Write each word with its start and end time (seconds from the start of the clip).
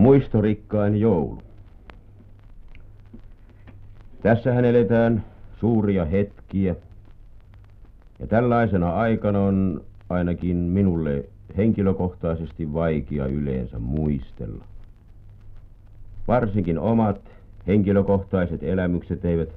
Muistorikkain 0.00 1.00
joulu. 1.00 1.42
Tässähän 4.22 4.64
eletään 4.64 5.24
suuria 5.58 6.04
hetkiä. 6.04 6.76
Ja 8.18 8.26
tällaisena 8.26 8.90
aikana 8.90 9.40
on 9.40 9.80
ainakin 10.08 10.56
minulle 10.56 11.24
henkilökohtaisesti 11.56 12.72
vaikea 12.72 13.26
yleensä 13.26 13.78
muistella. 13.78 14.64
Varsinkin 16.28 16.78
omat 16.78 17.20
henkilökohtaiset 17.66 18.62
elämykset 18.62 19.24
eivät 19.24 19.50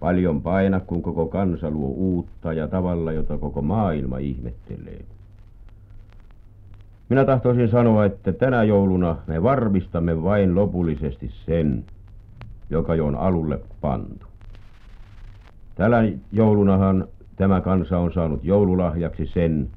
paljon 0.00 0.42
paina, 0.42 0.80
kun 0.80 1.02
koko 1.02 1.26
kansa 1.26 1.70
luo 1.70 1.88
uutta 1.88 2.52
ja 2.52 2.68
tavalla, 2.68 3.12
jota 3.12 3.38
koko 3.38 3.62
maailma 3.62 4.18
ihmettelee. 4.18 5.04
Minä 7.08 7.24
tahtoisin 7.24 7.68
sanoa, 7.68 8.04
että 8.04 8.32
tänä 8.32 8.62
jouluna 8.62 9.16
me 9.26 9.42
varmistamme 9.42 10.22
vain 10.22 10.54
lopullisesti 10.54 11.30
sen, 11.46 11.84
joka 12.70 12.94
jo 12.94 13.06
on 13.06 13.16
alulle 13.16 13.60
pantu. 13.80 14.26
Tällä 15.74 15.98
joulunahan 16.32 17.08
tämä 17.36 17.60
kansa 17.60 17.98
on 17.98 18.12
saanut 18.12 18.44
joululahjaksi 18.44 19.26
sen, 19.26 19.68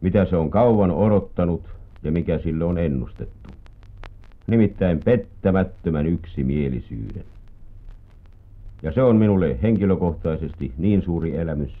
mitä 0.00 0.24
se 0.24 0.36
on 0.36 0.50
kauan 0.50 0.90
odottanut 0.90 1.62
ja 2.02 2.12
mikä 2.12 2.38
sille 2.38 2.64
on 2.64 2.78
ennustettu. 2.78 3.50
Nimittäin 4.46 5.00
pettämättömän 5.04 6.06
yksimielisyyden. 6.06 7.24
Ja 8.82 8.92
se 8.92 9.02
on 9.02 9.16
minulle 9.16 9.58
henkilökohtaisesti 9.62 10.72
niin 10.78 11.02
suuri 11.02 11.36
elämys, 11.36 11.72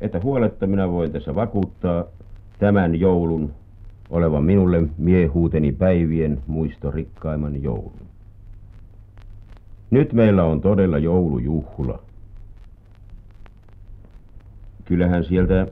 että 0.00 0.20
huoletta 0.20 0.66
minä 0.66 0.90
voin 0.90 1.12
tässä 1.12 1.34
vakuuttaa 1.34 2.04
tämän 2.58 3.00
joulun 3.00 3.52
olevan 4.10 4.44
minulle 4.44 4.82
miehuuteni 4.98 5.72
päivien 5.72 6.42
muisto 6.46 6.90
rikkaimman 6.90 7.62
joulun. 7.62 8.06
Nyt 9.90 10.12
meillä 10.12 10.44
on 10.44 10.60
todella 10.60 10.98
joulujuhla. 10.98 11.98
Kyllähän 14.84 15.24
sieltä 15.24 15.66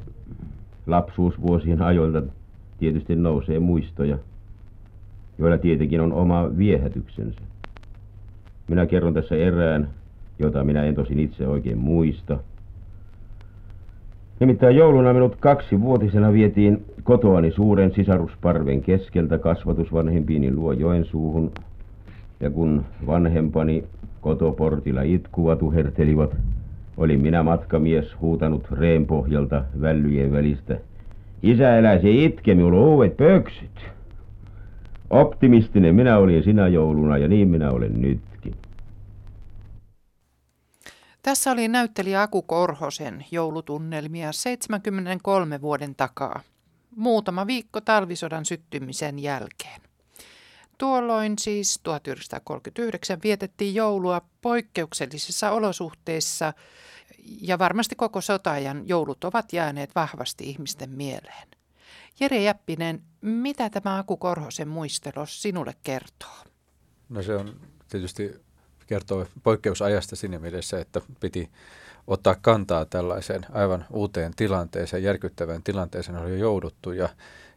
lapsuusvuosien 0.87 1.83
ajoilta 1.83 2.23
tietysti 2.79 3.17
nousee 3.17 3.59
muistoja, 3.59 4.19
joilla 5.39 5.59
tietenkin 5.59 6.01
on 6.01 6.13
oma 6.13 6.57
viehätyksensä. 6.57 7.41
Minä 8.69 8.87
kerron 8.87 9.15
tässä 9.15 9.37
erään, 9.37 9.89
jota 10.39 10.65
minä 10.65 10.85
en 10.85 10.95
tosin 10.95 11.19
itse 11.19 11.49
oikein 11.49 11.79
muista. 11.79 12.39
Nimittäin 14.41 14.77
jouluna 14.77 15.13
minut 15.13 15.37
kaksi 15.37 15.81
vuotisena 15.81 16.33
vietiin 16.33 16.85
kotoani 17.03 17.51
suuren 17.51 17.93
sisarusparven 17.95 18.83
keskeltä 18.83 19.39
kasvatusvanhempiini 19.39 20.55
luo 20.55 20.73
Joensuuhun. 20.73 21.51
Ja 22.41 22.51
kun 22.51 22.85
vanhempani 23.07 23.85
kotoportilla 24.21 25.03
itkuva 25.03 25.57
tuhertelivat, 25.57 26.37
oli 26.97 27.17
minä 27.17 27.43
matkamies 27.43 28.21
huutanut 28.21 28.71
reen 28.71 29.07
pohjalta 29.07 29.65
vällyjen 29.81 30.33
välistä. 30.33 30.79
Isä 31.43 31.79
elää 31.79 31.99
se 31.99 32.11
itke, 32.11 32.55
minulla 32.55 32.79
on 32.81 32.85
uudet 32.85 33.17
pöksyt. 33.17 33.91
Optimistinen 35.11 35.95
minä 35.95 36.19
olin 36.19 36.43
sinä 36.43 36.69
jouluna 36.69 37.19
ja 37.19 37.29
niin 37.29 37.49
minä 37.49 37.71
olen 37.71 37.93
nytkin. 38.01 38.30
Tässä 41.23 41.51
oli 41.51 41.69
näyttelijä 41.69 42.23
Aku 42.23 42.43
Korhosen 42.43 43.27
joulutunnelmia 43.31 44.33
73 44.33 45.61
vuoden 45.61 45.95
takaa, 45.95 46.41
muutama 46.97 47.47
viikko 47.47 47.81
talvisodan 47.81 48.45
syttymisen 48.45 49.19
jälkeen. 49.19 49.81
Tuolloin 50.79 51.39
siis 51.39 51.81
1939 51.83 53.19
vietettiin 53.23 53.75
joulua 53.75 54.21
poikkeuksellisissa 54.41 55.51
olosuhteissa 55.51 56.53
ja 57.41 57.59
varmasti 57.59 57.95
koko 57.95 58.21
sotajan 58.21 58.89
joulut 58.89 59.25
ovat 59.25 59.53
jääneet 59.53 59.91
vahvasti 59.95 60.51
ihmisten 60.51 60.91
mieleen. 60.91 61.49
Jere 62.21 62.43
Jäppinen, 62.43 63.03
mitä 63.21 63.71
tämä 63.71 63.99
Aku 63.99 64.17
Korhosen 64.17 64.69
muistelu 64.69 65.27
sinulle 65.27 65.75
kertoo? 65.83 66.45
No 67.09 67.23
se 67.23 67.37
on 67.37 67.61
tietysti 67.89 68.50
kertoo 68.91 69.27
poikkeusajasta 69.43 70.17
siinä 70.17 70.39
mielessä, 70.39 70.81
että 70.81 71.01
piti 71.21 71.51
ottaa 72.07 72.37
kantaa 72.43 72.85
tällaiseen 72.85 73.47
aivan 73.53 73.85
uuteen 73.91 74.33
tilanteeseen, 74.37 75.03
järkyttävään 75.03 75.63
tilanteeseen 75.63 76.19
oli 76.19 76.31
jo 76.31 76.37
jouduttu 76.37 76.93
ja 76.93 77.09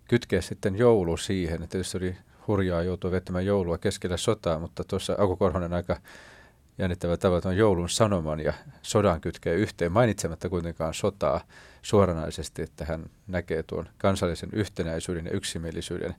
kytkeä 0.07 0.41
sitten 0.41 0.75
joulu 0.75 1.17
siihen. 1.17 1.67
Tietysti 1.69 1.97
oli 1.97 2.15
hurjaa 2.47 2.83
joutua 2.83 3.11
vettämään 3.11 3.45
joulua 3.45 3.77
keskellä 3.77 4.17
sotaa, 4.17 4.59
mutta 4.59 4.83
tuossa 4.83 5.15
Aku 5.17 5.35
Korhonen 5.35 5.73
aika 5.73 5.97
jännittävä 6.77 7.17
tavalla 7.17 7.49
on 7.49 7.57
joulun 7.57 7.89
sanoman 7.89 8.39
ja 8.39 8.53
sodan 8.81 9.21
kytkee 9.21 9.55
yhteen, 9.55 9.91
mainitsematta 9.91 10.49
kuitenkaan 10.49 10.93
sotaa 10.93 11.41
suoranaisesti, 11.81 12.61
että 12.61 12.85
hän 12.85 13.05
näkee 13.27 13.63
tuon 13.63 13.89
kansallisen 13.97 14.49
yhtenäisyyden 14.53 15.25
ja 15.25 15.31
yksimielisyyden 15.31 16.15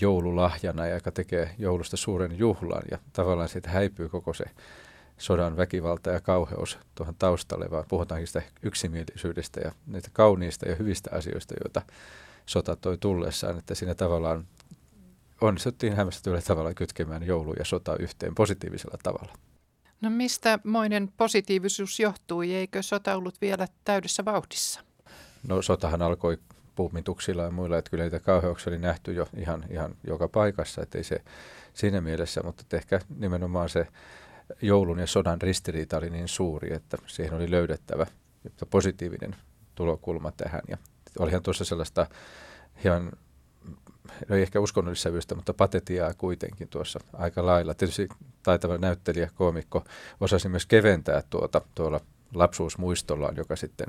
joululahjana, 0.00 0.86
joka 0.86 1.12
tekee 1.12 1.54
joulusta 1.58 1.96
suuren 1.96 2.38
juhlan 2.38 2.82
ja 2.90 2.98
tavallaan 3.12 3.48
siitä 3.48 3.70
häipyy 3.70 4.08
koko 4.08 4.34
se 4.34 4.44
sodan 5.18 5.56
väkivalta 5.56 6.10
ja 6.10 6.20
kauheus 6.20 6.78
tuohon 6.94 7.14
taustalle, 7.18 7.70
vaan 7.70 7.84
puhutaankin 7.88 8.26
sitä 8.26 8.42
yksimielisyydestä 8.62 9.60
ja 9.60 9.72
niitä 9.86 10.08
kauniista 10.12 10.68
ja 10.68 10.74
hyvistä 10.74 11.10
asioista, 11.12 11.54
joita 11.64 11.82
sota 12.46 12.76
toi 12.76 12.98
tullessaan, 12.98 13.58
että 13.58 13.74
siinä 13.74 13.94
tavallaan 13.94 14.46
onnistuttiin 15.40 15.96
hämmästyllä 15.96 16.40
tavalla 16.40 16.74
kytkemään 16.74 17.26
joulu 17.26 17.52
ja 17.58 17.64
sota 17.64 17.96
yhteen 17.96 18.34
positiivisella 18.34 18.98
tavalla. 19.02 19.32
No 20.00 20.10
mistä 20.10 20.58
moinen 20.64 21.12
positiivisuus 21.16 22.00
johtui? 22.00 22.54
Eikö 22.54 22.82
sota 22.82 23.16
ollut 23.16 23.40
vielä 23.40 23.66
täydessä 23.84 24.24
vauhdissa? 24.24 24.80
No 25.48 25.62
sotahan 25.62 26.02
alkoi 26.02 26.38
puumituksilla 26.76 27.42
ja 27.42 27.50
muilla, 27.50 27.78
että 27.78 27.90
kyllä 27.90 28.04
niitä 28.04 28.20
kauheuksia 28.20 28.70
oli 28.70 28.78
nähty 28.78 29.12
jo 29.12 29.28
ihan, 29.36 29.64
ihan 29.70 29.94
joka 30.06 30.28
paikassa, 30.28 30.82
että 30.82 30.98
ei 30.98 31.04
se 31.04 31.22
siinä 31.74 32.00
mielessä, 32.00 32.42
mutta 32.42 32.76
ehkä 32.76 33.00
nimenomaan 33.18 33.68
se 33.68 33.86
joulun 34.62 34.98
ja 34.98 35.06
sodan 35.06 35.42
ristiriita 35.42 35.96
oli 35.96 36.10
niin 36.10 36.28
suuri, 36.28 36.74
että 36.74 36.96
siihen 37.06 37.34
oli 37.34 37.50
löydettävä 37.50 38.06
positiivinen 38.70 39.36
tulokulma 39.74 40.32
tähän. 40.36 40.62
Ja 40.68 40.78
olihan 41.18 41.42
tuossa 41.42 41.64
sellaista 41.64 42.06
ihan 42.84 43.12
no 44.28 44.36
ei 44.36 44.42
ehkä 44.42 44.60
uskonnollissävystä, 44.60 45.34
mutta 45.34 45.54
patetiaa 45.54 46.14
kuitenkin 46.14 46.68
tuossa 46.68 47.00
aika 47.12 47.46
lailla. 47.46 47.74
Tietysti 47.74 48.08
taitava 48.42 48.78
näyttelijä, 48.78 49.30
koomikko 49.34 49.84
osasi 50.20 50.48
myös 50.48 50.66
keventää 50.66 51.22
tuota 51.30 51.60
tuolla 51.74 52.00
lapsuusmuistollaan, 52.34 53.36
joka 53.36 53.56
sitten 53.56 53.86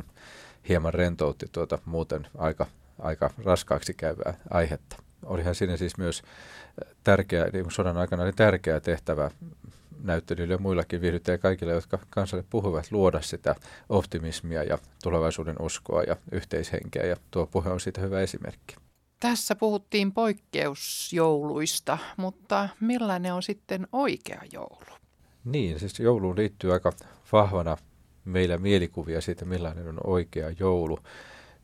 hieman 0.69 0.93
rentoutti 0.93 1.45
tuota 1.51 1.79
muuten 1.85 2.27
aika, 2.37 2.65
aika 2.99 3.29
raskaaksi 3.45 3.93
käyvää 3.93 4.33
aihetta. 4.49 4.95
Olihan 5.25 5.55
siinä 5.55 5.77
siis 5.77 5.97
myös 5.97 6.21
tärkeä, 7.03 7.49
niin 7.53 7.71
sodan 7.71 7.97
aikana 7.97 8.23
oli 8.23 8.33
tärkeä 8.33 8.79
tehtävä 8.79 9.31
näyttelijöille 10.03 10.53
ja 10.53 10.57
muillakin 10.57 11.01
viihdyttäjille 11.01 11.41
kaikille, 11.41 11.73
jotka 11.73 11.99
kansalle 12.09 12.45
puhuvat, 12.49 12.91
luoda 12.91 13.21
sitä 13.21 13.55
optimismia 13.89 14.63
ja 14.63 14.77
tulevaisuuden 15.03 15.55
uskoa 15.59 16.03
ja 16.03 16.15
yhteishenkeä. 16.31 17.05
Ja 17.05 17.15
tuo 17.31 17.47
puhe 17.47 17.69
on 17.69 17.79
siitä 17.79 18.01
hyvä 18.01 18.19
esimerkki. 18.19 18.75
Tässä 19.19 19.55
puhuttiin 19.55 20.11
poikkeusjouluista, 20.11 21.97
mutta 22.17 22.69
millainen 22.79 23.33
on 23.33 23.43
sitten 23.43 23.87
oikea 23.91 24.41
joulu? 24.53 24.97
Niin, 25.45 25.79
siis 25.79 25.99
jouluun 25.99 26.37
liittyy 26.37 26.73
aika 26.73 26.93
vahvana 27.31 27.77
meillä 28.27 28.57
mielikuvia 28.57 29.21
siitä, 29.21 29.45
millainen 29.45 29.87
on 29.87 29.97
oikea 30.03 30.51
joulu. 30.59 30.99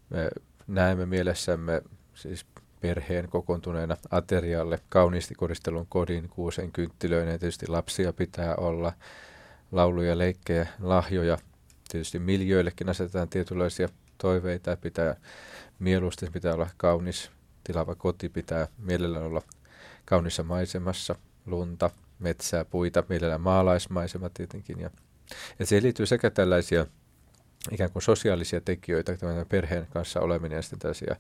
Me 0.09 0.29
näemme 0.68 1.06
mielessämme 1.06 1.81
siis 2.13 2.46
perheen 2.81 3.29
kokoontuneena 3.29 3.97
aterialle, 4.12 4.79
kauniisti 4.90 5.35
koristelun 5.35 5.87
kodin, 5.90 6.29
kuusen 6.29 6.72
kynttilöinen, 6.72 7.40
tietysti 7.40 7.67
lapsia 7.67 8.14
pitää 8.14 8.55
olla, 8.55 8.93
lauluja, 9.72 10.17
leikkejä, 10.17 10.67
lahjoja. 10.82 11.37
Tietysti 11.91 12.20
miljöillekin 12.20 12.90
asetetaan 12.90 13.29
tietynlaisia 13.29 13.90
toiveita, 14.17 14.78
pitää 14.78 15.16
mieluusti 15.79 16.28
pitää 16.34 16.53
olla 16.53 16.70
kaunis 16.78 17.32
tilava 17.64 17.96
koti 17.96 18.29
pitää 18.29 18.67
mielellään 18.78 19.26
olla 19.26 19.41
kaunissa 20.05 20.43
maisemassa, 20.43 21.16
lunta, 21.46 21.90
metsää, 22.20 22.66
puita, 22.66 23.03
mielellään 23.09 23.41
maalaismaisema 23.41 24.29
tietenkin. 24.29 24.79
Ja, 24.79 24.90
ja 25.59 25.66
siihen 25.66 25.84
liittyy 25.84 26.05
sekä 26.05 26.29
tällaisia 26.29 26.85
ikään 27.72 27.91
kuin 27.91 28.03
sosiaalisia 28.03 28.61
tekijöitä, 28.61 29.17
perheen 29.49 29.87
kanssa 29.90 30.20
oleminen 30.20 30.55
ja 30.55 30.61
sitten 30.61 30.79
tällaisia 30.79 31.16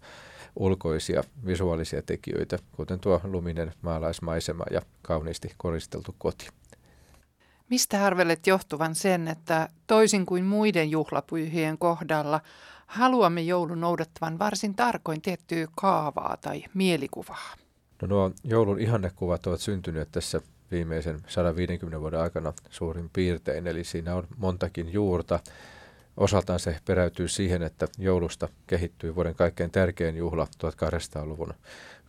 ulkoisia 0.55 1.23
visuaalisia 1.45 2.01
tekijöitä, 2.01 2.59
kuten 2.71 2.99
tuo 2.99 3.21
luminen 3.23 3.73
maalaismaisema 3.81 4.63
ja 4.71 4.81
kauniisti 5.01 5.53
koristeltu 5.57 6.15
koti. 6.17 6.47
Mistä 7.69 8.05
arvelet 8.05 8.47
johtuvan 8.47 8.95
sen, 8.95 9.27
että 9.27 9.69
toisin 9.87 10.25
kuin 10.25 10.45
muiden 10.45 10.91
juhlapyhien 10.91 11.77
kohdalla 11.77 12.41
haluamme 12.87 13.41
joulun 13.41 13.81
noudattavan 13.81 14.39
varsin 14.39 14.75
tarkoin 14.75 15.21
tiettyä 15.21 15.67
kaavaa 15.75 16.37
tai 16.41 16.63
mielikuvaa? 16.73 17.55
No 18.01 18.07
nuo 18.07 18.31
joulun 18.43 18.79
ihannekuvat 18.79 19.47
ovat 19.47 19.61
syntyneet 19.61 20.11
tässä 20.11 20.41
viimeisen 20.73 21.19
150 21.27 21.99
vuoden 21.99 22.19
aikana 22.19 22.53
suurin 22.69 23.09
piirtein, 23.13 23.67
eli 23.67 23.83
siinä 23.83 24.15
on 24.15 24.27
montakin 24.37 24.93
juurta. 24.93 25.39
Osaltaan 26.17 26.59
se 26.59 26.77
peräytyy 26.85 27.27
siihen, 27.27 27.63
että 27.63 27.87
joulusta 27.97 28.49
kehittyi 28.67 29.15
vuoden 29.15 29.35
kaikkein 29.35 29.71
tärkein 29.71 30.17
juhla 30.17 30.47
1800-luvun 30.65 31.53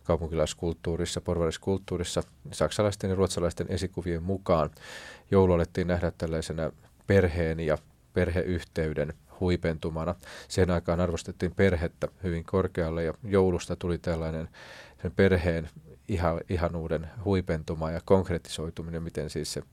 kaupunkilaiskulttuurissa, 0.03 1.21
porvariskulttuurissa, 1.21 2.23
saksalaisten 2.51 3.09
ja 3.09 3.15
ruotsalaisten 3.15 3.67
esikuvien 3.69 4.23
mukaan. 4.23 4.69
Joulu 5.31 5.53
alettiin 5.53 5.87
nähdä 5.87 6.11
tällaisena 6.17 6.71
perheen 7.07 7.59
ja 7.59 7.77
perheyhteyden 8.13 9.13
huipentumana. 9.39 10.15
Sen 10.47 10.71
aikaan 10.71 10.99
arvostettiin 10.99 11.55
perhettä 11.55 12.07
hyvin 12.23 12.43
korkealle 12.43 13.03
ja 13.03 13.13
joulusta 13.23 13.75
tuli 13.75 13.97
tällainen 13.97 14.49
sen 15.01 15.11
perheen 15.11 15.69
ihan, 16.07 16.41
ihanuuden 16.49 17.09
huipentuma 17.25 17.91
ja 17.91 18.01
konkretisoituminen, 18.05 19.03
miten 19.03 19.29
siis 19.29 19.53
se 19.53 19.63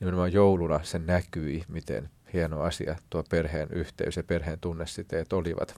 nimenomaan 0.00 0.32
jouluna 0.32 0.80
se 0.82 0.98
näkyi, 0.98 1.64
miten 1.68 2.10
hieno 2.32 2.60
asia 2.60 2.96
tuo 3.10 3.24
perheen 3.30 3.68
yhteys 3.70 4.16
ja 4.16 4.22
perheen 4.22 4.60
tunnesiteet 4.60 5.32
olivat. 5.32 5.74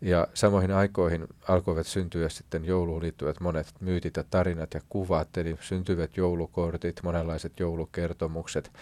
Ja 0.00 0.28
samoihin 0.34 0.70
aikoihin 0.70 1.26
alkoivat 1.48 1.86
syntyä 1.86 2.28
sitten 2.28 2.64
jouluun 2.64 3.02
liittyvät 3.02 3.40
monet 3.40 3.74
myytit 3.80 4.16
ja 4.16 4.24
tarinat 4.30 4.74
ja 4.74 4.80
kuvat, 4.88 5.36
eli 5.36 5.56
syntyvät 5.60 6.16
joulukortit, 6.16 7.02
monenlaiset 7.02 7.60
joulukertomukset, 7.60 8.72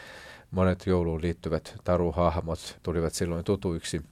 monet 0.51 0.87
jouluun 0.87 1.23
liittyvät 1.23 1.75
taruhahmot 1.85 2.79
tulivat 2.83 3.15
silloin 3.15 3.45
tutuiksi. 3.45 4.03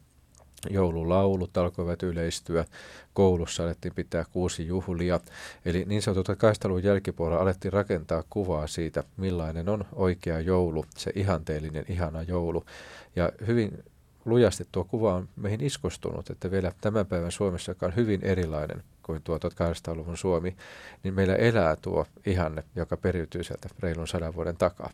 Joululaulut 0.71 1.57
alkoivat 1.57 2.03
yleistyä, 2.03 2.65
koulussa 3.15 3.65
alettiin 3.65 3.95
pitää 3.95 4.25
kuusi 4.33 4.67
juhlia, 4.67 5.21
eli 5.65 5.85
niin 5.89 6.03
sanotut 6.03 6.39
kaistelun 6.39 6.85
jälkipuolella 6.85 7.43
alettiin 7.43 7.73
rakentaa 7.73 8.25
kuvaa 8.31 8.67
siitä, 8.67 9.05
millainen 9.17 9.69
on 9.69 9.85
oikea 9.93 10.41
joulu, 10.41 10.85
se 10.97 11.13
ihanteellinen, 11.15 11.85
ihana 11.89 12.23
joulu. 12.23 12.65
Ja 13.17 13.33
hyvin 13.47 13.85
lujasti 14.25 14.65
tuo 14.73 14.85
kuva 14.85 15.15
on 15.15 15.29
meihin 15.37 15.61
iskostunut, 15.61 16.31
että 16.31 16.51
vielä 16.51 16.73
tämän 16.81 17.07
päivän 17.07 17.33
Suomessa, 17.33 17.71
joka 17.71 17.87
on 17.87 17.97
hyvin 17.97 18.21
erilainen 18.25 18.83
kuin 19.03 19.23
tuo 19.23 19.39
1800-luvun 19.39 20.17
Suomi, 20.17 20.57
niin 21.03 21.15
meillä 21.15 21.35
elää 21.35 21.77
tuo 21.77 22.07
ihanne, 22.27 22.65
joka 22.77 22.97
periytyy 22.97 23.45
sieltä 23.45 23.69
reilun 23.81 24.09
sadan 24.09 24.35
vuoden 24.35 24.57
takaa. 24.57 24.91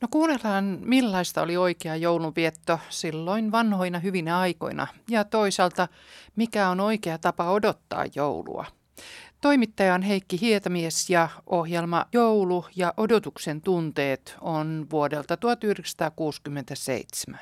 No 0.00 0.08
kuunnellaan, 0.10 0.78
millaista 0.80 1.42
oli 1.42 1.56
oikea 1.56 1.96
joulunvietto 1.96 2.78
silloin 2.88 3.52
vanhoina 3.52 3.98
hyvinä 3.98 4.38
aikoina 4.38 4.86
ja 5.10 5.24
toisaalta 5.24 5.88
mikä 6.36 6.68
on 6.68 6.80
oikea 6.80 7.18
tapa 7.18 7.50
odottaa 7.50 8.04
joulua. 8.14 8.64
Toimittaja 9.40 9.94
on 9.94 10.02
Heikki 10.02 10.40
Hietamies 10.40 11.10
ja 11.10 11.28
ohjelma 11.46 12.06
Joulu 12.12 12.64
ja 12.76 12.94
odotuksen 12.96 13.60
tunteet 13.60 14.36
on 14.40 14.86
vuodelta 14.90 15.36
1967. 15.36 17.38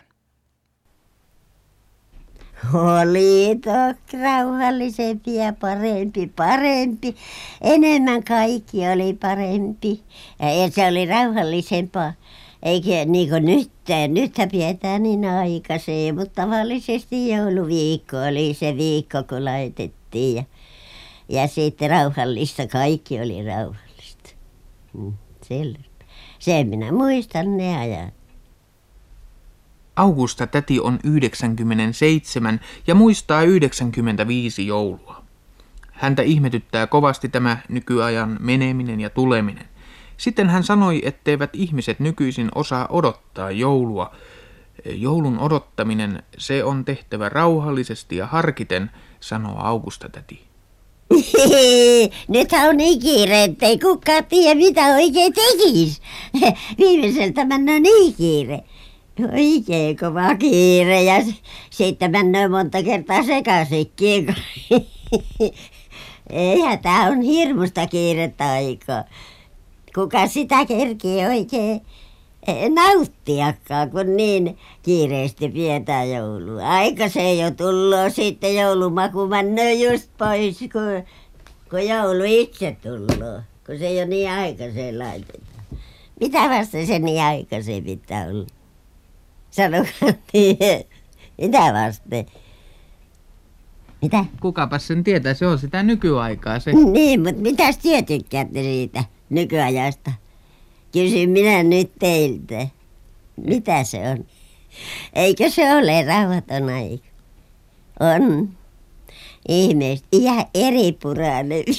Oli 2.75 3.61
toki 3.65 4.23
rauhallisempi 4.23 5.35
ja 5.35 5.53
parempi, 5.53 6.33
parempi. 6.37 7.17
Enemmän 7.61 8.25
kaikki 8.25 8.89
oli 8.89 9.15
parempi. 9.15 10.03
Ja 10.41 10.71
se 10.71 10.87
oli 10.87 11.07
rauhallisempaa. 11.07 12.13
Eikä 12.63 13.05
niin 13.05 13.29
kuin 13.29 13.45
nyt, 13.45 13.71
nythän 14.09 14.49
pidetään 14.49 15.03
niin 15.03 15.25
aikaisin, 15.25 16.15
mutta 16.15 16.43
tavallisesti 16.43 17.29
jouluviikko 17.29 18.17
oli 18.17 18.55
se 18.55 18.77
viikko, 18.77 19.23
kun 19.29 19.45
laitettiin. 19.45 20.37
Ja, 20.37 20.45
ja 21.29 21.49
sitten 21.49 21.91
rauhallista, 21.91 22.67
kaikki 22.67 23.21
oli 23.21 23.45
rauhallista. 23.45 24.31
Mm, 24.93 25.13
Sen 26.39 26.69
minä 26.69 26.93
muistan 26.93 27.57
ne 27.57 27.79
ajat. 27.79 28.15
Augusta 29.97 30.47
täti 30.47 30.81
on 30.81 30.99
97 31.05 32.61
ja 32.87 32.95
muistaa 32.95 33.43
95 33.43 34.67
joulua. 34.67 35.23
Häntä 35.93 36.23
ihmetyttää 36.23 36.87
kovasti 36.87 37.29
tämä 37.29 37.59
nykyajan 37.69 38.37
meneminen 38.41 39.01
ja 39.01 39.11
tuleminen. 39.11 39.72
Sitten 40.17 40.51
hän 40.51 40.65
sanoi, 40.65 41.03
etteivät 41.05 41.51
ihmiset 41.53 42.01
nykyisin 42.01 42.49
osaa 42.55 42.87
odottaa 42.91 43.51
joulua. 43.51 44.11
Joulun 44.85 45.39
odottaminen, 45.39 46.23
se 46.39 46.65
on 46.65 46.85
tehtävä 46.85 47.29
rauhallisesti 47.29 48.17
ja 48.17 48.27
harkiten, 48.27 48.91
sanoo 49.21 49.59
Augusta 49.59 50.09
täti. 50.09 50.45
Nyt 52.29 52.49
on 52.69 52.77
niin 52.77 53.01
kiire, 53.01 53.45
ettei 53.45 53.79
kukaan 53.79 54.25
tiedä 54.25 54.55
mitä 54.55 54.87
oikein 54.87 55.33
tekisi. 55.33 56.01
Viimeiseltä 56.79 57.45
mennään 57.45 57.83
niin 57.83 58.15
kiire. 58.15 58.61
Oikein 59.21 59.97
kova 59.97 60.35
kiire 60.35 61.03
ja 61.03 61.15
sitten 61.71 62.11
mennään 62.11 62.51
monta 62.51 62.83
kertaa 62.83 63.23
sekaisinkin. 63.23 64.35
Eihän 66.31 66.79
tämä 66.79 67.05
on 67.05 67.21
hirmusta 67.21 67.87
kiirettä 67.87 68.51
aikaa 68.51 69.05
kuka 69.95 70.27
sitä 70.27 70.67
kerkii 70.67 71.27
oikein 71.27 71.81
eh, 72.49 72.71
nauttiakaan, 72.71 73.91
kun 73.91 74.17
niin 74.17 74.59
kiireesti 74.83 75.49
pidetään 75.49 76.11
joulua. 76.11 76.69
Aika 76.69 77.09
se 77.09 77.35
jo 77.35 77.51
tullut 77.51 78.15
sitten 78.15 78.57
joulumaku 78.57 79.29
just 79.87 80.11
pois, 80.19 80.59
kun, 80.59 81.05
kun 81.71 81.89
joulu 81.89 82.25
itse 82.27 82.77
tullut, 82.83 83.43
kun 83.67 83.79
se 83.79 83.93
jo 83.93 84.07
niin 84.07 84.31
aikaiseen 84.31 84.99
laitetaan. 84.99 85.53
Mitä 86.21 86.39
vasta 86.39 86.87
se 86.87 86.99
niin 86.99 87.23
aikaisen 87.23 87.85
pitää 87.85 88.27
olla? 88.27 88.47
Sanokaa. 89.51 90.19
Mitä 91.41 91.59
vasten? 91.59 92.27
Mitä? 94.03 94.25
Kukapas 94.41 94.87
sen 94.87 95.05
tietää, 95.05 95.35
se 95.35 95.47
on 95.47 95.59
sitä 95.59 95.83
nykyaikaa 95.83 96.61
se. 96.61 96.73
Niin, 96.93 97.23
mutta 97.23 97.43
mitäs 97.43 97.79
te 97.79 98.03
tykkäätte 98.03 98.63
siitä? 98.63 99.05
nykyajasta. 99.31 100.13
Kysyn 100.93 101.31
minä 101.31 101.63
nyt 101.63 101.93
teiltä. 101.99 102.69
Mitä 103.47 103.85
se 103.85 103.99
on? 104.09 104.27
Eikö 105.13 105.51
se 105.51 105.75
ole 105.75 106.03
rauhaton 106.03 106.69
aika? 106.69 107.05
On. 108.01 108.49
Ihmeesti 109.49 110.09
ihan 110.13 110.45
eripurainen. 110.55 111.65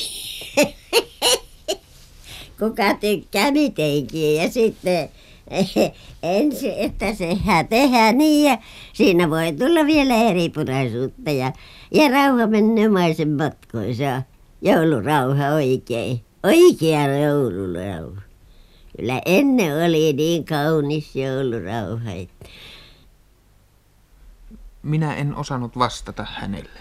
Kuka 2.59 2.93
tykkää 2.93 3.51
mitenkin 3.51 4.35
ja 4.35 4.51
sitten 4.51 5.09
ensin, 6.23 6.73
että 6.77 7.13
sehän 7.13 7.67
tehdään 7.67 8.17
niin 8.17 8.49
ja 8.49 8.57
siinä 8.93 9.29
voi 9.29 9.51
tulla 9.51 9.85
vielä 9.85 10.15
eripuraisuutta 10.15 11.31
ja, 11.31 11.51
ja 11.93 12.09
rauha 12.09 12.47
menee 12.47 12.89
maisen 12.89 13.29
matkoissa. 13.29 14.21
Joulurauha 14.61 15.47
oikein. 15.53 16.21
Oikea 16.43 17.17
joulurauha. 17.17 18.21
Kyllä 18.97 19.21
ennen 19.25 19.85
oli 19.85 20.13
niin 20.13 20.45
kaunis 20.45 21.15
joulurauha. 21.15 22.11
Että... 22.11 22.45
Minä 24.83 25.15
en 25.15 25.35
osannut 25.35 25.77
vastata 25.77 26.25
hänelle. 26.29 26.79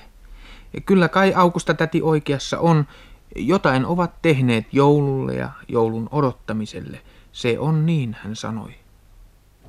Kyllä 0.87 1.09
kai 1.09 1.35
Aukusta 1.35 1.75
täti 1.75 2.03
oikeassa 2.03 2.59
on. 2.59 2.87
Jotain 3.37 3.87
ovat 3.87 4.23
tehneet 4.23 4.67
joululle 4.73 5.35
ja 5.35 5.51
joulun 5.69 6.09
odottamiselle. 6.13 7.01
Se 7.33 7.59
on 7.59 7.87
niin, 7.87 8.17
hän 8.23 8.37
sanoi. 8.37 8.75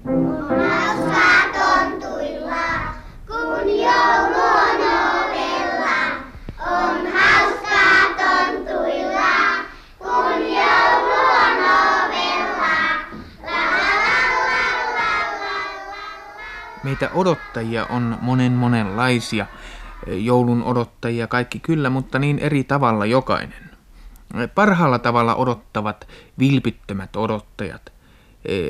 Hauskaa 0.05 1.41
tontuilla, 1.53 2.93
kun 3.27 3.77
joulu 3.77 4.42
Meitä 16.83 17.09
odottajia 17.13 17.85
on 17.85 18.17
monen 18.21 18.51
monenlaisia. 18.51 19.45
Joulun 20.07 20.63
odottajia 20.63 21.27
kaikki 21.27 21.59
kyllä, 21.59 21.89
mutta 21.89 22.19
niin 22.19 22.39
eri 22.39 22.63
tavalla 22.63 23.05
jokainen. 23.05 23.69
Parhaalla 24.55 24.99
tavalla 24.99 25.35
odottavat 25.35 26.07
vilpittömät 26.39 27.15
odottajat. 27.15 27.93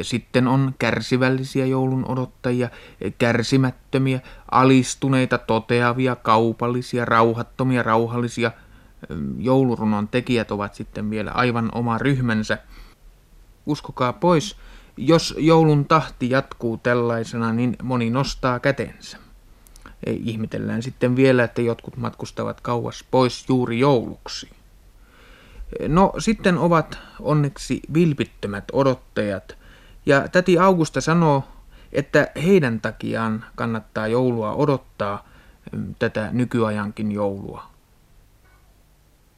Sitten 0.01 0.47
on 0.47 0.75
kärsivällisiä 0.79 1.65
joulun 1.65 2.05
odottajia, 2.11 2.69
kärsimättömiä, 3.17 4.19
alistuneita, 4.51 5.37
toteavia, 5.37 6.15
kaupallisia, 6.15 7.05
rauhattomia, 7.05 7.83
rauhallisia. 7.83 8.51
Joulurunon 9.37 10.07
tekijät 10.07 10.51
ovat 10.51 10.73
sitten 10.73 11.09
vielä 11.09 11.31
aivan 11.31 11.69
oma 11.71 11.97
ryhmänsä. 11.97 12.57
Uskokaa 13.65 14.13
pois, 14.13 14.57
jos 14.97 15.35
joulun 15.37 15.85
tahti 15.85 16.29
jatkuu 16.29 16.77
tällaisena, 16.77 17.53
niin 17.53 17.75
moni 17.83 18.09
nostaa 18.09 18.59
kätensä. 18.59 19.17
Ihmetellään 20.07 20.83
sitten 20.83 21.15
vielä, 21.15 21.43
että 21.43 21.61
jotkut 21.61 21.97
matkustavat 21.97 22.61
kauas 22.61 23.05
pois 23.11 23.45
juuri 23.49 23.79
jouluksi. 23.79 24.49
No 25.87 26.13
sitten 26.19 26.57
ovat 26.57 26.99
onneksi 27.19 27.81
vilpittömät 27.93 28.63
odottajat. 28.73 29.57
Ja 30.05 30.27
täti 30.27 30.57
Augusta 30.57 31.01
sanoo, 31.01 31.43
että 31.91 32.27
heidän 32.43 32.81
takiaan 32.81 33.45
kannattaa 33.55 34.07
joulua 34.07 34.53
odottaa 34.53 35.27
mm, 35.71 35.95
tätä 35.99 36.29
nykyajankin 36.31 37.11
joulua. 37.11 37.63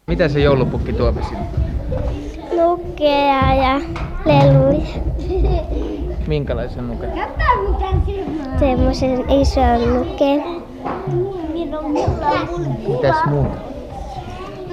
Mitä 0.08 0.30
se 0.30 0.40
joulupukki 0.40 0.94
tuo 0.94 1.14
sinne? 1.30 2.15
Lukea 2.66 3.54
ja 3.54 3.82
leluja. 4.26 4.86
Minkälaisen 6.28 6.88
nuke? 6.88 7.08
Semmoisen 8.60 9.30
ison 9.42 10.00
lukeen. 10.00 10.44
Mitäs 12.88 13.26
muuta? 13.26 13.58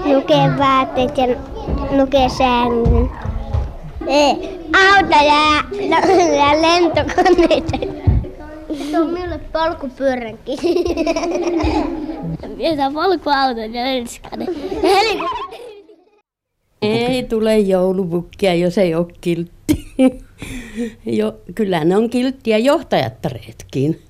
Lukee 0.05 0.59
vaatteet 0.59 1.19
ja 1.19 1.27
lukee 1.91 2.29
sängyn. 2.29 3.11
Ei, 4.07 4.61
autoja 4.91 5.23
ja, 5.23 5.99
ja 6.37 6.63
lentokoneita. 6.63 7.79
Se 8.91 9.01
on 9.01 9.07
minulle 9.07 9.41
polkupyöränkin. 9.53 10.59
Mitä 12.57 12.91
polkuauton 12.95 13.75
ja 13.75 13.85
lenskane. 13.85 14.47
Ei 16.83 17.23
tule 17.23 17.59
joulupukkia, 17.59 18.55
jos 18.55 18.79
ei 18.79 18.95
ole 18.95 19.07
kiltti. 19.21 19.87
Jo, 21.07 21.41
kyllä 21.55 21.85
ne 21.85 21.97
on 21.97 22.11
kilttiä 22.11 22.59
johtajattareetkin. 22.59 24.03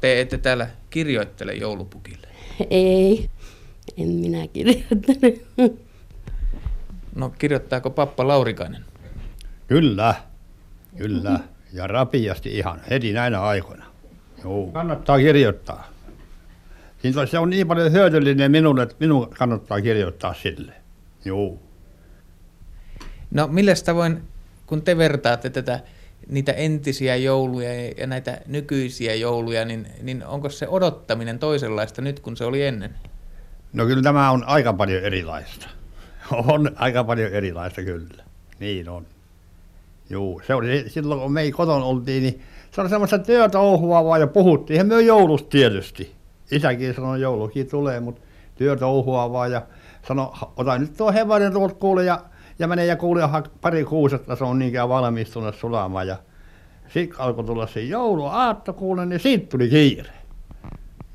Te 0.00 0.20
ette 0.20 0.38
täällä 0.38 0.68
kirjoittele 0.90 1.52
joulupukille. 1.52 2.28
Ei, 2.70 3.28
en 3.96 4.08
minä 4.08 4.48
kirjoittele. 4.48 5.40
No 7.14 7.28
kirjoittaako 7.38 7.90
pappa 7.90 8.28
Laurikainen? 8.28 8.84
Kyllä, 9.66 10.14
kyllä. 10.96 11.40
Ja 11.72 11.86
rapiasti 11.86 12.58
ihan 12.58 12.80
heti 12.90 13.12
näinä 13.12 13.42
aikoina. 13.42 13.84
Joo. 14.44 14.66
Kannattaa 14.66 15.18
kirjoittaa. 15.18 15.88
Se 17.30 17.38
on 17.38 17.50
niin 17.50 17.68
paljon 17.68 17.92
hyödyllinen 17.92 18.50
minulle, 18.50 18.82
että 18.82 18.94
minun 19.00 19.30
kannattaa 19.38 19.80
kirjoittaa 19.80 20.34
sille. 20.34 20.72
Joo. 21.24 21.58
No 23.34 23.48
millä 23.48 23.72
tavoin, 23.84 24.22
kun 24.66 24.82
te 24.82 24.98
vertaatte 24.98 25.50
tätä 25.50 25.80
niitä 26.28 26.52
entisiä 26.52 27.16
jouluja 27.16 27.70
ja 27.98 28.06
näitä 28.06 28.40
nykyisiä 28.46 29.14
jouluja, 29.14 29.64
niin, 29.64 29.86
niin 30.02 30.26
onko 30.26 30.50
se 30.50 30.68
odottaminen 30.68 31.38
toisenlaista 31.38 32.02
nyt 32.02 32.20
kuin 32.20 32.36
se 32.36 32.44
oli 32.44 32.62
ennen? 32.62 32.94
No 33.72 33.86
kyllä 33.86 34.02
tämä 34.02 34.30
on 34.30 34.44
aika 34.46 34.72
paljon 34.72 35.02
erilaista. 35.02 35.68
On 36.48 36.70
aika 36.76 37.04
paljon 37.04 37.32
erilaista 37.32 37.82
kyllä. 37.82 38.24
Niin 38.60 38.88
on. 38.88 39.06
Joo, 40.10 40.40
se 40.46 40.54
oli 40.54 40.84
silloin 40.88 41.20
kun 41.20 41.32
me 41.32 41.40
ei 41.40 41.52
kotona 41.52 41.84
oltiin, 41.84 42.22
niin 42.22 42.42
se 42.70 42.80
oli 42.80 42.88
semmoista 42.88 43.18
työtouhua 43.18 44.04
vaan 44.04 44.20
ja 44.20 44.26
puhuttiin. 44.26 44.74
Eihän 44.74 44.86
me 44.86 45.02
joulusta 45.02 45.48
tietysti. 45.48 46.14
Isäkin 46.50 46.94
sanoi, 46.94 47.20
joulukin 47.20 47.68
tulee, 47.68 48.00
mutta 48.00 48.20
työtouhua 48.56 49.32
vaan 49.32 49.52
ja 49.52 49.62
sanoi, 50.08 50.28
ota 50.56 50.78
nyt 50.78 50.96
tuo 50.96 51.12
hevonen 51.12 51.52
tuolta 51.52 51.74
kuule 51.74 52.04
ja, 52.04 52.20
ja 52.58 52.68
mene 52.68 52.86
ja 52.86 52.96
kuule 52.96 53.22
hak 53.22 53.48
pari 53.60 53.84
kuusetta, 53.84 54.36
se 54.36 54.44
on 54.44 54.58
niinkään 54.58 54.88
valmistunut 54.88 55.54
sulamaan. 55.54 56.08
Ja 56.08 56.16
sitten 56.88 57.20
alkoi 57.20 57.44
tulla 57.44 57.66
se 57.66 57.80
jouluaatto 57.80 58.72
kuule, 58.72 59.06
niin 59.06 59.20
siitä 59.20 59.46
tuli 59.46 59.68
kiire. 59.68 60.10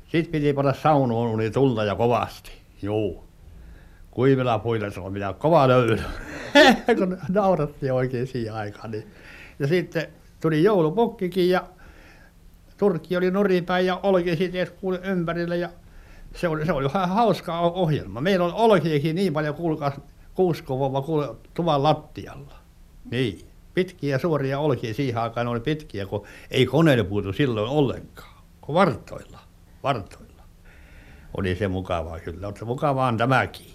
Sitten 0.08 0.32
piti 0.32 0.52
panna 0.52 0.72
saunoon, 0.72 1.34
oli 1.34 1.50
tulta 1.50 1.84
ja 1.84 1.94
kovasti. 1.94 2.52
Joo. 2.82 3.24
Kuivilla 4.10 4.58
puilla 4.58 4.90
se 4.90 5.00
on 5.00 5.12
mitä 5.12 5.34
kova 5.38 5.68
löyly. 5.68 5.98
kun 6.98 7.18
nauratti 7.28 7.90
oikein 7.90 8.26
siihen 8.26 8.54
aikaan. 8.54 8.90
Niin. 8.90 9.06
Ja 9.58 9.66
sitten 9.66 10.06
tuli 10.40 10.62
joulupukkikin 10.62 11.48
ja 11.50 11.64
turkki 12.76 13.16
oli 13.16 13.30
nuripäin 13.30 13.86
ja 13.86 14.00
olki 14.02 14.36
sitten 14.36 14.66
kuule 14.80 15.00
ympärillä 15.04 15.56
ja 15.56 15.68
se 16.34 16.48
oli, 16.48 16.66
se 16.66 16.72
oli 16.72 16.86
ihan 16.86 17.08
hauska 17.08 17.60
ohjelma. 17.60 18.20
Meillä 18.20 18.44
on 18.44 18.54
olkiakin 18.54 19.16
niin 19.16 19.32
paljon 19.32 19.54
kuuskuvova 20.40 21.02
kuule 21.02 21.28
tuvan 21.54 21.82
lattialla. 21.82 22.54
Niin. 23.10 23.46
Pitkiä 23.74 24.18
suoria 24.18 24.58
olkia 24.58 24.94
siihen 24.94 25.22
aikaan 25.22 25.48
oli 25.48 25.60
pitkiä, 25.60 26.06
kun 26.06 26.26
ei 26.50 26.66
koneella 26.66 27.04
puutu 27.04 27.32
silloin 27.32 27.70
ollenkaan. 27.70 28.42
Kun 28.60 28.74
vartoilla. 28.74 29.38
Vartoilla. 29.82 30.42
Oli 31.36 31.56
se 31.56 31.68
mukavaa 31.68 32.20
kyllä, 32.20 32.46
mutta 32.46 32.64
mukavaa 32.64 33.08
on 33.08 33.16
tämäkin. 33.16 33.66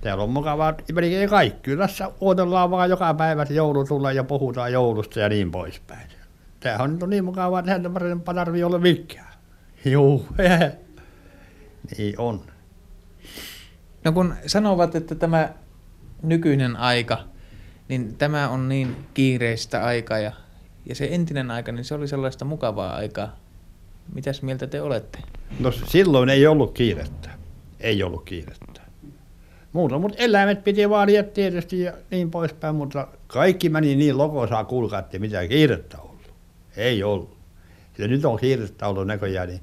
Täällä 0.00 0.24
on 0.24 0.30
mukavaa 0.30 0.74
melkein 0.92 1.30
kaikki. 1.30 1.76
Tässä 1.76 2.10
odotellaan 2.20 2.70
vaan 2.70 2.90
joka 2.90 3.14
päivä 3.14 3.46
joulu 3.50 3.84
tulla 3.84 4.12
ja 4.12 4.24
puhutaan 4.24 4.72
joulusta 4.72 5.20
ja 5.20 5.28
niin 5.28 5.50
poispäin. 5.50 6.08
Nyt 6.88 7.02
on 7.02 7.10
niin 7.10 7.24
mukavaa, 7.24 7.58
että 7.58 7.72
häntä 7.72 7.90
parempaa 7.90 8.34
tarvii 8.34 8.64
olla 8.64 8.78
mikään. 8.78 9.34
Juu, 9.84 10.26
niin 11.96 12.20
on. 12.20 12.40
No 14.04 14.12
kun 14.12 14.34
sanovat, 14.46 14.94
että 14.94 15.14
tämä 15.14 15.63
nykyinen 16.24 16.76
aika, 16.76 17.18
niin 17.88 18.16
tämä 18.16 18.48
on 18.48 18.68
niin 18.68 18.96
kiireistä 19.14 19.84
aikaa 19.84 20.18
ja, 20.18 20.32
ja 20.86 20.94
se 20.94 21.08
entinen 21.10 21.50
aika, 21.50 21.72
niin 21.72 21.84
se 21.84 21.94
oli 21.94 22.08
sellaista 22.08 22.44
mukavaa 22.44 22.94
aikaa. 22.94 23.36
Mitäs 24.14 24.42
mieltä 24.42 24.66
te 24.66 24.82
olette? 24.82 25.18
No 25.60 25.72
silloin 25.72 26.28
ei 26.28 26.46
ollut 26.46 26.72
kiirettä. 26.74 27.30
Ei 27.80 28.02
ollut 28.02 28.24
kiirettä. 28.24 28.80
Muuta, 29.72 29.98
mutta 29.98 30.18
eläimet 30.18 30.64
piti 30.64 30.90
vaalia 30.90 31.22
tietysti 31.22 31.80
ja 31.80 31.92
niin 32.10 32.30
poispäin, 32.30 32.76
mutta 32.76 33.08
kaikki 33.26 33.68
meni 33.68 33.96
niin 33.96 34.18
lokosaa 34.18 34.64
kuulkaa, 34.64 34.98
että 34.98 35.16
ei 35.16 35.20
mitään 35.20 35.48
kiirettä 35.48 35.98
ollut. 35.98 36.32
Ei 36.76 37.02
ollut. 37.02 37.36
Ja 37.98 38.08
nyt 38.08 38.24
on 38.24 38.38
kiirettä 38.38 38.88
ollut 38.88 39.06
näköjään 39.06 39.48
niin 39.48 39.60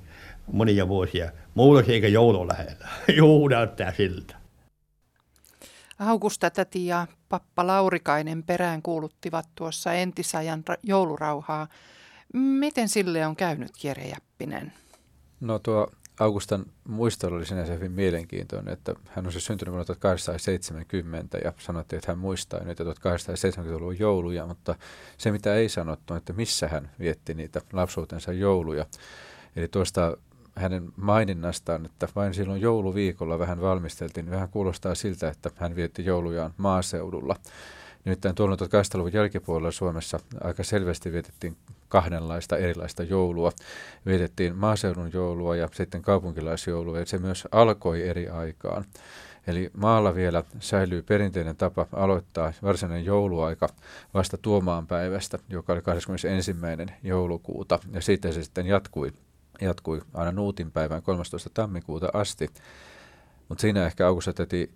monia 0.51 0.87
vuosia. 0.87 1.31
Muullakin 1.53 1.93
eikä 1.93 2.07
joulu 2.07 2.47
lähellä. 2.47 2.87
Juu, 3.17 3.47
näyttää 3.47 3.93
siltä. 3.97 4.40
Augusta 6.01 6.49
täti 6.49 6.85
ja 6.85 7.07
pappa 7.29 7.67
Laurikainen 7.67 8.43
perään 8.43 8.81
kuuluttivat 8.81 9.45
tuossa 9.55 9.93
entisajan 9.93 10.63
ra- 10.69 10.79
joulurauhaa. 10.83 11.67
Miten 12.33 12.89
sille 12.89 13.27
on 13.27 13.35
käynyt, 13.35 13.83
Jere 13.83 14.07
Jäppinen? 14.07 14.73
No 15.39 15.59
tuo 15.59 15.87
Augustan 16.19 16.65
muistelu 16.87 17.35
oli 17.35 17.45
sinänsä 17.45 17.73
hyvin 17.73 17.91
mielenkiintoinen, 17.91 18.73
että 18.73 18.93
hän 19.07 19.25
on 19.25 19.31
siis 19.31 19.45
syntynyt 19.45 19.71
vuonna 19.71 19.85
1870 19.85 21.37
ja 21.43 21.53
sanottiin, 21.57 21.97
että 21.97 22.11
hän 22.11 22.19
muistaa 22.19 22.63
niitä 22.63 22.83
1870-luvun 22.83 23.99
jouluja, 23.99 24.45
mutta 24.45 24.75
se 25.17 25.31
mitä 25.31 25.55
ei 25.55 25.69
sanottu, 25.69 26.13
että 26.13 26.33
missä 26.33 26.67
hän 26.67 26.91
vietti 26.99 27.33
niitä 27.33 27.61
lapsuutensa 27.73 28.33
jouluja. 28.33 28.85
Eli 29.55 29.67
tuosta 29.67 30.17
hänen 30.55 30.91
maininnastaan, 30.95 31.85
että 31.85 32.07
vain 32.15 32.33
silloin 32.33 32.61
jouluviikolla 32.61 33.39
vähän 33.39 33.61
valmisteltiin, 33.61 34.25
niin 34.25 34.33
vähän 34.33 34.49
kuulostaa 34.49 34.95
siltä, 34.95 35.29
että 35.29 35.51
hän 35.55 35.75
vietti 35.75 36.05
joulujaan 36.05 36.53
maaseudulla. 36.57 37.35
Nimittäin 38.05 38.35
tuolla 38.35 38.55
1800-luvun 38.55 39.13
jälkipuolella 39.13 39.71
Suomessa 39.71 40.19
aika 40.43 40.63
selvästi 40.63 41.11
vietettiin 41.11 41.57
kahdenlaista 41.89 42.57
erilaista 42.57 43.03
joulua. 43.03 43.51
Vietettiin 44.05 44.55
maaseudun 44.55 45.13
joulua 45.13 45.55
ja 45.55 45.69
sitten 45.73 46.01
kaupunkilaisjoulua, 46.01 46.99
ja 46.99 47.05
se 47.05 47.17
myös 47.17 47.47
alkoi 47.51 48.07
eri 48.07 48.29
aikaan. 48.29 48.85
Eli 49.47 49.71
maalla 49.77 50.15
vielä 50.15 50.43
säilyy 50.59 51.01
perinteinen 51.01 51.55
tapa 51.55 51.87
aloittaa 51.93 52.53
varsinainen 52.63 53.05
jouluaika 53.05 53.69
vasta 54.13 54.37
Tuomaan 54.37 54.87
päivästä, 54.87 55.39
joka 55.49 55.73
oli 55.73 55.81
21. 55.81 56.55
joulukuuta, 57.03 57.79
ja 57.91 58.01
siitä 58.01 58.31
se 58.31 58.43
sitten 58.43 58.65
jatkui, 58.65 59.13
jatkui 59.61 60.01
aina 60.13 60.31
Nuutin 60.31 60.71
päivään 60.71 61.03
13. 61.03 61.49
tammikuuta 61.53 62.09
asti. 62.13 62.49
Mutta 63.49 63.61
siinä 63.61 63.85
ehkä 63.85 64.07
Augusta 64.07 64.33
täti 64.33 64.71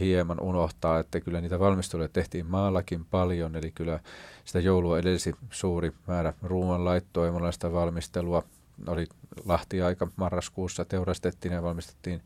hieman 0.00 0.40
unohtaa, 0.40 0.98
että 0.98 1.20
kyllä 1.20 1.40
niitä 1.40 1.58
valmisteluja 1.58 2.08
tehtiin 2.08 2.46
maallakin 2.46 3.04
paljon, 3.04 3.56
eli 3.56 3.70
kyllä 3.70 4.00
sitä 4.44 4.60
joulua 4.60 4.98
edelsi 4.98 5.34
suuri 5.50 5.92
määrä 6.06 6.32
ruoanlaittoa 6.42 7.26
ja 7.26 7.32
monenlaista 7.32 7.72
valmistelua. 7.72 8.42
Oli 8.86 9.06
lahtiaika 9.44 10.08
marraskuussa, 10.16 10.84
teurastettiin 10.84 11.54
ja 11.54 11.62
valmistettiin 11.62 12.22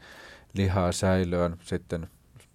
lihaa 0.55 0.93
säilöön, 0.93 1.57
sitten 1.63 2.09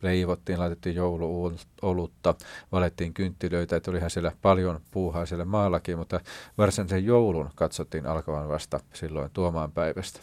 leivottiin, 0.03 0.59
laitettiin 0.59 0.95
jouluolutta, 0.95 2.35
valettiin 2.71 3.13
kynttilöitä, 3.13 3.75
että 3.75 3.91
olihan 3.91 4.09
siellä 4.09 4.31
paljon 4.41 4.79
puuhaa 4.91 5.25
siellä 5.25 5.45
maallakin, 5.45 5.97
mutta 5.97 6.19
varsinaisen 6.57 7.05
joulun 7.05 7.49
katsottiin 7.55 8.05
alkavan 8.05 8.49
vasta 8.49 8.79
silloin 8.93 9.29
tuomaan 9.33 9.71
päivästä. 9.71 10.19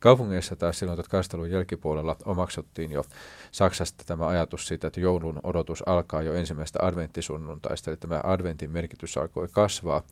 Kaupungeissa 0.00 0.56
taas 0.56 0.78
silloin 0.78 0.98
1800-luvun 0.98 1.50
jälkipuolella 1.50 2.16
omaksuttiin 2.24 2.92
jo 2.92 3.04
Saksasta 3.50 4.04
tämä 4.06 4.26
ajatus 4.26 4.66
siitä, 4.66 4.86
että 4.86 5.00
joulun 5.00 5.40
odotus 5.42 5.82
alkaa 5.86 6.22
jo 6.22 6.34
ensimmäistä 6.34 6.78
adventtisunnuntaista, 6.82 7.90
eli 7.90 7.96
tämä 7.96 8.20
adventin 8.24 8.70
merkitys 8.70 9.16
alkoi 9.16 9.48
kasvaa. 9.52 10.02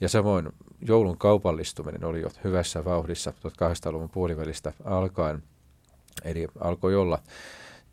Ja 0.00 0.08
samoin 0.08 0.48
joulun 0.80 1.18
kaupallistuminen 1.18 2.04
oli 2.04 2.20
jo 2.20 2.28
hyvässä 2.44 2.84
vauhdissa 2.84 3.30
1800-luvun 3.30 4.10
puolivälistä 4.10 4.72
alkaen, 4.84 5.42
eli 6.24 6.46
alkoi 6.60 6.94
olla 6.94 7.18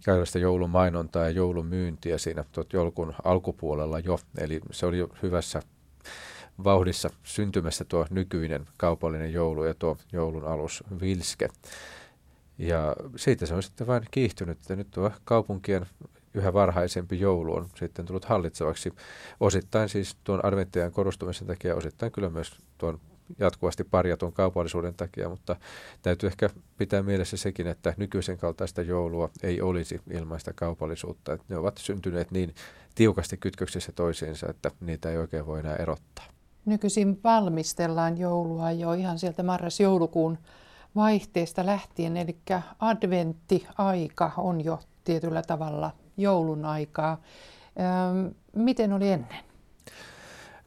kaikenlaista 0.05 0.39
joulumainontaa 0.39 1.23
ja 1.23 1.29
joulumyyntiä 1.29 2.17
siinä 2.17 2.45
tuot 2.51 2.73
joulukuun 2.73 3.13
alkupuolella 3.23 3.99
jo. 3.99 4.19
Eli 4.37 4.61
se 4.71 4.85
oli 4.85 4.97
jo 4.97 5.09
hyvässä 5.23 5.61
vauhdissa 6.63 7.09
syntymässä 7.23 7.85
tuo 7.85 8.05
nykyinen 8.09 8.67
kaupallinen 8.77 9.33
joulu 9.33 9.63
ja 9.63 9.73
tuo 9.73 9.97
joulun 10.11 10.43
alus 10.43 10.83
Vilske. 11.01 11.49
Ja 12.57 12.95
siitä 13.15 13.45
se 13.45 13.53
on 13.53 13.63
sitten 13.63 13.87
vain 13.87 14.03
kiihtynyt, 14.11 14.57
että 14.57 14.75
nyt 14.75 14.91
tuo 14.91 15.11
kaupunkien 15.23 15.85
yhä 16.33 16.53
varhaisempi 16.53 17.19
joulu 17.19 17.55
on 17.55 17.67
sitten 17.75 18.05
tullut 18.05 18.25
hallitsevaksi. 18.25 18.93
Osittain 19.39 19.89
siis 19.89 20.17
tuon 20.23 20.45
adventtiajan 20.45 20.91
korostumisen 20.91 21.47
takia, 21.47 21.75
osittain 21.75 22.11
kyllä 22.11 22.29
myös 22.29 22.51
tuon 22.77 22.99
jatkuvasti 23.39 23.83
parjatun 23.83 24.33
kaupallisuuden 24.33 24.93
takia, 24.93 25.29
mutta 25.29 25.55
täytyy 26.01 26.27
ehkä 26.27 26.49
pitää 26.77 27.03
mielessä 27.03 27.37
sekin, 27.37 27.67
että 27.67 27.93
nykyisen 27.97 28.37
kaltaista 28.37 28.81
joulua 28.81 29.29
ei 29.43 29.61
olisi 29.61 30.01
ilmaista 30.11 30.53
kaupallisuutta. 30.53 31.33
Että 31.33 31.45
ne 31.49 31.57
ovat 31.57 31.77
syntyneet 31.77 32.31
niin 32.31 32.55
tiukasti 32.95 33.37
kytköksissä 33.37 33.91
toisiinsa, 33.91 34.49
että 34.49 34.71
niitä 34.79 35.09
ei 35.09 35.17
oikein 35.17 35.45
voi 35.45 35.59
enää 35.59 35.75
erottaa. 35.75 36.25
Nykyisin 36.65 37.19
valmistellaan 37.23 38.17
joulua 38.17 38.71
jo 38.71 38.93
ihan 38.93 39.19
sieltä 39.19 39.43
marras-joulukuun 39.43 40.37
vaihteesta 40.95 41.65
lähtien, 41.65 42.17
eli 42.17 42.37
adventti-aika 42.79 44.31
on 44.37 44.65
jo 44.65 44.79
tietyllä 45.03 45.41
tavalla 45.41 45.91
joulun 46.17 46.65
aikaa. 46.65 47.21
Miten 48.55 48.93
oli 48.93 49.09
ennen? 49.09 49.46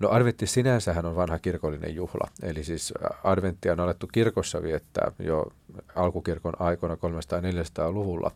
No 0.00 0.08
adventti 0.10 0.46
sinänsähän 0.46 1.06
on 1.06 1.16
vanha 1.16 1.38
kirkollinen 1.38 1.94
juhla, 1.94 2.28
eli 2.42 2.64
siis 2.64 2.94
adventtia 3.24 3.72
on 3.72 3.80
alettu 3.80 4.06
kirkossa 4.12 4.62
viettää 4.62 5.12
jo 5.18 5.46
alkukirkon 5.94 6.52
aikoina 6.58 6.94
300-400-luvulla, 6.94 8.30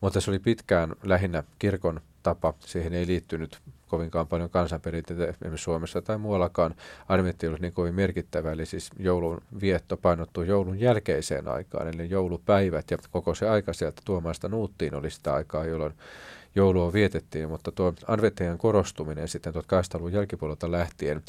mutta 0.00 0.20
se 0.20 0.30
oli 0.30 0.38
pitkään 0.38 0.92
lähinnä 1.02 1.44
kirkon 1.58 2.00
tapa, 2.22 2.54
siihen 2.60 2.94
ei 2.94 3.06
liittynyt 3.06 3.58
kovinkaan 3.88 4.26
paljon 4.26 4.50
kansanperinteitä 4.50 5.26
esimerkiksi 5.26 5.64
Suomessa 5.64 6.02
tai 6.02 6.18
muuallakaan. 6.18 6.74
Adventti 7.08 7.46
ollut 7.46 7.60
niin 7.60 7.72
kovin 7.72 7.94
merkittävä, 7.94 8.52
eli 8.52 8.66
siis 8.66 8.90
joulun 8.98 9.42
vietto 9.60 9.96
painottuu 9.96 10.42
joulun 10.42 10.80
jälkeiseen 10.80 11.48
aikaan, 11.48 11.94
eli 11.94 12.10
joulupäivät 12.10 12.90
ja 12.90 12.98
koko 13.10 13.34
se 13.34 13.48
aika 13.48 13.72
sieltä 13.72 14.02
tuomaista 14.04 14.48
nuuttiin 14.48 14.94
oli 14.94 15.10
sitä 15.10 15.34
aikaa, 15.34 15.64
jolloin 15.64 15.94
joulua 16.54 16.92
vietettiin, 16.92 17.48
mutta 17.48 17.72
tuo 17.72 17.94
adventtian 18.06 18.58
korostuminen 18.58 19.28
sitten 19.28 19.54
1800-luvun 19.54 20.12
jälkipuolelta 20.12 20.70
lähtien 20.70 21.22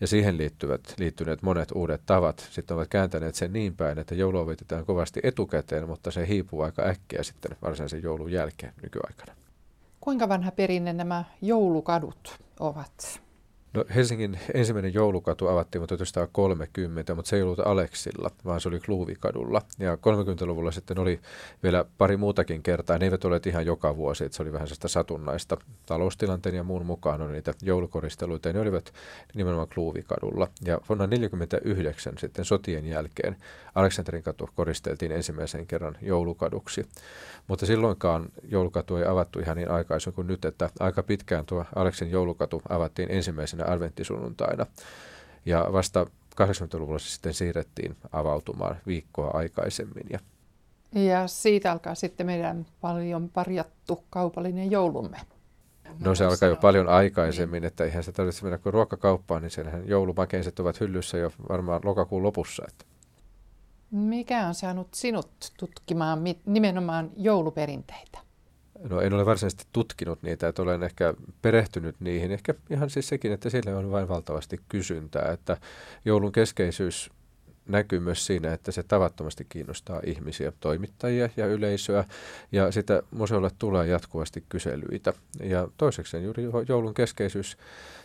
ja 0.00 0.06
siihen 0.06 0.38
liittyvät, 0.38 0.94
liittyneet 0.98 1.42
monet 1.42 1.72
uudet 1.74 2.00
tavat 2.06 2.48
sitten 2.50 2.74
ovat 2.76 2.88
kääntäneet 2.88 3.34
sen 3.34 3.52
niin 3.52 3.76
päin, 3.76 3.98
että 3.98 4.14
joulua 4.14 4.46
vietetään 4.46 4.86
kovasti 4.86 5.20
etukäteen, 5.22 5.88
mutta 5.88 6.10
se 6.10 6.28
hiipuu 6.28 6.62
aika 6.62 6.82
äkkiä 6.82 7.22
sitten 7.22 7.56
varsinaisen 7.62 8.02
joulun 8.02 8.32
jälkeen 8.32 8.72
nykyaikana. 8.82 9.32
Kuinka 10.00 10.28
vanha 10.28 10.50
perinne 10.50 10.92
nämä 10.92 11.24
joulukadut 11.42 12.38
ovat? 12.60 13.20
No 13.74 13.84
Helsingin 13.94 14.38
ensimmäinen 14.54 14.94
joulukatu 14.94 15.48
avattiin 15.48 15.86
1930, 15.86 17.14
mutta 17.14 17.28
se 17.28 17.36
ei 17.36 17.42
ollut 17.42 17.60
Aleksilla, 17.60 18.30
vaan 18.44 18.60
se 18.60 18.68
oli 18.68 18.80
Kluuvikadulla. 18.80 19.62
Ja 19.78 19.94
30-luvulla 19.94 20.70
sitten 20.70 20.98
oli 20.98 21.20
vielä 21.62 21.84
pari 21.98 22.16
muutakin 22.16 22.62
kertaa. 22.62 22.98
Ne 22.98 23.04
eivät 23.04 23.24
ole 23.24 23.40
ihan 23.46 23.66
joka 23.66 23.96
vuosi, 23.96 24.24
että 24.24 24.36
se 24.36 24.42
oli 24.42 24.52
vähän 24.52 24.68
sitä 24.68 24.88
satunnaista. 24.88 25.56
Taloustilanteen 25.86 26.54
ja 26.54 26.62
muun 26.62 26.86
mukaan 26.86 27.22
oli 27.22 27.32
niitä 27.32 27.54
joulukoristeluita, 27.62 28.48
ja 28.48 28.52
ne 28.52 28.60
olivat 28.60 28.92
nimenomaan 29.34 29.68
Kluuvikadulla. 29.74 30.48
Ja 30.64 30.80
vuonna 30.88 31.06
1949 31.06 32.18
sitten 32.18 32.44
sotien 32.44 32.86
jälkeen 32.86 33.36
Aleksanterin 33.74 34.22
katu 34.22 34.48
koristeltiin 34.54 35.12
ensimmäisen 35.12 35.66
kerran 35.66 35.96
joulukaduksi. 36.02 36.86
Mutta 37.48 37.66
silloinkaan 37.66 38.28
joulukatu 38.48 38.96
ei 38.96 39.06
avattu 39.06 39.38
ihan 39.38 39.56
niin 39.56 39.70
aikaisin 39.70 40.12
kuin 40.12 40.26
nyt, 40.26 40.44
että 40.44 40.70
aika 40.80 41.02
pitkään 41.02 41.46
tuo 41.46 41.64
Aleksin 41.74 42.10
joulukatu 42.10 42.62
avattiin 42.68 43.10
ensimmäisenä 43.10 43.59
adventtisunnuntaina. 43.64 44.66
Ja 45.46 45.66
vasta 45.72 46.06
80-luvulla 46.42 46.98
se 46.98 47.10
sitten 47.10 47.34
siirrettiin 47.34 47.96
avautumaan 48.12 48.76
viikkoa 48.86 49.30
aikaisemmin. 49.34 50.06
Ja, 50.10 50.18
ja 50.94 51.26
siitä 51.26 51.72
alkaa 51.72 51.94
sitten 51.94 52.26
meidän 52.26 52.66
paljon 52.80 53.28
parjattu 53.28 54.04
kaupallinen 54.10 54.70
joulumme. 54.70 55.16
No 56.00 56.14
se 56.14 56.24
alkaa 56.24 56.48
jo 56.48 56.56
paljon 56.56 56.88
aikaisemmin, 56.88 57.64
että 57.64 57.84
eihän 57.84 58.04
se 58.04 58.12
tarvitse 58.12 58.42
mennä 58.42 58.58
kuin 58.58 58.72
ruokakauppaan, 58.72 59.42
niin 59.42 59.50
siellähän 59.50 59.88
joulumakeiset 59.88 60.60
ovat 60.60 60.80
hyllyssä 60.80 61.18
jo 61.18 61.32
varmaan 61.48 61.80
lokakuun 61.84 62.22
lopussa. 62.22 62.64
Että. 62.68 62.84
Mikä 63.90 64.46
on 64.46 64.54
saanut 64.54 64.88
sinut 64.94 65.30
tutkimaan 65.58 66.18
nimenomaan 66.46 67.10
jouluperinteitä? 67.16 68.18
No 68.88 69.00
en 69.00 69.12
ole 69.12 69.26
varsinaisesti 69.26 69.64
tutkinut 69.72 70.22
niitä, 70.22 70.48
että 70.48 70.62
olen 70.62 70.82
ehkä 70.82 71.14
perehtynyt 71.42 71.96
niihin. 72.00 72.32
Ehkä 72.32 72.54
ihan 72.70 72.90
siis 72.90 73.08
sekin, 73.08 73.32
että 73.32 73.50
siellä 73.50 73.78
on 73.78 73.90
vain 73.90 74.08
valtavasti 74.08 74.60
kysyntää, 74.68 75.32
että 75.32 75.56
joulun 76.04 76.32
keskeisyys 76.32 77.10
näkyy 77.68 78.00
myös 78.00 78.26
siinä, 78.26 78.52
että 78.52 78.72
se 78.72 78.82
tavattomasti 78.82 79.46
kiinnostaa 79.48 80.00
ihmisiä, 80.04 80.52
toimittajia 80.60 81.28
ja 81.36 81.46
yleisöä, 81.46 82.04
ja 82.52 82.72
sitä 82.72 83.02
museolle 83.10 83.50
tulee 83.58 83.86
jatkuvasti 83.86 84.44
kyselyitä. 84.48 85.12
Ja 85.42 85.68
toiseksi 85.76 86.22
juuri 86.22 86.42
joulun 86.68 86.94
keskeisyys 86.94 87.56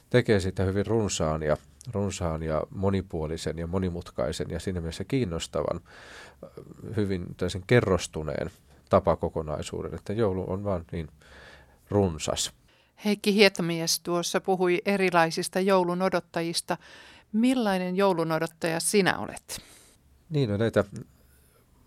tekee 0.09 0.39
sitä 0.39 0.63
hyvin 0.63 0.85
runsaan 0.85 1.43
ja, 1.43 1.57
runsaan 1.93 2.43
ja 2.43 2.63
monipuolisen 2.69 3.57
ja 3.57 3.67
monimutkaisen 3.67 4.47
ja 4.49 4.59
siinä 4.59 4.81
mielessä 4.81 5.03
kiinnostavan, 5.03 5.79
hyvin 6.95 7.25
kerrostuneen 7.67 8.51
tapakokonaisuuden, 8.89 9.95
että 9.95 10.13
joulu 10.13 10.45
on 10.47 10.63
vaan 10.63 10.85
niin 10.91 11.07
runsas. 11.89 12.53
Heikki 13.05 13.33
Hietomies 13.33 13.99
tuossa 13.99 14.41
puhui 14.41 14.81
erilaisista 14.85 15.59
joulun 15.59 16.01
odottajista. 16.01 16.77
Millainen 17.33 17.95
joulun 17.95 18.31
odottaja 18.31 18.79
sinä 18.79 19.17
olet? 19.17 19.61
Niin, 20.29 20.49
no 20.49 20.57
näitä 20.57 20.83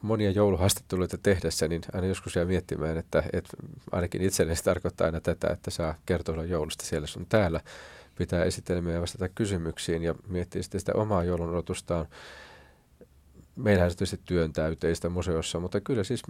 monia 0.02 0.30
jouluhaastatteluita 0.30 1.18
tehdessä, 1.18 1.68
niin 1.68 1.82
aina 1.92 2.06
joskus 2.06 2.36
jää 2.36 2.44
miettimään, 2.44 2.96
että, 2.96 3.22
että 3.32 3.56
ainakin 3.92 4.22
itselleni 4.22 4.56
se 4.56 4.62
tarkoittaa 4.64 5.04
aina 5.04 5.20
tätä, 5.20 5.48
että 5.52 5.70
saa 5.70 5.94
kertoa 6.06 6.44
joulusta 6.44 6.86
siellä 6.86 7.06
sun 7.06 7.26
täällä 7.28 7.60
pitää 8.18 8.44
esittelemään 8.44 8.94
ja 8.94 9.00
vastata 9.00 9.28
kysymyksiin 9.28 10.02
ja 10.02 10.14
miettiä 10.28 10.62
sitten 10.62 10.80
sitä 10.80 10.92
omaa 10.94 11.24
joulun 11.24 11.50
odotustaan. 11.50 12.06
Meillähän 13.58 13.90
se 13.90 13.96
tietysti 13.96 14.20
työn 14.24 14.52
täyteistä 14.52 15.08
museossa, 15.08 15.60
mutta 15.60 15.80
kyllä 15.80 16.04
siis 16.04 16.22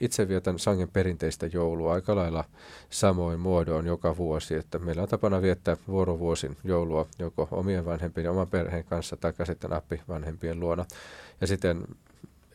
itse 0.00 0.28
vietän 0.28 0.58
sangen 0.58 0.88
perinteistä 0.88 1.46
joulua 1.46 1.92
aika 1.92 2.16
lailla 2.16 2.44
samoin 2.90 3.40
muodoin 3.40 3.86
joka 3.86 4.16
vuosi, 4.16 4.54
että 4.54 4.78
meillä 4.78 5.02
on 5.02 5.08
tapana 5.08 5.42
viettää 5.42 5.76
vuorovuosin 5.88 6.56
joulua 6.64 7.06
joko 7.18 7.48
omien 7.50 7.84
vanhempien 7.84 8.24
ja 8.24 8.30
oman 8.30 8.48
perheen 8.48 8.84
kanssa 8.84 9.16
tai 9.16 9.32
sitten 9.44 9.72
appi 9.72 10.00
vanhempien 10.08 10.60
luona. 10.60 10.84
Ja 11.40 11.46
sitten 11.46 11.84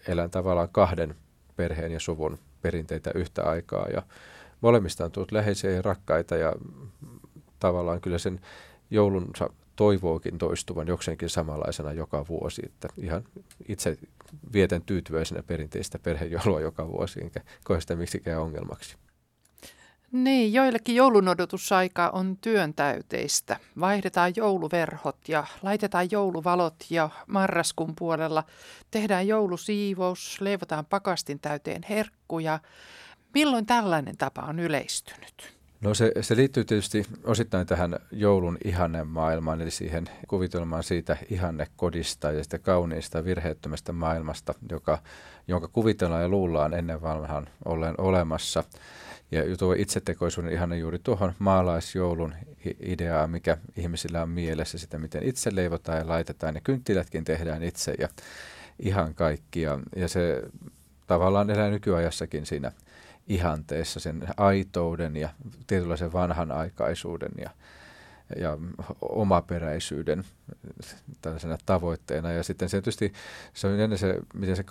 elän 0.08 0.30
tavallaan 0.30 0.70
kahden 0.72 1.16
perheen 1.56 1.92
ja 1.92 2.00
suvun 2.00 2.38
perinteitä 2.62 3.12
yhtä 3.16 3.44
aikaa 3.44 3.88
ja 3.88 4.04
molemmista 4.62 5.06
on 5.06 5.12
tullut 5.12 5.32
läheisiä 5.32 5.72
ja 5.72 5.82
rakkaita 5.82 6.36
ja 6.36 6.54
tavallaan 7.60 8.02
kyllä 8.02 8.18
sen 8.18 8.42
joulunsa 8.92 9.50
toivookin 9.76 10.38
toistuvan 10.38 10.88
jokseenkin 10.88 11.30
samanlaisena 11.30 11.94
joka 11.94 12.26
vuosi. 12.30 12.62
Että 12.66 12.88
ihan 12.98 13.24
itse 13.68 13.98
vietän 14.54 14.82
tyytyväisenä 14.82 15.44
perinteistä 15.44 16.00
perhejoulua 16.00 16.62
joka 16.62 16.88
vuosi, 16.88 17.22
enkä 17.22 17.42
koe 17.64 17.82
sitä 17.82 17.96
miksikään 17.96 18.42
ongelmaksi. 18.42 18.98
Niin, 20.12 20.54
joillekin 20.54 20.96
joulun 20.96 21.28
odotusaika 21.28 22.10
on 22.10 22.38
työn 22.38 22.74
täyteistä. 22.74 23.60
Vaihdetaan 23.80 24.34
jouluverhot 24.36 25.18
ja 25.28 25.48
laitetaan 25.62 26.12
jouluvalot 26.12 26.76
ja 26.90 27.10
marraskuun 27.28 27.94
puolella 27.96 28.44
tehdään 28.92 29.28
joulusiivous, 29.28 30.42
leivotaan 30.42 30.86
pakastin 30.86 31.40
täyteen 31.40 31.82
herkkuja. 31.90 32.60
Milloin 33.34 33.66
tällainen 33.66 34.18
tapa 34.18 34.42
on 34.42 34.60
yleistynyt? 34.60 35.59
No 35.82 35.94
se, 35.94 36.12
se 36.22 36.36
liittyy 36.36 36.66
tietysti 36.66 37.06
osittain 37.24 37.68
tähän 37.68 38.00
joulun 38.12 38.58
ihannemaailmaan, 38.64 39.62
eli 39.62 39.72
siihen 39.72 40.06
kuvitelmaan 40.28 40.84
siitä 40.84 41.18
ihannekodista 41.30 42.32
ja 42.32 42.44
sitä 42.44 42.60
kauniista 42.60 43.26
virheettömästä 43.26 43.92
maailmasta, 43.94 44.54
joka, 44.70 45.00
jonka 45.48 45.68
kuvitellaan 45.68 46.22
ja 46.22 46.30
luullaan 46.30 46.74
ennen 46.74 47.02
vanhan 47.02 47.50
olleen 47.66 47.96
olemassa. 47.98 48.64
Ja 49.32 49.58
tuo 49.58 49.74
itsetekoisuuden 49.78 50.54
ihanne 50.54 50.78
juuri 50.78 51.00
tuohon 51.00 51.34
maalaisjoulun 51.40 52.36
ideaa, 52.80 53.28
mikä 53.28 53.58
ihmisillä 53.78 54.22
on 54.22 54.30
mielessä, 54.30 54.78
sitä 54.78 54.98
miten 54.98 55.24
itse 55.24 55.56
leivotaan 55.56 55.98
ja 55.98 56.08
laitetaan, 56.08 56.56
ja 56.56 56.62
kynttilätkin 56.62 57.24
tehdään 57.24 57.64
itse 57.64 57.96
ja 58.00 58.10
ihan 58.80 59.14
kaikkia. 59.14 59.80
Ja 59.96 60.08
se 60.08 60.44
tavallaan 61.08 61.50
elää 61.50 61.70
nykyajassakin 61.70 62.46
siinä 62.46 62.72
ihanteessa, 63.30 64.00
sen 64.00 64.28
aitouden 64.38 65.16
ja 65.16 65.30
tietynlaisen 65.68 66.14
vanhanaikaisuuden 66.14 67.32
ja 67.38 67.50
ja 68.38 68.58
omaperäisyyden 69.02 70.24
tällaisena 71.22 71.58
tavoitteena. 71.66 72.32
Ja 72.32 72.44
sitten 72.44 72.70
se 72.70 72.78
tietysti 72.78 73.14
se 73.54 73.68
on 73.68 73.80
ennen 73.80 73.98
se, 73.98 74.20
miten 74.34 74.56
se 74.56 74.64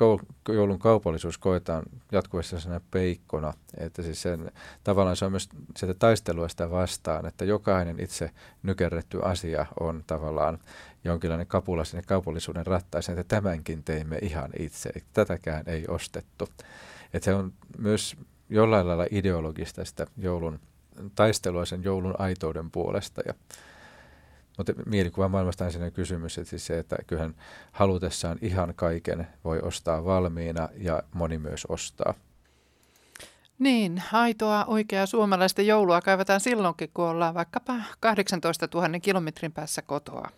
joulun 0.49 0.79
kaupallisuus 0.79 1.39
koetaan 1.39 1.83
jatkuvasti 2.13 2.51
sellaisena 2.51 2.81
peikkona, 2.91 3.53
että 3.77 4.03
siis 4.03 4.23
sen, 4.23 4.53
tavallaan 4.85 5.17
se 5.17 5.25
on 5.25 5.31
myös 5.31 5.49
sitä 5.77 5.95
taistelua 5.95 6.49
sitä 6.49 6.71
vastaan, 6.71 7.27
että 7.27 7.45
jokainen 7.45 8.01
itse 8.01 8.31
nykerretty 8.63 9.21
asia 9.23 9.67
on 9.81 10.05
tavallaan 10.07 10.59
jonkinlainen 11.05 11.47
kapula 11.47 11.85
sinne 11.85 12.03
kaupallisuuden 12.07 12.67
rattaiseen, 12.67 13.19
että 13.19 13.37
tämänkin 13.37 13.85
teimme 13.85 14.19
ihan 14.23 14.51
itse, 14.59 14.89
että 14.89 15.11
tätäkään 15.13 15.65
ei 15.67 15.85
ostettu. 15.89 16.49
Että 17.13 17.25
se 17.25 17.35
on 17.35 17.53
myös 17.79 18.17
jollain 18.51 18.89
lailla 18.89 19.07
ideologista 19.11 19.85
sitä 19.85 20.07
joulun 20.17 20.61
taistelua 21.15 21.65
sen 21.65 21.85
joulun 21.85 22.15
aitouden 22.19 22.71
puolesta. 22.71 23.23
Ja, 23.27 23.35
mutta 24.59 24.73
mielikuva 24.87 25.29
maailmasta 25.29 25.65
on 25.65 25.73
sellainen 25.73 25.93
kysymys, 25.93 26.39
että 26.39 26.51
siis 26.51 26.67
se, 26.67 26.79
että 26.79 26.97
kyllähän 27.07 27.35
halutessaan 27.73 28.39
ihan 28.43 28.75
kaiken 28.77 29.27
voi 29.45 29.61
ostaa 29.61 30.05
valmiina 30.05 30.69
ja 30.77 31.03
moni 31.15 31.39
myös 31.39 31.67
ostaa. 31.67 32.15
Niin, 33.59 34.03
aitoa 34.13 34.65
oikeaa 34.65 35.07
suomalaista 35.07 35.63
joulua 35.63 36.01
kaivataan 36.01 36.41
silloinkin, 36.41 36.91
kun 36.95 37.05
ollaan 37.05 37.35
vaikkapa 37.35 37.75
18 38.01 38.69
000 38.75 39.01
kilometrin 39.01 39.53
päässä 39.53 39.83
kotoa. 39.83 40.29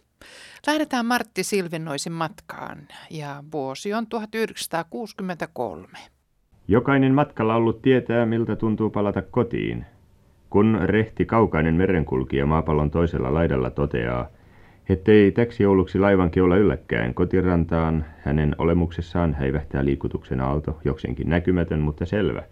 Lähdetään 0.66 1.06
Martti 1.06 1.44
Silvinnoisin 1.44 2.12
matkaan 2.12 2.88
ja 3.10 3.44
vuosi 3.52 3.94
on 3.94 4.06
1963. 4.06 5.98
Jokainen 6.70 7.14
matkalla 7.14 7.54
ollut 7.56 7.82
tietää, 7.82 8.26
miltä 8.26 8.56
tuntuu 8.56 8.90
palata 8.90 9.22
kotiin. 9.22 9.84
Kun 10.50 10.78
rehti 10.84 11.24
kaukainen 11.24 11.74
merenkulkija 11.74 12.46
maapallon 12.46 12.90
toisella 12.90 13.34
laidalla 13.34 13.70
toteaa, 13.70 14.28
ettei 14.88 15.32
täksi 15.32 15.62
jouluksi 15.62 15.98
laivan 15.98 16.30
keula 16.30 16.56
ylläkään 16.56 17.14
kotirantaan, 17.14 18.04
hänen 18.18 18.54
olemuksessaan 18.58 19.34
häivähtää 19.34 19.84
liikutuksen 19.84 20.40
aalto, 20.40 20.78
jokseenkin 20.84 21.28
näkymätön, 21.28 21.80
mutta 21.80 22.06
selvä. 22.06 22.42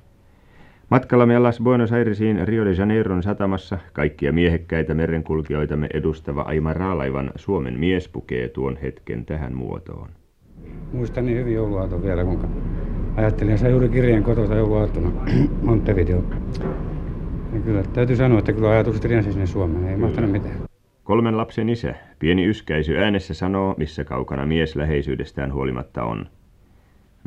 Matkallamme 0.91 1.37
alas 1.37 1.61
Buenos 1.61 1.93
Airesiin 1.93 2.49
Rio 2.49 2.65
de 2.65 2.73
Janeiron 2.73 3.23
satamassa 3.23 3.79
kaikkia 3.93 4.33
miehekkäitä 4.33 4.95
merenkulkijoitamme 4.95 5.87
edustava 5.95 6.43
Aimara-laivan 6.43 7.31
Suomen 7.37 7.81
mies 7.81 8.09
pukee 8.09 8.49
tuon 8.49 8.77
hetken 8.77 9.25
tähän 9.25 9.55
muotoon. 9.55 10.09
Muistan 10.93 11.27
niin 11.27 11.39
hyvin 11.39 11.55
jouluaaton 11.55 12.03
vielä, 12.03 12.25
kun 12.25 12.39
ajattelin, 13.19 13.55
että 13.55 13.69
juuri 13.69 13.89
kirjeen 13.89 14.23
kotota 14.23 14.55
jouluaattona 14.55 15.11
Montevideo. 15.63 16.25
Ja 17.53 17.61
kyllä 17.65 17.83
täytyy 17.83 18.17
sanoa, 18.17 18.39
että 18.39 18.53
kyllä 18.53 18.71
ajatukset 18.71 19.05
riensi 19.05 19.33
sinne 19.33 19.47
Suomeen, 19.47 19.89
ei 19.89 19.97
mahtanut 19.97 20.31
mitään. 20.31 20.55
Kolmen 21.05 21.37
lapsen 21.37 21.69
isä, 21.69 21.95
pieni 22.19 22.47
yskäisy 22.47 22.99
äänessä 22.99 23.35
sanoo, 23.35 23.75
missä 23.79 24.05
kaukana 24.05 24.47
mies 24.47 24.77
läheisyydestään 24.77 25.53
huolimatta 25.53 26.05
on. 26.05 26.27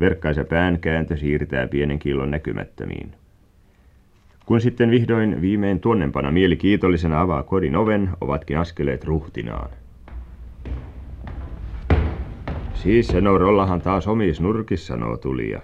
Verkkaisa 0.00 0.44
kääntö 0.80 1.16
siirtää 1.16 1.68
pienen 1.68 1.98
killon 1.98 2.30
näkymättömiin. 2.30 3.12
Kun 4.46 4.60
sitten 4.60 4.90
vihdoin 4.90 5.40
viimein 5.40 5.80
tuonnempana 5.80 6.30
mieli 6.30 6.56
kiitollisena 6.56 7.20
avaa 7.20 7.42
kodin 7.42 7.76
oven, 7.76 8.10
ovatkin 8.20 8.58
askeleet 8.58 9.04
ruhtinaan. 9.04 9.70
Siis 12.74 13.08
Senorollahan 13.08 13.80
taas 13.80 14.08
omis 14.08 14.40
nurkissa, 14.40 14.86
sanoo 14.86 15.16
tulija. 15.16 15.60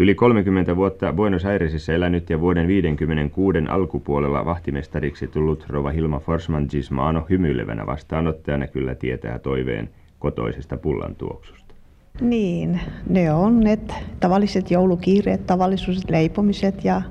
Yli 0.00 0.14
30 0.14 0.76
vuotta 0.76 1.12
Buenos 1.12 1.44
Airesissa 1.44 1.92
elänyt 1.92 2.30
ja 2.30 2.40
vuoden 2.40 2.68
56 2.68 3.58
alkupuolella 3.68 4.44
vahtimestariksi 4.44 5.28
tullut 5.28 5.66
Rova 5.68 5.90
Hilma 5.90 6.18
Forsman 6.18 6.66
Gismano 6.70 7.26
hymyilevänä 7.30 7.86
vastaanottajana 7.86 8.66
kyllä 8.66 8.94
tietää 8.94 9.38
toiveen 9.38 9.90
kotoisesta 10.18 10.76
pullan 10.76 11.14
tuoksusta. 11.14 11.74
Niin, 12.20 12.80
ne 13.08 13.32
on 13.32 13.60
ne 13.60 13.78
tavalliset 14.20 14.70
joulukiireet, 14.70 15.46
tavalliset 15.46 16.10
leipomiset 16.10 16.84
ja 16.84 17.02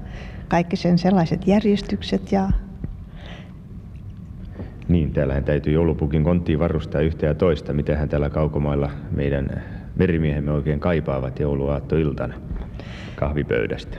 kaikki 0.48 0.76
sen 0.76 0.98
sellaiset 0.98 1.48
järjestykset 1.48 2.32
ja 2.32 2.50
niin, 4.88 5.14
täällähän 5.14 5.44
täytyy 5.44 5.74
joulupukin 5.74 6.24
konttiin 6.24 6.60
varustaa 6.60 7.02
yhtä 7.02 7.26
ja 7.26 7.36
toista. 7.36 7.74
Mitähän 7.74 8.10
täällä 8.10 8.30
kaukomailla 8.30 8.92
meidän 9.12 9.64
merimiehemme 9.96 10.52
oikein 10.52 10.80
kaipaavat 10.80 11.40
jouluaattoiltana 11.40 12.34
kahvipöydästä? 13.16 13.98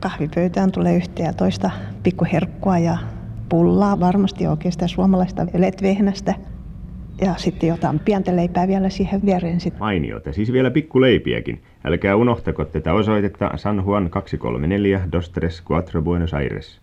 Kahvipöytään 0.00 0.72
tulee 0.72 0.96
yhtä 0.96 1.22
ja 1.22 1.32
toista 1.32 1.70
pikkuherkkua 2.02 2.78
ja 2.78 2.98
pullaa, 3.48 4.00
varmasti 4.00 4.44
sitä 4.70 4.88
suomalaista 4.88 5.46
letvehnästä. 5.54 6.34
Ja 7.20 7.34
sitten 7.36 7.68
jotain 7.68 7.98
pientä 7.98 8.36
leipää 8.36 8.68
vielä 8.68 8.88
siihen 8.88 9.26
viereen. 9.26 9.60
Sit. 9.60 9.78
Mainiota, 9.78 10.32
siis 10.32 10.52
vielä 10.52 10.70
pikkuleipiäkin. 10.70 11.62
Älkää 11.84 12.16
unohtako 12.16 12.64
tätä 12.64 12.92
osoitetta 12.92 13.50
San 13.56 13.82
Juan 13.86 14.10
234 14.10 15.00
Dostres 15.12 15.62
Cuatro 15.64 16.02
Buenos 16.02 16.34
Aires. 16.34 16.80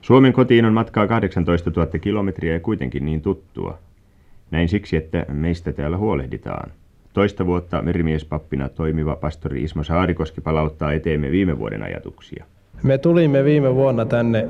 Suomen 0.00 0.32
kotiin 0.32 0.64
on 0.64 0.72
matkaa 0.72 1.06
18 1.06 1.70
000 1.76 1.98
kilometriä 1.98 2.52
ja 2.52 2.60
kuitenkin 2.60 3.04
niin 3.04 3.22
tuttua. 3.22 3.78
Näin 4.50 4.68
siksi, 4.68 4.96
että 4.96 5.26
meistä 5.28 5.72
täällä 5.72 5.96
huolehditaan. 5.96 6.70
Toista 7.18 7.46
vuotta 7.46 7.82
merimiespappina 7.82 8.68
toimiva 8.68 9.16
pastori 9.16 9.62
Ismo 9.62 9.84
Saarikoski 9.84 10.40
palauttaa 10.40 10.92
eteemme 10.92 11.30
viime 11.30 11.58
vuoden 11.58 11.82
ajatuksia. 11.82 12.44
Me 12.82 12.98
tulimme 12.98 13.44
viime 13.44 13.74
vuonna 13.74 14.06
tänne 14.06 14.48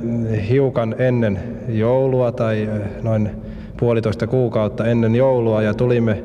hiukan 0.48 0.94
ennen 0.98 1.38
joulua 1.68 2.32
tai 2.32 2.62
eh, 2.62 3.02
noin 3.02 3.30
puolitoista 3.76 4.26
kuukautta 4.26 4.86
ennen 4.86 5.14
joulua 5.14 5.62
ja 5.62 5.74
tulimme 5.74 6.22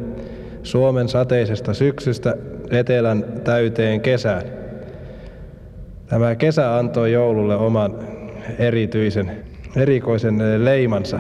Suomen 0.63 1.08
sateisesta 1.10 1.73
syksystä 1.73 2.36
etelän 2.71 3.25
täyteen 3.43 4.01
kesään. 4.01 4.43
Tämä 6.08 6.36
kesä 6.36 6.77
antoi 6.77 7.12
joululle 7.12 7.56
oman 7.56 7.95
erityisen, 8.60 9.32
erikoisen 9.75 10.65
leimansa. 10.65 11.19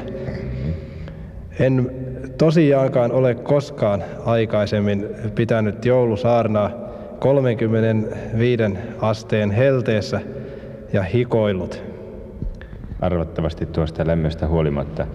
En 1.59 2.02
tosiaankaan 2.43 3.11
ole 3.11 3.35
koskaan 3.35 4.03
aikaisemmin 4.25 5.09
pitänyt 5.35 5.85
joulusaarnaa 5.85 6.69
35 7.19 8.63
asteen 9.01 9.51
helteessä 9.51 10.21
ja 10.93 11.03
hikoillut. 11.03 11.83
Arvattavasti 13.01 13.65
tuosta 13.65 14.07
lämmöstä 14.07 14.47
huolimatta 14.47 15.07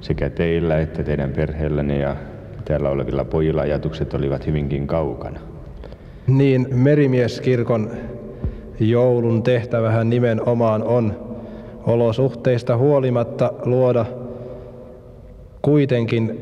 sekä 0.00 0.30
teillä 0.30 0.78
että 0.78 1.02
teidän 1.02 1.32
perheellänne 1.32 1.98
ja 1.98 2.16
täällä 2.64 2.90
olevilla 2.90 3.24
pojilla 3.24 3.62
ajatukset 3.62 4.14
olivat 4.14 4.46
hyvinkin 4.46 4.86
kaukana. 4.86 5.40
Niin, 6.26 6.66
merimieskirkon 6.70 7.90
joulun 8.80 9.42
tehtävähän 9.42 10.10
nimenomaan 10.10 10.82
on 10.82 11.14
olosuhteista 11.86 12.76
huolimatta 12.76 13.52
luoda 13.64 14.06
kuitenkin 15.66 16.38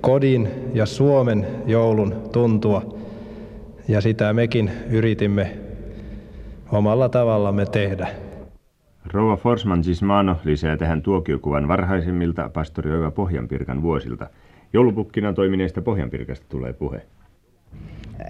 kodin 0.00 0.48
ja 0.74 0.86
Suomen 0.86 1.46
joulun 1.66 2.14
tuntua. 2.32 2.98
Ja 3.88 4.00
sitä 4.00 4.32
mekin 4.32 4.70
yritimme 4.90 5.58
omalla 6.72 7.08
tavallamme 7.08 7.66
tehdä. 7.66 8.08
Rouva 9.12 9.36
Forsman 9.36 9.80
Gismano 9.82 10.36
lisää 10.44 10.76
tähän 10.76 11.02
tuokiokuvan 11.02 11.68
varhaisimmilta 11.68 12.48
pastori 12.48 12.90
Oiva 12.90 13.10
Pohjanpirkan 13.10 13.82
vuosilta. 13.82 14.26
Joulupukkina 14.72 15.32
toimineesta 15.32 15.82
Pohjanpirkasta 15.82 16.46
tulee 16.48 16.72
puhe. 16.72 17.02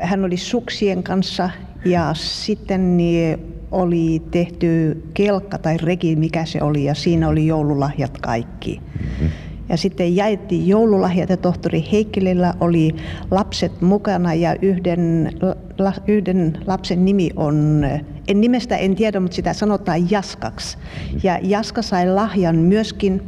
Hän 0.01 0.25
oli 0.25 0.37
suksien 0.37 1.03
kanssa 1.03 1.51
ja 1.85 2.15
sitten 2.15 2.97
niin 2.97 3.41
oli 3.71 4.23
tehty 4.31 5.03
kelkka 5.15 5.59
tai 5.59 5.77
reki, 5.77 6.17
mikä 6.17 6.45
se 6.45 6.63
oli, 6.63 6.85
ja 6.85 6.95
siinä 6.95 7.29
oli 7.29 7.47
joululahjat 7.47 8.19
kaikki. 8.19 8.81
Mm-hmm. 9.01 9.50
Ja 9.71 9.77
sitten 9.77 10.17
jaettiin 10.17 10.69
joululahjat 10.69 11.31
ja 11.31 11.37
tohtori 11.37 11.85
Heikkilillä 11.93 12.55
oli 12.61 12.95
lapset 13.31 13.81
mukana 13.81 14.35
ja 14.35 14.57
yhden, 14.63 15.33
la, 15.79 15.93
yhden 16.07 16.59
lapsen 16.67 17.05
nimi 17.05 17.31
on, 17.37 17.87
en 18.29 18.41
nimestä 18.41 18.77
en 18.77 18.97
tiedä, 18.97 19.21
mutta 19.21 19.35
sitä 19.35 19.53
sanotaan 19.53 20.11
Jaskaksi. 20.11 20.79
Ja 21.23 21.39
Jaska 21.43 21.83
sai 21.83 22.09
lahjan 22.09 22.57
myöskin 22.57 23.23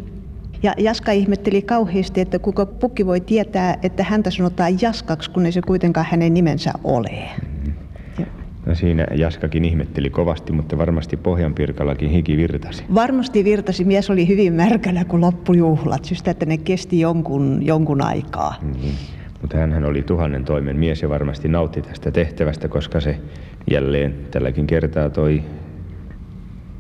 ja 0.63 0.75
Jaska 0.79 1.13
ihmetteli 1.13 1.63
kauheasti, 1.63 2.21
että 2.21 2.39
kuka 2.39 2.67
pukki 2.67 3.07
voi 3.07 3.21
tietää, 3.21 3.79
että 3.83 4.05
häntä 4.05 4.31
sanotaan 4.31 4.83
Jaskaksi, 4.83 5.31
kun 5.31 5.47
ei 5.47 5.53
se 5.53 5.61
kuitenkaan 5.63 6.07
hänen 6.11 6.35
nimensä 6.35 6.73
ole. 6.85 7.29
No 8.73 8.77
siinä 8.77 9.07
Jaskakin 9.15 9.65
ihmetteli 9.65 10.11
kovasti, 10.11 10.53
mutta 10.53 10.79
varmasti 10.79 11.17
Pohjanpirkallakin 11.17 12.11
hiki 12.11 12.37
virtasi. 12.37 12.85
Varmasti 12.95 13.45
virtasi. 13.45 13.85
Mies 13.85 14.11
oli 14.11 14.29
hyvin 14.29 14.53
märkänä, 14.53 15.05
kun 15.05 15.21
loppujuhlat, 15.21 16.11
just 16.11 16.29
että 16.29 16.47
ne 16.47 16.59
kesti 16.59 17.01
jonkun, 17.01 17.67
jonkun 17.67 18.03
aikaa. 18.03 18.55
Mm-hmm. 18.63 18.91
Mutta 19.41 19.57
hän 19.57 19.85
oli 19.85 20.03
tuhannen 20.03 20.45
toimen 20.45 20.77
mies 20.77 21.03
ja 21.03 21.09
varmasti 21.09 21.49
nautti 21.49 21.83
tästä 21.83 22.11
tehtävästä, 22.11 22.69
koska 22.69 23.01
se 23.01 23.19
jälleen 23.71 24.15
tälläkin 24.31 24.67
kertaa 24.67 25.11
toi 25.11 25.43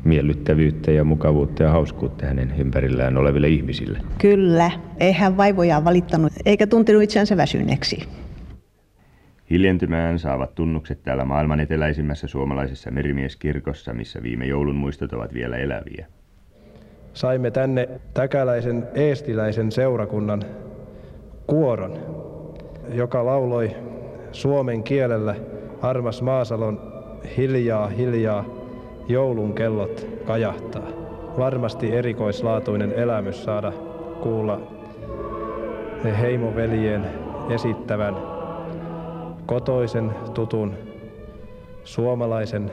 miellyttävyyttä 0.04 0.90
ja 0.90 1.04
mukavuutta 1.04 1.62
ja 1.62 1.70
hauskuutta 1.70 2.26
hänen 2.26 2.54
ympärillään 2.58 3.16
oleville 3.16 3.48
ihmisille. 3.48 3.98
Kyllä, 4.18 4.70
ei 5.00 5.12
hän 5.12 5.36
vaivojaan 5.36 5.84
valittanut 5.84 6.32
eikä 6.44 6.66
tuntenut 6.66 7.02
itseänsä 7.02 7.36
väsyneeksi. 7.36 8.08
Hiljentymään 9.52 10.18
saavat 10.18 10.54
tunnukset 10.54 11.02
täällä 11.02 11.24
maailman 11.24 11.60
eteläisimmässä 11.60 12.26
suomalaisessa 12.26 12.90
merimieskirkossa, 12.90 13.94
missä 13.94 14.22
viime 14.22 14.46
joulun 14.46 14.74
muistot 14.74 15.12
ovat 15.12 15.34
vielä 15.34 15.56
eläviä. 15.56 16.06
Saimme 17.12 17.50
tänne 17.50 17.88
täkäläisen 18.14 18.88
eestiläisen 18.94 19.72
seurakunnan 19.72 20.42
kuoron, 21.46 21.98
joka 22.94 23.24
lauloi 23.24 23.76
suomen 24.32 24.82
kielellä 24.82 25.34
Armas 25.82 26.22
Maasalon 26.22 26.92
hiljaa 27.36 27.88
hiljaa 27.88 28.44
joulun 29.08 29.54
kellot 29.54 30.06
kajahtaa. 30.26 30.88
Varmasti 31.38 31.96
erikoislaatuinen 31.96 32.92
elämys 32.92 33.44
saada 33.44 33.72
kuulla 34.22 34.60
heimoveljen 36.20 37.04
esittävän 37.50 38.41
kotoisen 39.46 40.10
tutun 40.34 40.74
suomalaisen 41.84 42.70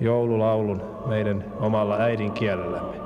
joululaulun 0.00 0.82
meidän 1.06 1.44
omalla 1.60 1.96
äidinkielellämme. 1.96 3.02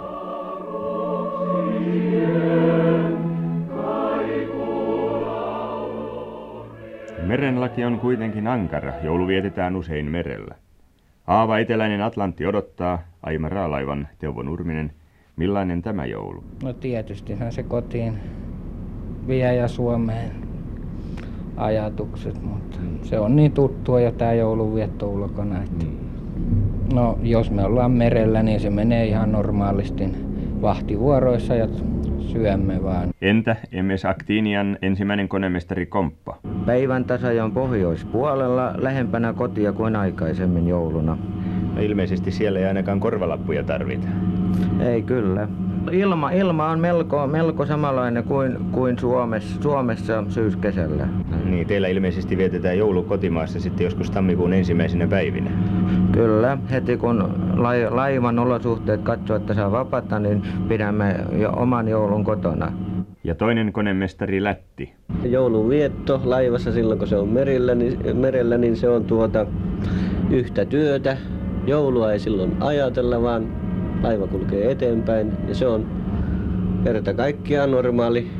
Merenlaki 7.23 7.85
on 7.85 8.01
kuitenkin 8.01 8.47
ankara. 8.47 8.93
Joulu 9.03 9.27
vietetään 9.27 9.77
usein 9.77 10.11
merellä. 10.11 10.55
Aava 11.27 11.59
eteläinen 11.59 12.03
Atlantti 12.03 12.47
odottaa, 12.47 12.99
Aima 13.23 13.49
Raalaivan 13.49 14.09
Teuvo 14.19 14.43
Nurminen, 14.43 14.93
millainen 15.37 15.83
tämä 15.83 16.07
joulu? 16.07 16.45
No 16.63 16.73
tietystihän 16.73 17.53
se 17.53 17.63
kotiin 17.63 18.19
vie 19.29 19.55
ja 19.55 19.69
Suomeen 19.69 20.46
ajatukset, 21.57 22.43
mutta 22.43 22.79
se 23.03 23.19
on 23.19 23.37
niin 23.37 23.53
tuttua 23.53 24.01
jo 24.01 24.13
tämä 24.13 24.33
jouluvietto 24.33 25.09
ulkona. 25.09 25.63
Että 25.63 25.87
no 26.95 27.19
jos 27.23 27.51
me 27.51 27.65
ollaan 27.65 27.91
merellä, 27.91 28.43
niin 28.43 28.61
se 28.61 28.71
menee 28.71 29.07
ihan 29.07 29.33
normaalisti 29.33 30.05
vahtivuoroissa 30.63 31.55
ja 31.55 31.69
syömme 32.19 32.83
vaan. 32.83 33.09
Entä 33.23 33.57
MS 33.83 34.05
Actinian 34.05 34.79
ensimmäinen 34.83 35.29
konemestari 35.29 35.87
Komppa? 35.87 36.37
Päivän 36.67 37.05
tasajan 37.05 37.53
pohjoispuolella 37.53 38.75
lähempänä 38.77 39.33
kotia 39.33 39.73
kuin 39.73 39.97
aikaisemmin 39.97 40.69
jouluna. 40.69 41.19
No 41.75 41.83
ilmeisesti 41.83 42.31
siellä 42.31 42.59
ei 42.59 42.67
ainakaan 42.67 43.01
korvalappuja 43.01 43.65
tarvita. 43.65 44.09
Ei 44.81 45.03
kyllä. 45.03 45.49
Ilma, 45.93 46.31
ilma 46.31 46.71
on 46.71 46.81
melko, 46.81 47.27
melko 47.27 47.67
samanlainen 47.67 48.25
kuin, 48.25 48.57
kuin 48.73 48.99
Suomessa, 48.99 49.63
Suomessa 49.63 50.25
syyskesällä. 50.29 51.09
Niin, 51.45 51.67
teillä 51.67 51.89
ilmeisesti 51.89 52.37
vietetään 52.37 52.79
joulu 52.79 53.03
kotimaassa 53.03 53.61
sitten 53.61 53.85
joskus 53.85 54.11
tammikuun 54.11 54.53
ensimmäisenä 54.53 55.07
päivinä. 55.07 55.51
Kyllä, 56.13 56.59
heti 56.71 56.97
kun 56.97 57.35
lai, 57.57 57.91
laivan 57.91 58.39
olosuhteet 58.39 59.03
katsoo, 59.03 59.37
että 59.37 59.55
saa 59.55 59.73
vapaata, 59.73 60.19
niin 60.19 60.43
pidämme 60.69 61.17
jo 61.39 61.51
oman 61.51 61.89
joulun 61.89 62.25
kotona. 62.25 62.73
Ja 63.25 63.35
toinen 63.35 63.73
konemestari 63.73 64.45
Lätti. 64.45 64.93
Joulun 65.25 65.69
vietto 65.69 66.21
laivassa 66.25 66.73
silloin, 66.73 66.99
kun 66.99 67.09
se 67.09 67.17
on 67.17 67.29
merellä, 67.29 67.75
niin, 67.75 68.17
merellä, 68.17 68.59
niin 68.59 68.77
se 68.77 68.89
on 68.89 69.05
tuota 69.05 69.47
yhtä 70.31 70.65
työtä. 70.65 71.17
Joulua 71.67 72.13
ei 72.13 72.19
silloin 72.19 72.57
ajatella, 72.61 73.23
vaan 73.23 73.66
laiva 74.03 74.27
kulkee 74.27 74.71
eteenpäin 74.71 75.33
ja 75.49 75.55
se 75.55 75.67
on 75.67 75.87
kerta 76.85 77.15
kaikkiaan 77.15 77.71
normaali 77.71 78.31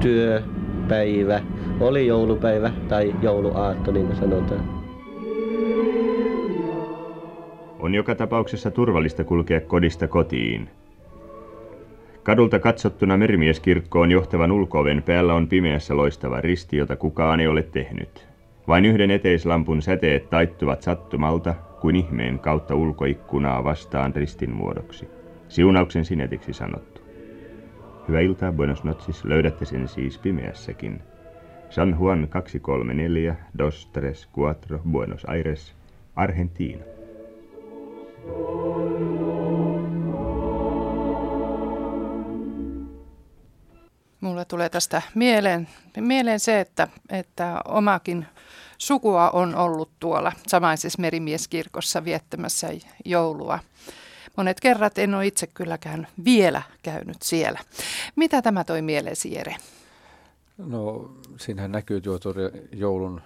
työpäivä. 0.00 1.40
Oli 1.80 2.06
joulupäivä 2.06 2.70
tai 2.88 3.14
jouluaatto, 3.22 3.92
niin 3.92 4.06
kuin 4.06 4.18
sanotaan. 4.18 4.76
On 7.80 7.94
joka 7.94 8.14
tapauksessa 8.14 8.70
turvallista 8.70 9.24
kulkea 9.24 9.60
kodista 9.60 10.08
kotiin. 10.08 10.68
Kadulta 12.22 12.58
katsottuna 12.58 13.16
merimieskirkkoon 13.16 14.10
johtavan 14.10 14.52
ulkooven 14.52 15.02
päällä 15.02 15.34
on 15.34 15.48
pimeässä 15.48 15.96
loistava 15.96 16.40
risti, 16.40 16.76
jota 16.76 16.96
kukaan 16.96 17.40
ei 17.40 17.46
ole 17.46 17.62
tehnyt. 17.62 18.26
Vain 18.68 18.84
yhden 18.84 19.10
eteislampun 19.10 19.82
säteet 19.82 20.30
taittuvat 20.30 20.82
sattumalta 20.82 21.54
kuin 21.86 21.96
ihmeen 21.96 22.38
kautta 22.38 22.74
ulkoikkunaa 22.74 23.64
vastaan 23.64 24.14
ristin 24.14 24.50
muodoksi. 24.50 25.08
Siunauksen 25.48 26.04
sinetiksi 26.04 26.52
sanottu. 26.52 27.00
Hyvää 28.08 28.20
iltaa, 28.20 28.52
buenos 28.52 28.84
noches, 28.84 29.24
löydätte 29.24 29.64
sen 29.64 29.88
siis 29.88 30.18
pimeässäkin. 30.18 31.02
San 31.70 31.96
Juan 32.00 32.28
234, 32.28 33.36
dos, 33.58 33.86
tres, 33.92 34.28
cuatro, 34.34 34.80
Buenos 34.90 35.24
Aires, 35.28 35.74
Argentina. 36.16 36.84
Mulle 44.20 44.44
tulee 44.44 44.68
tästä 44.68 45.02
mieleen, 45.14 45.68
mieleen 46.00 46.40
se, 46.40 46.60
että, 46.60 46.88
että 47.10 47.60
omakin 47.68 48.26
sukua 48.78 49.30
on 49.30 49.54
ollut 49.54 49.90
tuolla 50.00 50.32
samaisessa 50.46 51.00
merimieskirkossa 51.00 52.04
viettämässä 52.04 52.68
joulua. 53.04 53.58
Monet 54.36 54.60
kerrat 54.60 54.98
en 54.98 55.14
ole 55.14 55.26
itse 55.26 55.46
kylläkään 55.46 56.06
vielä 56.24 56.62
käynyt 56.82 57.22
siellä. 57.22 57.58
Mitä 58.16 58.42
tämä 58.42 58.64
toi 58.64 58.82
mieleesi, 58.82 59.34
Jere? 59.34 59.56
No, 60.58 61.10
siinähän 61.40 61.72
näkyy 61.72 62.00
tuo 62.00 62.18
joulun 62.72 63.20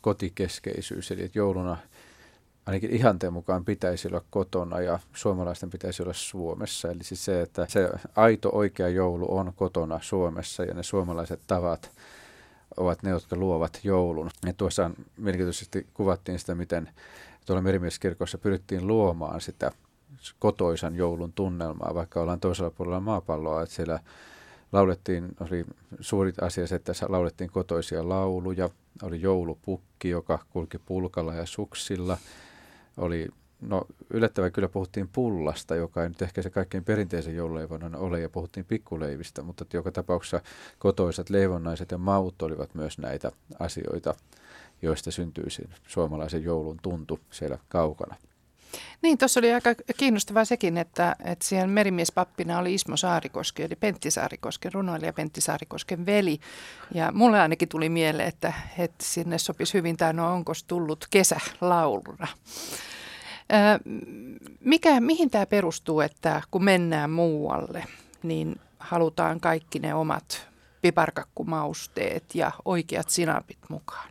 kotikeskeisyys, 0.00 1.10
eli 1.10 1.22
että 1.24 1.38
jouluna 1.38 1.76
ainakin 2.66 2.90
ihanteen 2.90 3.32
mukaan 3.32 3.64
pitäisi 3.64 4.08
olla 4.08 4.22
kotona 4.30 4.80
ja 4.80 4.98
suomalaisten 5.14 5.70
pitäisi 5.70 6.02
olla 6.02 6.12
Suomessa. 6.12 6.90
Eli 6.90 7.04
siis 7.04 7.24
se, 7.24 7.42
että 7.42 7.66
se 7.68 7.90
aito 8.16 8.50
oikea 8.52 8.88
joulu 8.88 9.36
on 9.36 9.52
kotona 9.56 9.98
Suomessa 10.02 10.64
ja 10.64 10.74
ne 10.74 10.82
suomalaiset 10.82 11.40
tavat 11.46 11.90
ovat 12.76 13.02
ne, 13.02 13.10
jotka 13.10 13.36
luovat 13.36 13.80
joulun. 13.84 14.30
Ja 14.46 14.52
tuossa 14.52 14.90
mielenkiintoisesti 15.16 15.86
kuvattiin 15.94 16.38
sitä, 16.38 16.54
miten 16.54 16.90
tuolla 17.46 17.62
merimieskirkossa 17.62 18.38
pyrittiin 18.38 18.86
luomaan 18.86 19.40
sitä 19.40 19.70
kotoisan 20.38 20.94
joulun 20.94 21.32
tunnelmaa, 21.32 21.94
vaikka 21.94 22.20
ollaan 22.20 22.40
toisella 22.40 22.70
puolella 22.70 23.00
maapalloa, 23.00 23.62
että 23.62 23.74
siellä 23.74 24.00
laulettiin, 24.72 25.28
oli 25.40 25.64
suuri 26.00 26.32
asia 26.40 26.66
se, 26.66 26.74
että 26.74 26.92
laulettiin 27.08 27.50
kotoisia 27.50 28.08
lauluja, 28.08 28.68
oli 29.02 29.20
joulupukki, 29.20 30.08
joka 30.08 30.38
kulki 30.50 30.78
pulkalla 30.78 31.34
ja 31.34 31.46
suksilla, 31.46 32.18
oli 32.96 33.28
No 33.60 33.82
yllättävän 34.10 34.52
kyllä 34.52 34.68
puhuttiin 34.68 35.08
pullasta, 35.08 35.74
joka 35.74 36.02
ei 36.02 36.08
nyt 36.08 36.22
ehkä 36.22 36.42
se 36.42 36.50
kaikkein 36.50 36.84
perinteisen 36.84 37.36
joululeivonnan 37.36 37.96
ole, 37.96 38.20
ja 38.20 38.28
puhuttiin 38.28 38.66
pikkuleivistä, 38.66 39.42
mutta 39.42 39.64
joka 39.72 39.92
tapauksessa 39.92 40.40
kotoisat 40.78 41.30
leivonnaiset 41.30 41.90
ja 41.90 41.98
maut 41.98 42.42
olivat 42.42 42.74
myös 42.74 42.98
näitä 42.98 43.32
asioita, 43.58 44.14
joista 44.82 45.10
syntyisi 45.10 45.68
suomalaisen 45.86 46.42
joulun 46.44 46.78
tuntu 46.82 47.20
siellä 47.30 47.58
kaukana. 47.68 48.16
Niin, 49.02 49.18
tuossa 49.18 49.40
oli 49.40 49.52
aika 49.52 49.70
kiinnostavaa 49.96 50.44
sekin, 50.44 50.76
että, 50.76 51.16
että 51.24 51.44
siellä 51.44 51.66
merimiespappina 51.66 52.58
oli 52.58 52.74
Ismo 52.74 52.96
Saarikoski, 52.96 53.62
eli 53.62 53.76
Pentti 53.76 54.10
Saarikosken, 54.10 54.72
runoilija 54.72 55.12
Pentti 55.12 55.40
Saarikosken 55.40 56.06
veli. 56.06 56.38
Ja 56.94 57.12
mulle 57.12 57.40
ainakin 57.40 57.68
tuli 57.68 57.88
mieleen, 57.88 58.28
että, 58.28 58.52
että 58.78 59.04
sinne 59.04 59.38
sopisi 59.38 59.74
hyvin 59.74 59.96
tämä 59.96 60.12
no 60.12 60.32
onko 60.32 60.52
tullut 60.66 61.06
kesälauluna. 61.10 62.28
Mikä, 64.60 65.00
mihin 65.00 65.30
tämä 65.30 65.46
perustuu, 65.46 66.00
että 66.00 66.42
kun 66.50 66.64
mennään 66.64 67.10
muualle, 67.10 67.84
niin 68.22 68.60
halutaan 68.78 69.40
kaikki 69.40 69.78
ne 69.78 69.94
omat 69.94 70.48
piparkakkumausteet 70.82 72.34
ja 72.34 72.50
oikeat 72.64 73.08
sinapit 73.10 73.58
mukaan? 73.68 74.08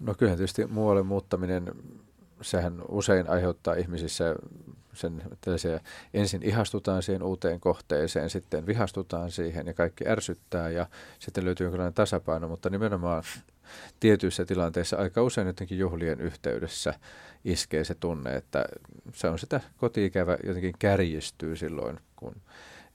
No 0.00 0.14
kyllä 0.14 0.36
tietysti 0.36 0.66
muualle 0.66 1.02
muuttaminen, 1.02 1.72
sehän 2.42 2.82
usein 2.88 3.30
aiheuttaa 3.30 3.74
ihmisissä 3.74 4.36
sen 5.00 5.22
tällaisia, 5.40 5.80
ensin 6.14 6.42
ihastutaan 6.42 7.02
siihen 7.02 7.22
uuteen 7.22 7.60
kohteeseen, 7.60 8.30
sitten 8.30 8.66
vihastutaan 8.66 9.30
siihen 9.30 9.66
ja 9.66 9.74
kaikki 9.74 10.08
ärsyttää 10.08 10.70
ja 10.70 10.86
sitten 11.18 11.44
löytyy 11.44 11.64
jonkinlainen 11.64 11.94
tasapaino, 11.94 12.48
mutta 12.48 12.70
nimenomaan 12.70 13.22
tietyissä 14.00 14.44
tilanteissa 14.44 14.96
aika 14.96 15.22
usein 15.22 15.46
jotenkin 15.46 15.78
juhlien 15.78 16.20
yhteydessä 16.20 16.94
iskee 17.44 17.84
se 17.84 17.94
tunne, 17.94 18.36
että 18.36 18.64
se 19.14 19.28
on 19.28 19.38
sitä 19.38 19.60
kotiikävä 19.76 20.36
jotenkin 20.44 20.74
kärjistyy 20.78 21.56
silloin, 21.56 22.00
kun 22.16 22.36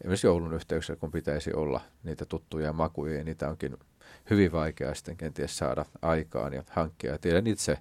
esimerkiksi 0.02 0.28
joulun 0.28 0.54
yhteyksessä, 0.54 0.96
kun 0.96 1.12
pitäisi 1.12 1.54
olla 1.54 1.82
niitä 2.04 2.26
tuttuja 2.26 2.74
makuja, 2.74 3.18
ja 3.18 3.24
niitä 3.24 3.50
onkin 3.50 3.78
hyvin 4.30 4.52
vaikea 4.52 4.96
sitten 4.96 5.18
kenties 5.18 5.58
saada 5.58 5.86
aikaan 6.02 6.54
ja 6.54 6.64
hankkia. 6.70 7.18
Tiedän 7.18 7.48
itse 7.48 7.78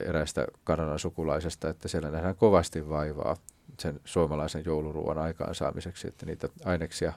eräästä 0.00 0.46
Kanadan 0.64 0.98
sukulaisesta, 0.98 1.68
että 1.68 1.88
siellä 1.88 2.10
nähdään 2.10 2.36
kovasti 2.36 2.88
vaivaa 2.88 3.36
sen 3.80 4.00
suomalaisen 4.04 4.62
jouluruoan 4.66 5.18
aikaansaamiseksi, 5.18 6.08
että 6.08 6.26
niitä 6.26 6.48
aineksia 6.64 7.12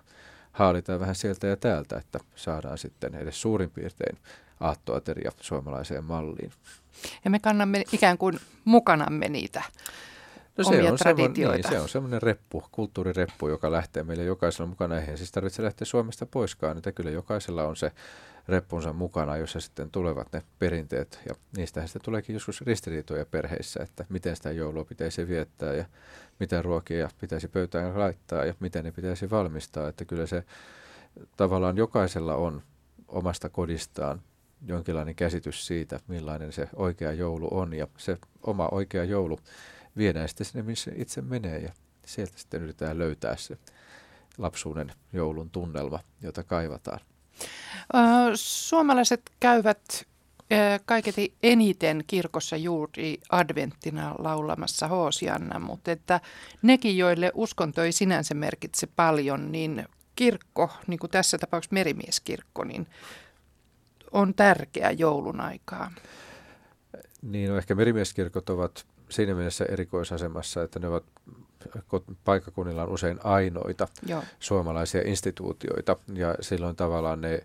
haalitaan 0.51 0.99
vähän 0.99 1.15
sieltä 1.15 1.47
ja 1.47 1.57
täältä, 1.57 1.97
että 1.97 2.19
saadaan 2.35 2.77
sitten 2.77 3.15
edes 3.15 3.41
suurin 3.41 3.71
piirtein 3.71 4.17
aattoateria 4.59 5.31
suomalaiseen 5.41 6.03
malliin. 6.03 6.51
Ja 7.25 7.31
me 7.31 7.39
kannamme 7.39 7.83
ikään 7.91 8.17
kuin 8.17 8.39
mukanamme 8.65 9.29
niitä 9.29 9.63
No 10.57 10.63
se 10.63 10.69
omia 10.69 10.91
on 10.91 10.97
traditioita. 10.97 11.69
Niin, 11.69 11.77
se 11.77 11.79
on 11.79 11.89
semmoinen 11.89 12.21
reppu, 12.21 12.63
kulttuurireppu, 12.71 13.47
joka 13.47 13.71
lähtee 13.71 14.03
meille 14.03 14.23
jokaisella 14.23 14.69
mukana. 14.69 14.99
Eihän 14.99 15.17
siis 15.17 15.31
tarvitse 15.31 15.63
lähteä 15.63 15.85
Suomesta 15.85 16.25
poiskaan, 16.25 16.77
että 16.77 16.91
kyllä 16.91 17.11
jokaisella 17.11 17.63
on 17.63 17.75
se 17.75 17.91
reppunsa 18.47 18.93
mukana, 18.93 19.37
jossa 19.37 19.59
sitten 19.59 19.91
tulevat 19.91 20.33
ne 20.33 20.41
perinteet. 20.59 21.19
Ja 21.29 21.35
niistähän 21.57 21.87
sitten 21.87 22.01
tuleekin 22.01 22.33
joskus 22.33 22.61
ristiriitoja 22.61 23.25
perheissä, 23.25 23.83
että 23.83 24.05
miten 24.09 24.35
sitä 24.35 24.51
joulua 24.51 24.85
pitäisi 24.85 25.27
viettää 25.27 25.73
ja 25.73 25.85
mitä 26.39 26.61
ruokia 26.61 27.09
pitäisi 27.21 27.47
pöytään 27.47 27.99
laittaa 27.99 28.45
ja 28.45 28.53
miten 28.59 28.85
ne 28.85 28.91
pitäisi 28.91 29.29
valmistaa. 29.29 29.87
Että 29.87 30.05
kyllä 30.05 30.25
se 30.25 30.43
tavallaan 31.37 31.77
jokaisella 31.77 32.35
on 32.35 32.61
omasta 33.07 33.49
kodistaan 33.49 34.21
jonkinlainen 34.67 35.15
käsitys 35.15 35.67
siitä, 35.67 35.99
millainen 36.07 36.51
se 36.51 36.69
oikea 36.75 37.13
joulu 37.13 37.47
on. 37.51 37.73
Ja 37.73 37.87
se 37.97 38.17
oma 38.43 38.67
oikea 38.71 39.03
joulu 39.03 39.39
viedään 39.97 40.29
sitten 40.29 40.45
sinne, 40.45 40.63
missä 40.63 40.91
itse 40.95 41.21
menee 41.21 41.59
ja 41.59 41.71
sieltä 42.05 42.33
sitten 42.35 42.63
yritetään 42.63 42.97
löytää 42.97 43.35
se 43.35 43.57
lapsuuden 44.37 44.93
joulun 45.13 45.49
tunnelma, 45.49 45.99
jota 46.21 46.43
kaivataan. 46.43 46.99
Suomalaiset 48.35 49.21
käyvät 49.39 50.07
kaiketi 50.85 51.33
eniten 51.43 52.03
kirkossa 52.07 52.57
juuri 52.57 53.19
adventtina 53.29 54.15
laulamassa 54.19 54.87
Hoosianna, 54.87 55.59
mutta 55.59 55.91
että 55.91 56.21
nekin, 56.61 56.97
joille 56.97 57.31
uskonto 57.33 57.83
ei 57.83 57.91
sinänsä 57.91 58.33
merkitse 58.33 58.87
paljon, 58.87 59.51
niin 59.51 59.85
kirkko, 60.15 60.69
niin 60.87 60.99
kuin 60.99 61.11
tässä 61.11 61.37
tapauksessa 61.37 61.73
merimieskirkko, 61.73 62.63
niin 62.63 62.87
on 64.11 64.33
tärkeä 64.33 64.91
joulun 64.91 65.41
aikaa. 65.41 65.91
Niin, 67.21 67.49
no 67.49 67.57
ehkä 67.57 67.75
merimieskirkot 67.75 68.49
ovat 68.49 68.85
siinä 69.09 69.35
mielessä 69.35 69.65
erikoisasemassa, 69.65 70.63
että 70.63 70.79
ne 70.79 70.87
ovat 70.87 71.03
paikakunnilla 72.25 72.85
usein 72.85 73.19
ainoita 73.23 73.87
Joo. 74.07 74.23
suomalaisia 74.39 75.01
instituutioita 75.05 75.97
ja 76.13 76.35
silloin 76.41 76.75
tavallaan 76.75 77.21
ne, 77.21 77.41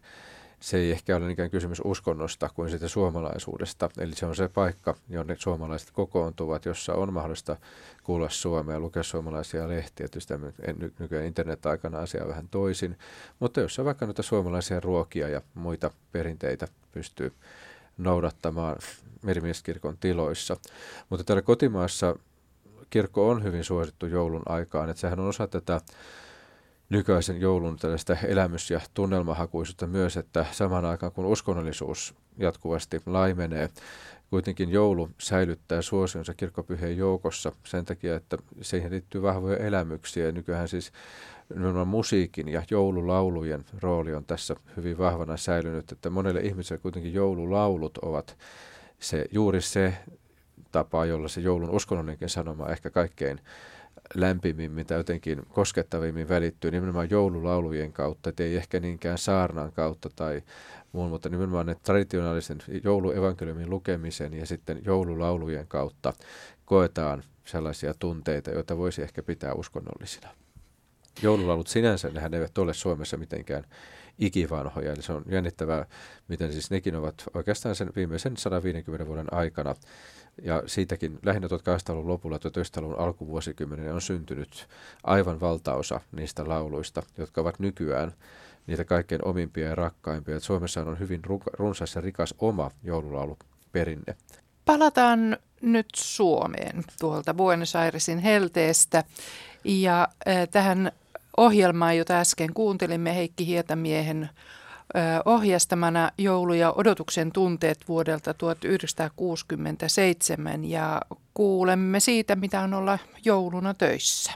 se 0.60 0.76
ei 0.76 0.90
ehkä 0.90 1.16
ole 1.16 1.26
niinkään 1.26 1.50
kysymys 1.50 1.80
uskonnosta 1.84 2.50
kuin 2.54 2.70
siitä 2.70 2.88
suomalaisuudesta. 2.88 3.90
Eli 3.98 4.14
se 4.14 4.26
on 4.26 4.36
se 4.36 4.48
paikka, 4.48 4.94
jonne 5.08 5.36
suomalaiset 5.38 5.90
kokoontuvat, 5.90 6.64
jossa 6.64 6.94
on 6.94 7.12
mahdollista 7.12 7.56
kuulla 8.04 8.28
suomea, 8.28 8.80
lukea 8.80 9.02
suomalaisia 9.02 9.68
lehtiä. 9.68 10.08
Tietysti 10.08 10.34
nykyään 10.98 11.26
internet-aikana 11.26 11.98
asia 11.98 12.28
vähän 12.28 12.48
toisin, 12.48 12.98
mutta 13.40 13.60
jossa 13.60 13.84
vaikka 13.84 14.06
noita 14.06 14.22
suomalaisia 14.22 14.80
ruokia 14.80 15.28
ja 15.28 15.40
muita 15.54 15.90
perinteitä 16.12 16.68
pystyy 16.92 17.32
noudattamaan 18.02 18.76
merimieskirkon 19.22 19.96
tiloissa. 20.00 20.56
Mutta 21.08 21.24
täällä 21.24 21.42
kotimaassa 21.42 22.16
kirkko 22.90 23.28
on 23.28 23.42
hyvin 23.44 23.64
suosittu 23.64 24.06
joulun 24.06 24.42
aikaan, 24.46 24.90
että 24.90 25.00
sehän 25.00 25.20
on 25.20 25.28
osa 25.28 25.46
tätä 25.46 25.80
nykyisen 26.90 27.40
joulun 27.40 27.76
tällaista 27.76 28.16
elämys- 28.24 28.70
ja 28.70 28.80
tunnelmahakuisuutta 28.94 29.86
myös, 29.86 30.16
että 30.16 30.46
samaan 30.52 30.84
aikaan 30.84 31.12
kun 31.12 31.24
uskonnollisuus 31.24 32.14
jatkuvasti 32.38 33.00
laimenee, 33.06 33.70
kuitenkin 34.30 34.70
joulu 34.70 35.10
säilyttää 35.18 35.82
suosionsa 35.82 36.34
kirkkopyhien 36.34 36.96
joukossa 36.96 37.52
sen 37.64 37.84
takia, 37.84 38.16
että 38.16 38.38
siihen 38.60 38.92
liittyy 38.92 39.22
vahvoja 39.22 39.56
elämyksiä. 39.56 40.32
Nykyään 40.32 40.68
siis 40.68 40.92
musiikin 41.86 42.48
ja 42.48 42.62
joululaulujen 42.70 43.64
rooli 43.80 44.14
on 44.14 44.24
tässä 44.24 44.56
hyvin 44.76 44.98
vahvana 44.98 45.36
säilynyt, 45.36 45.92
että 45.92 46.10
monelle 46.10 46.40
ihmiselle 46.40 46.80
kuitenkin 46.82 47.14
joululaulut 47.14 47.98
ovat 47.98 48.36
se, 48.98 49.26
juuri 49.32 49.60
se 49.60 49.94
tapa, 50.72 51.04
jolla 51.04 51.28
se 51.28 51.40
joulun 51.40 51.70
uskonnollinenkin 51.70 52.28
sanoma 52.28 52.68
ehkä 52.68 52.90
kaikkein 52.90 53.40
lämpimimmin 54.14 54.86
tai 54.86 54.98
jotenkin 54.98 55.42
koskettavimmin 55.48 56.28
välittyy 56.28 56.70
nimenomaan 56.70 57.10
joululaulujen 57.10 57.92
kautta, 57.92 58.32
ei 58.38 58.56
ehkä 58.56 58.80
niinkään 58.80 59.18
saarnan 59.18 59.72
kautta 59.72 60.10
tai 60.16 60.42
muun, 60.92 61.10
mutta 61.10 61.28
nimenomaan 61.28 61.66
ne 61.66 61.74
traditionaalisen 61.74 62.58
jouluevankeliumin 62.84 63.70
lukemisen 63.70 64.32
ja 64.32 64.46
sitten 64.46 64.80
joululaulujen 64.84 65.66
kautta 65.66 66.12
koetaan 66.64 67.22
sellaisia 67.44 67.94
tunteita, 67.98 68.50
joita 68.50 68.78
voisi 68.78 69.02
ehkä 69.02 69.22
pitää 69.22 69.54
uskonnollisina. 69.54 70.28
Joululaulut 71.22 71.68
sinänsä, 71.68 72.08
nehän 72.08 72.34
eivät 72.34 72.58
ole 72.58 72.74
Suomessa 72.74 73.16
mitenkään 73.16 73.64
ikivanhoja, 74.18 74.92
eli 74.92 75.02
se 75.02 75.12
on 75.12 75.24
jännittävää, 75.28 75.86
miten 76.28 76.52
siis 76.52 76.70
nekin 76.70 76.96
ovat 76.96 77.14
oikeastaan 77.34 77.74
sen 77.74 77.92
viimeisen 77.96 78.36
150 78.36 79.06
vuoden 79.06 79.34
aikana 79.34 79.74
ja 80.42 80.62
siitäkin 80.66 81.18
lähinnä 81.22 81.48
1800-luvun 81.48 82.08
lopulla 82.08 82.36
1900-luvun 82.36 82.98
alkuvuosikymmenen 82.98 83.94
on 83.94 84.00
syntynyt 84.00 84.68
aivan 85.04 85.40
valtaosa 85.40 86.00
niistä 86.12 86.48
lauluista, 86.48 87.02
jotka 87.18 87.40
ovat 87.40 87.58
nykyään 87.58 88.12
niitä 88.66 88.84
kaikkein 88.84 89.24
omimpia 89.24 89.68
ja 89.68 89.74
rakkaimpia. 89.74 90.40
Suomessa 90.40 90.80
on 90.80 90.98
hyvin 90.98 91.20
runsas 91.52 91.94
ja 91.94 92.00
rikas 92.00 92.34
oma 92.38 92.70
joululauluperinne. 92.82 94.16
Palataan 94.64 95.36
nyt 95.60 95.88
Suomeen 95.96 96.84
tuolta 97.00 97.34
Buenos 97.34 97.76
Airesin 97.76 98.18
helteestä 98.18 99.04
ja 99.64 100.08
äh, 100.28 100.48
tähän 100.48 100.92
ohjelmaan, 101.36 101.96
jota 101.96 102.14
äsken 102.14 102.54
kuuntelimme 102.54 103.14
Heikki 103.14 103.46
Hietamiehen 103.46 104.30
ohjastamana 105.24 106.10
joulu- 106.18 106.54
ja 106.54 106.72
odotuksen 106.72 107.32
tunteet 107.32 107.88
vuodelta 107.88 108.34
1967 108.34 110.64
ja 110.64 111.00
kuulemme 111.34 112.00
siitä, 112.00 112.36
mitä 112.36 112.60
on 112.60 112.74
olla 112.74 112.98
jouluna 113.24 113.74
töissä. 113.74 114.32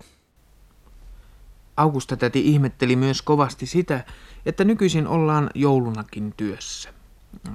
Augusta 1.76 2.16
täti 2.16 2.40
ihmetteli 2.40 2.96
myös 2.96 3.22
kovasti 3.22 3.66
sitä, 3.66 4.04
että 4.46 4.64
nykyisin 4.64 5.06
ollaan 5.06 5.50
joulunakin 5.54 6.34
työssä. 6.36 6.94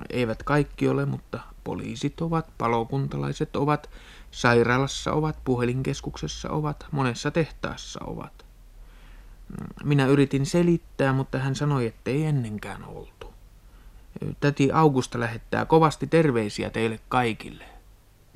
Eivät 0.09 0.43
kaikki 0.43 0.87
ole, 0.87 1.05
mutta 1.05 1.39
poliisit 1.63 2.21
ovat, 2.21 2.47
palokuntalaiset 2.57 3.55
ovat, 3.55 3.89
sairaalassa 4.31 5.13
ovat, 5.13 5.37
puhelinkeskuksessa 5.43 6.49
ovat, 6.49 6.85
monessa 6.91 7.31
tehtaassa 7.31 7.99
ovat. 8.03 8.48
Minä 9.83 10.05
yritin 10.05 10.45
selittää, 10.45 11.13
mutta 11.13 11.37
hän 11.37 11.55
sanoi, 11.55 11.85
ettei 11.85 12.25
ennenkään 12.25 12.85
oltu. 12.85 13.33
Täti 14.39 14.69
Augusta 14.71 15.19
lähettää 15.19 15.65
kovasti 15.65 16.07
terveisiä 16.07 16.69
teille 16.69 16.99
kaikille. 17.09 17.63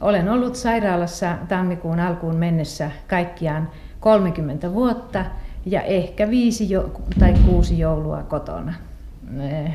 Olen 0.02 0.30
ollut 0.30 0.56
sairaalassa 0.56 1.38
tammikuun 1.48 2.00
alkuun 2.00 2.36
mennessä 2.36 2.92
kaikkiaan 3.08 3.70
30 4.00 4.74
vuotta 4.74 5.26
ja 5.66 5.82
ehkä 5.82 6.30
viisi 6.30 6.70
jo, 6.70 6.92
tai 7.20 7.34
kuusi 7.46 7.80
joulua 7.80 8.24
kotona. 8.24 8.74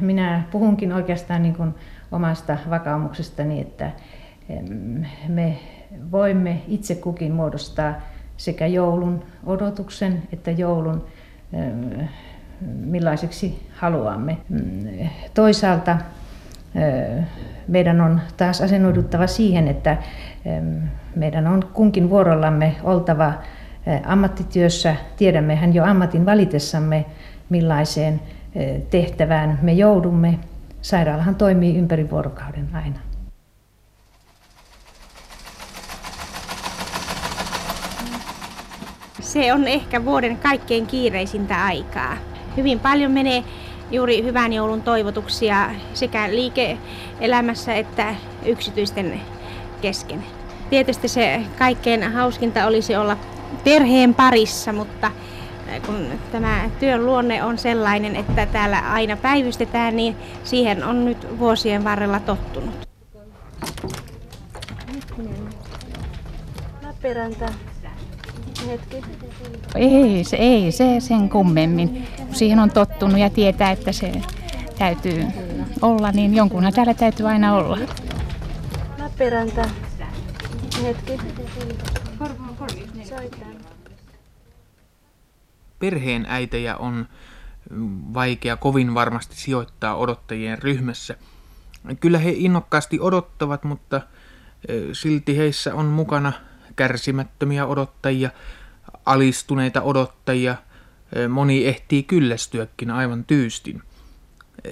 Minä 0.01 0.44
puhunkin 0.51 0.92
oikeastaan 0.92 1.42
niin 1.42 1.57
kuin 1.57 1.74
omasta 2.12 2.57
vakaumuksestani, 2.70 3.61
että 3.61 3.92
me 5.29 5.59
voimme 6.12 6.62
itse 6.68 6.94
kukin 6.94 7.33
muodostaa 7.33 7.94
sekä 8.37 8.66
joulun 8.66 9.24
odotuksen 9.46 10.22
että 10.33 10.51
joulun 10.51 11.05
millaiseksi 12.84 13.68
haluamme. 13.76 14.38
Toisaalta 15.34 15.96
meidän 17.68 18.00
on 18.00 18.20
taas 18.37 18.61
asennoiduttava 18.61 19.26
siihen, 19.26 19.68
että 19.68 19.96
meidän 21.16 21.46
on 21.46 21.64
kunkin 21.72 22.11
vuorollamme 22.11 22.76
oltava 22.82 23.32
ammattityössä. 24.04 24.96
Tiedämmehän 25.16 25.74
jo 25.74 25.84
ammatin 25.84 26.26
valitessamme, 26.26 27.04
millaiseen 27.48 28.20
tehtävään 28.90 29.58
me 29.62 29.72
joudumme. 29.72 30.38
Sairaalahan 30.82 31.34
toimii 31.34 31.76
ympäri 31.78 32.11
vuorokauden 32.11 32.68
aina. 32.72 33.07
Se 39.29 39.53
on 39.53 39.68
ehkä 39.68 40.05
vuoden 40.05 40.37
kaikkein 40.37 40.87
kiireisintä 40.87 41.64
aikaa. 41.64 42.16
Hyvin 42.57 42.81
paljon 42.81 43.12
menee 43.12 43.45
juuri 43.91 44.22
hyvän 44.22 44.53
joulun 44.53 44.83
toivotuksia 44.83 45.70
sekä 45.95 46.31
liike-elämässä 46.31 47.74
että 47.74 48.14
yksityisten 48.45 49.20
kesken. 49.81 50.24
Tietysti 50.70 51.09
se 51.09 51.41
kaikkein 51.59 52.12
hauskinta 52.12 52.66
olisi 52.66 52.97
olla 52.97 53.16
perheen 53.64 54.14
parissa, 54.14 54.72
mutta 54.72 55.11
kun 55.87 56.07
tämä 56.33 56.70
työn 56.81 57.07
luonne 57.07 57.45
on 57.45 57.59
sellainen, 57.59 58.16
että 58.16 58.47
täällä 58.47 58.93
aina 58.93 59.16
päivystetään, 59.16 59.97
niin 59.97 60.16
siihen 60.45 60.85
on 60.85 61.05
nyt 61.05 61.39
vuosien 61.39 61.85
varrella 61.85 62.20
tottunut. 62.20 62.89
Lappeenranta 66.87 67.47
Hetki. 68.66 68.96
Ei, 69.74 70.24
se, 70.24 70.36
ei 70.36 70.72
se 70.72 70.96
sen 71.00 71.28
kummemmin. 71.28 72.09
Kun 72.16 72.34
siihen 72.34 72.59
on 72.59 72.70
tottunut 72.70 73.18
ja 73.18 73.30
tietää, 73.30 73.70
että 73.70 73.92
se 73.92 74.12
täytyy 74.78 75.24
olla, 75.82 76.12
niin 76.12 76.34
jonkunhan 76.34 76.72
täällä 76.72 76.94
täytyy 76.94 77.28
aina 77.28 77.54
olla. 77.54 77.78
Lappiranta. 78.98 79.68
Hetki. 80.82 81.12
Perheen 85.78 86.26
äitejä 86.28 86.76
on 86.76 87.09
vaikea 88.14 88.56
kovin 88.56 88.94
varmasti 88.94 89.36
sijoittaa 89.36 89.96
odottajien 89.96 90.62
ryhmässä. 90.62 91.16
Kyllä 92.00 92.18
he 92.18 92.30
innokkaasti 92.36 93.00
odottavat, 93.00 93.64
mutta 93.64 94.00
silti 94.92 95.36
heissä 95.36 95.74
on 95.74 95.86
mukana 95.86 96.32
kärsimättömiä 96.79 97.66
odottajia, 97.66 98.31
alistuneita 99.07 99.83
odottajia, 99.83 100.57
moni 101.29 101.66
ehtii 101.66 102.03
kyllästyäkin 102.03 102.91
aivan 102.91 103.24
tyystin. 103.24 103.83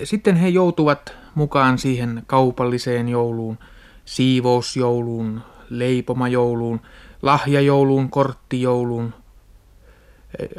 Sitten 0.05 0.37
he 0.37 0.49
joutuvat 0.49 1.15
mukaan 1.35 1.79
siihen 1.79 2.23
kaupalliseen 2.27 3.09
jouluun, 3.09 3.59
siivousjouluun, 4.05 5.43
leipomajouluun, 5.71 6.81
lahjajouluun, 7.23 8.11
korttijouluun. 8.11 9.15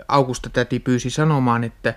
Augusta 0.07 0.49
täti 0.49 0.79
pyysi 0.79 1.09
sanomaan, 1.09 1.63
että 1.63 1.93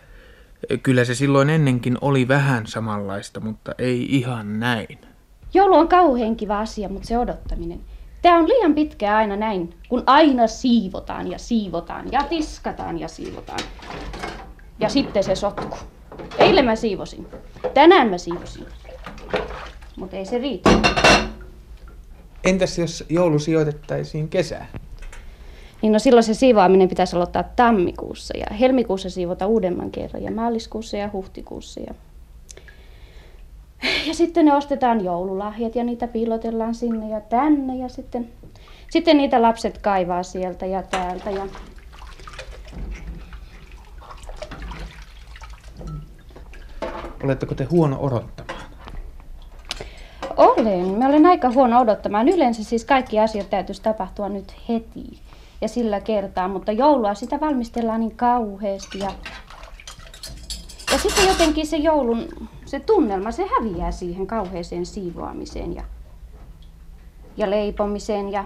kyllä 0.82 1.04
se 1.04 1.14
silloin 1.14 1.50
ennenkin 1.50 1.98
oli 2.00 2.28
vähän 2.28 2.66
samanlaista, 2.66 3.40
mutta 3.40 3.74
ei 3.78 4.16
ihan 4.16 4.60
näin. 4.60 4.98
Joulu 5.54 5.74
on 5.74 5.88
kauhean 5.88 6.36
kiva 6.36 6.60
asia, 6.60 6.88
mutta 6.88 7.08
se 7.08 7.18
odottaminen. 7.18 7.80
Tämä 8.22 8.38
on 8.38 8.48
liian 8.48 8.74
pitkä 8.74 9.16
aina 9.16 9.36
näin, 9.36 9.74
kun 9.88 10.02
aina 10.06 10.46
siivotaan 10.46 11.30
ja 11.30 11.38
siivotaan 11.38 12.12
ja 12.12 12.22
tiskataan 12.22 13.00
ja 13.00 13.08
siivotaan. 13.08 13.60
Ja 14.78 14.88
sitten 14.88 15.24
se 15.24 15.34
sotku. 15.34 15.76
Eilen 16.38 16.64
mä 16.64 16.76
siivosin. 16.76 17.26
Tänään 17.74 18.08
mä 18.08 18.18
siivosin. 18.18 18.66
Mutta 19.96 20.16
ei 20.16 20.24
se 20.24 20.38
riitä. 20.38 20.70
Entäs 22.44 22.78
jos 22.78 23.04
joulu 23.08 23.38
sijoitettaisiin 23.38 24.28
kesään? 24.28 24.66
Niin 25.82 25.92
no 25.92 25.98
silloin 25.98 26.24
se 26.24 26.34
siivoaminen 26.34 26.88
pitäisi 26.88 27.16
aloittaa 27.16 27.42
tammikuussa 27.42 28.38
ja 28.38 28.56
helmikuussa 28.56 29.10
siivota 29.10 29.46
uudemman 29.46 29.90
kerran 29.90 30.22
ja 30.22 30.30
maaliskuussa 30.30 30.96
ja 30.96 31.10
huhtikuussa. 31.12 31.80
Ja... 31.80 31.94
sitten 34.20 34.44
ne 34.44 34.54
ostetaan 34.54 35.04
joululahjat 35.04 35.74
ja 35.74 35.84
niitä 35.84 36.08
piilotellaan 36.08 36.74
sinne 36.74 37.08
ja 37.08 37.20
tänne 37.20 37.76
ja 37.76 37.88
sitten, 37.88 38.28
sitten 38.90 39.16
niitä 39.16 39.42
lapset 39.42 39.78
kaivaa 39.78 40.22
sieltä 40.22 40.66
ja 40.66 40.82
täältä 40.82 41.30
ja 41.30 41.46
Oletteko 47.24 47.54
te 47.54 47.64
huono 47.64 47.96
odottamaan? 48.00 48.64
Olen. 50.36 50.86
Mä 50.86 51.06
olen 51.08 51.26
aika 51.26 51.50
huono 51.50 51.80
odottamaan. 51.80 52.28
Yleensä 52.28 52.64
siis 52.64 52.84
kaikki 52.84 53.20
asiat 53.20 53.50
täytyisi 53.50 53.82
tapahtua 53.82 54.28
nyt 54.28 54.54
heti 54.68 55.20
ja 55.60 55.68
sillä 55.68 56.00
kertaa, 56.00 56.48
mutta 56.48 56.72
joulua 56.72 57.14
sitä 57.14 57.40
valmistellaan 57.40 58.00
niin 58.00 58.16
kauheasti 58.16 58.98
ja, 58.98 59.10
ja 60.92 60.98
sitten 60.98 61.28
jotenkin 61.28 61.66
se 61.66 61.76
joulun, 61.76 62.28
se 62.70 62.80
tunnelma, 62.80 63.32
se 63.32 63.46
häviää 63.58 63.90
siihen 63.90 64.26
kauheeseen 64.26 64.86
siivoamiseen 64.86 65.74
ja, 65.74 65.82
ja 67.36 67.50
leipomiseen 67.50 68.32
ja 68.32 68.44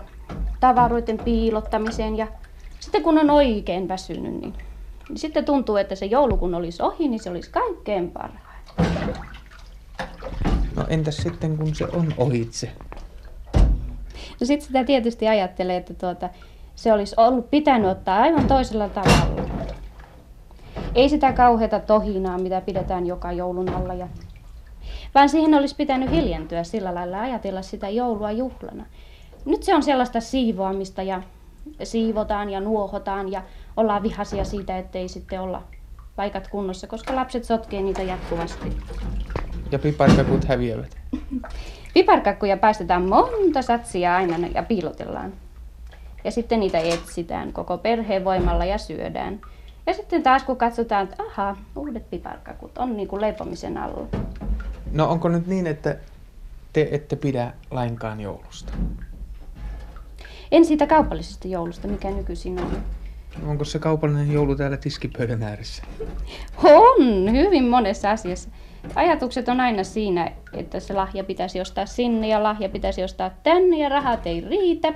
tavaroiden 0.60 1.18
piilottamiseen 1.18 2.16
ja 2.16 2.26
sitten 2.80 3.02
kun 3.02 3.18
on 3.18 3.30
oikein 3.30 3.88
väsynyt, 3.88 4.32
niin, 4.32 4.54
niin 5.08 5.18
sitten 5.18 5.44
tuntuu, 5.44 5.76
että 5.76 5.94
se 5.94 6.06
joulu 6.06 6.36
kun 6.36 6.54
olisi 6.54 6.82
ohi, 6.82 7.08
niin 7.08 7.20
se 7.20 7.30
olisi 7.30 7.50
kaikkein 7.50 8.10
parhain. 8.10 8.54
No 10.76 10.84
entäs 10.88 11.16
sitten 11.16 11.56
kun 11.56 11.74
se 11.74 11.84
on 11.84 12.14
ohitse? 12.18 12.70
No 14.40 14.46
sitten 14.46 14.66
sitä 14.66 14.84
tietysti 14.84 15.28
ajattelee, 15.28 15.76
että 15.76 15.94
tuota, 15.94 16.30
se 16.74 16.92
olisi 16.92 17.14
ollut 17.18 17.50
pitänyt 17.50 17.90
ottaa 17.90 18.22
aivan 18.22 18.46
toisella 18.46 18.88
tavalla. 18.88 19.53
Ei 20.94 21.08
sitä 21.08 21.32
kauheata 21.32 21.80
tohinaa, 21.80 22.38
mitä 22.38 22.60
pidetään 22.60 23.06
joka 23.06 23.32
joulun 23.32 23.68
alla. 23.74 23.94
Ja... 23.94 24.08
Vaan 25.14 25.28
siihen 25.28 25.54
olisi 25.54 25.76
pitänyt 25.76 26.10
hiljentyä 26.10 26.64
sillä 26.64 26.94
lailla 26.94 27.20
ajatella 27.20 27.62
sitä 27.62 27.88
joulua 27.88 28.32
juhlana. 28.32 28.86
Nyt 29.44 29.62
se 29.62 29.74
on 29.74 29.82
sellaista 29.82 30.20
siivoamista 30.20 31.02
ja 31.02 31.22
siivotaan 31.82 32.50
ja 32.50 32.60
nuohotaan 32.60 33.32
ja 33.32 33.42
ollaan 33.76 34.02
vihaisia 34.02 34.44
siitä, 34.44 34.78
ettei 34.78 35.08
sitten 35.08 35.40
olla 35.40 35.62
paikat 36.16 36.48
kunnossa, 36.48 36.86
koska 36.86 37.16
lapset 37.16 37.44
sotkee 37.44 37.82
niitä 37.82 38.02
jatkuvasti. 38.02 38.76
Ja 39.72 39.78
piparkakut 39.78 40.44
häviävät. 40.44 40.96
Piparkakkuja 41.94 42.56
päästetään 42.56 43.08
monta 43.08 43.62
satsia 43.62 44.16
aina 44.16 44.46
ja 44.54 44.62
piilotellaan. 44.62 45.32
Ja 46.24 46.30
sitten 46.30 46.60
niitä 46.60 46.78
etsitään 46.78 47.52
koko 47.52 47.78
perheen 47.78 48.24
voimalla 48.24 48.64
ja 48.64 48.78
syödään. 48.78 49.40
Ja 49.86 49.94
sitten 49.94 50.22
taas 50.22 50.42
kun 50.42 50.56
katsotaan, 50.56 51.04
että 51.04 51.22
aha, 51.22 51.56
uudet 51.76 52.10
piparkakut 52.10 52.78
on 52.78 52.96
niin 52.96 53.08
kuin 53.08 53.20
leipomisen 53.20 53.78
alla. 53.78 54.06
No 54.92 55.10
onko 55.10 55.28
nyt 55.28 55.46
niin, 55.46 55.66
että 55.66 55.96
te 56.72 56.88
ette 56.90 57.16
pidä 57.16 57.52
lainkaan 57.70 58.20
joulusta? 58.20 58.72
En 60.52 60.64
siitä 60.64 60.86
kaupallisesta 60.86 61.48
joulusta, 61.48 61.88
mikä 61.88 62.10
nykyisin 62.10 62.58
on. 62.58 62.82
Onko 63.46 63.64
se 63.64 63.78
kaupallinen 63.78 64.32
joulu 64.32 64.56
täällä 64.56 64.76
tiskipöydän 64.76 65.42
ääressä? 65.42 65.82
On, 66.64 67.32
hyvin 67.32 67.64
monessa 67.64 68.10
asiassa. 68.10 68.48
Ajatukset 68.94 69.48
on 69.48 69.60
aina 69.60 69.84
siinä, 69.84 70.32
että 70.52 70.80
se 70.80 70.94
lahja 70.94 71.24
pitäisi 71.24 71.60
ostaa 71.60 71.86
sinne 71.86 72.28
ja 72.28 72.42
lahja 72.42 72.68
pitäisi 72.68 73.04
ostaa 73.04 73.30
tänne 73.42 73.78
ja 73.78 73.88
rahat 73.88 74.26
ei 74.26 74.40
riitä. 74.40 74.94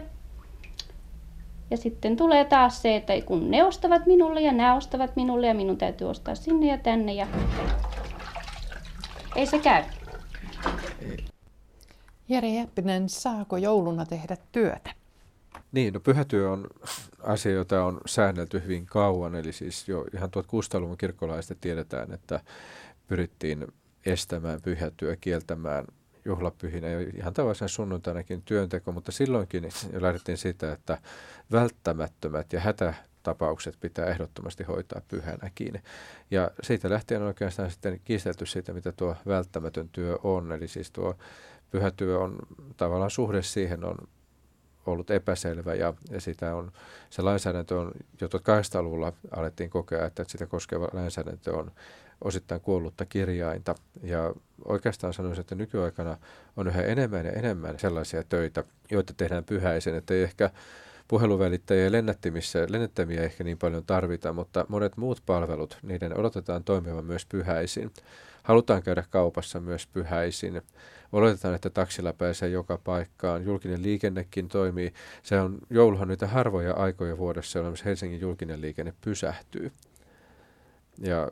Ja 1.71 1.77
sitten 1.77 2.16
tulee 2.16 2.45
taas 2.45 2.83
se, 2.83 2.97
että 2.97 3.12
kun 3.27 3.51
ne 3.51 3.64
ostavat 3.64 4.07
minulle 4.07 4.41
ja 4.41 4.53
nämä 4.53 4.75
ostavat 4.75 5.16
minulle 5.16 5.47
ja 5.47 5.55
minun 5.55 5.79
täytyy 5.79 6.11
ostaa 6.11 6.35
sinne 6.35 6.66
ja 6.66 6.79
tänne 6.79 7.12
ja 7.12 7.27
ei 9.37 9.47
se 9.47 9.59
käy. 9.59 9.85
Jere 12.29 12.49
Jäppinen, 12.49 13.09
saako 13.09 13.57
jouluna 13.57 14.07
tehdä 14.07 14.37
työtä? 14.53 14.91
Niin, 15.73 15.95
no 15.95 16.01
pyhätyö 16.01 16.51
on 16.51 16.66
asia, 17.23 17.53
jota 17.53 17.85
on 17.85 18.01
säännelty 18.07 18.62
hyvin 18.64 18.87
kauan, 18.87 19.35
eli 19.35 19.53
siis 19.53 19.89
jo 19.89 20.05
ihan 20.14 20.31
1600-luvun 20.37 20.97
kirkkolaista 20.97 21.55
tiedetään, 21.61 22.12
että 22.12 22.41
pyrittiin 23.07 23.66
estämään 24.07 24.62
pyhätyö, 24.62 25.16
kieltämään 25.21 25.85
juhlapyhinä 26.25 26.89
ja 26.89 27.01
ihan 27.16 27.35
tavallisen 27.35 27.69
sunnuntainakin 27.69 28.43
työnteko, 28.43 28.93
mutta 28.93 29.12
silloinkin 29.12 29.69
jo 29.93 30.03
lähdettiin 30.03 30.39
siitä, 30.39 30.73
että 30.73 30.99
välttämättömät 31.53 32.53
ja 32.53 32.61
hätätapaukset 32.61 33.76
pitää 33.80 34.07
ehdottomasti 34.07 34.64
hoitaa 34.64 35.03
pyhänäkin. 35.09 35.82
Ja 36.30 36.51
siitä 36.62 36.90
lähtien 36.90 37.20
on 37.20 37.26
oikeastaan 37.26 37.70
sitten 37.70 38.01
kiistelty 38.05 38.46
siitä, 38.46 38.72
mitä 38.72 38.92
tuo 38.92 39.16
välttämätön 39.26 39.88
työ 39.88 40.18
on. 40.22 40.53
Eli 40.53 40.68
siis 40.68 40.90
tuo 40.90 41.14
pyhätyö 41.70 42.18
on 42.18 42.38
tavallaan 42.76 43.11
suhde 43.11 43.42
siihen 43.42 43.84
on 43.84 43.99
ollut 44.86 45.11
epäselvä 45.11 45.74
ja, 45.74 45.94
ja 46.11 46.20
sitä 46.20 46.55
on, 46.55 46.72
se 47.11 47.22
lainsäädäntö 47.22 47.78
on 47.78 47.92
jo 48.20 48.26
1800-luvulla 48.28 49.12
alettiin 49.30 49.70
kokea, 49.70 50.07
että 50.07 50.24
sitä 50.26 50.46
koskeva 50.46 50.88
lainsäädäntö 50.92 51.57
on 51.57 51.70
osittain 52.24 52.61
kuollutta 52.61 53.05
kirjainta. 53.05 53.74
Ja 54.03 54.34
oikeastaan 54.64 55.12
sanoisin, 55.14 55.40
että 55.40 55.55
nykyaikana 55.55 56.16
on 56.57 56.68
yhä 56.68 56.82
enemmän 56.82 57.26
ja 57.26 57.32
enemmän 57.32 57.78
sellaisia 57.78 58.22
töitä, 58.22 58.64
joita 58.90 59.14
tehdään 59.16 59.44
pyhäisen, 59.44 59.94
että 59.94 60.14
ei 60.14 60.22
ehkä 60.22 60.51
puheluvälittäjiä 61.09 61.85
ja 61.85 61.93
lennättimissä, 61.93 62.67
lennättämiä 62.71 63.23
ehkä 63.23 63.45
niin 63.45 63.59
paljon 63.59 63.85
tarvita, 63.87 64.33
mutta 64.33 64.67
monet 64.69 64.97
muut 64.97 65.23
palvelut, 65.27 65.79
niiden 65.83 66.19
odotetaan 66.19 66.65
toimivan 66.65 67.05
myös 67.05 67.27
pyhäisin. 67.27 67.91
Halutaan 68.43 68.83
käydä 68.83 69.05
kaupassa 69.11 69.61
myös 69.61 69.87
pyhäisin. 69.87 70.63
Oletetaan, 71.13 71.55
että 71.55 71.71
taksilla 71.71 72.13
pääsee 72.13 72.49
joka 72.49 72.79
paikkaan. 72.85 73.45
Julkinen 73.45 73.83
liikennekin 73.83 74.49
toimii. 74.49 74.93
Se 75.23 75.41
on 75.41 75.59
jouluhan 75.71 76.09
niitä 76.09 76.27
harvoja 76.27 76.75
aikoja 76.75 77.19
vuodessa, 77.19 77.59
jolloin 77.59 77.77
Helsingin 77.85 78.21
julkinen 78.21 78.61
liikenne 78.61 78.93
pysähtyy. 79.01 79.73
Ja 80.99 81.29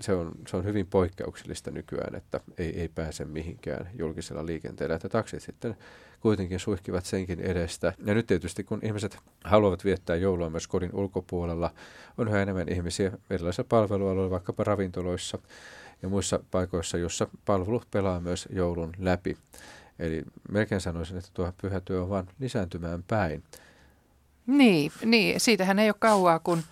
se 0.00 0.14
on, 0.14 0.32
se 0.48 0.56
on 0.56 0.64
hyvin 0.64 0.86
poikkeuksellista 0.86 1.70
nykyään, 1.70 2.14
että 2.14 2.40
ei, 2.58 2.80
ei 2.80 2.88
pääse 2.88 3.24
mihinkään 3.24 3.90
julkisella 3.98 4.46
liikenteellä, 4.46 4.96
että 4.96 5.08
taksit 5.08 5.42
sitten 5.42 5.76
kuitenkin 6.20 6.60
suihkivat 6.60 7.04
senkin 7.04 7.40
edestä. 7.40 7.92
Ja 8.06 8.14
nyt 8.14 8.26
tietysti 8.26 8.64
kun 8.64 8.80
ihmiset 8.82 9.18
haluavat 9.44 9.84
viettää 9.84 10.16
joulua 10.16 10.50
myös 10.50 10.68
kodin 10.68 10.94
ulkopuolella, 10.94 11.70
on 12.18 12.28
yhä 12.28 12.42
enemmän 12.42 12.68
ihmisiä 12.68 13.12
erilaisilla 13.30 13.66
palvelualueilla, 13.68 14.30
vaikkapa 14.30 14.64
ravintoloissa 14.64 15.38
ja 16.02 16.08
muissa 16.08 16.40
paikoissa, 16.50 16.98
jossa 16.98 17.26
palvelut 17.44 17.86
pelaa 17.90 18.20
myös 18.20 18.48
joulun 18.50 18.92
läpi. 18.98 19.36
Eli 19.98 20.22
melkein 20.50 20.80
sanoisin, 20.80 21.18
että 21.18 21.30
tuo 21.34 21.52
pyhätyö 21.62 22.02
on 22.02 22.08
vain 22.08 22.26
lisääntymään 22.38 23.02
päin. 23.02 23.42
Niin, 24.46 24.92
niin, 25.04 25.40
siitähän 25.40 25.78
ei 25.78 25.88
ole 25.88 25.94
kauaa, 25.98 26.38
kun 26.38 26.62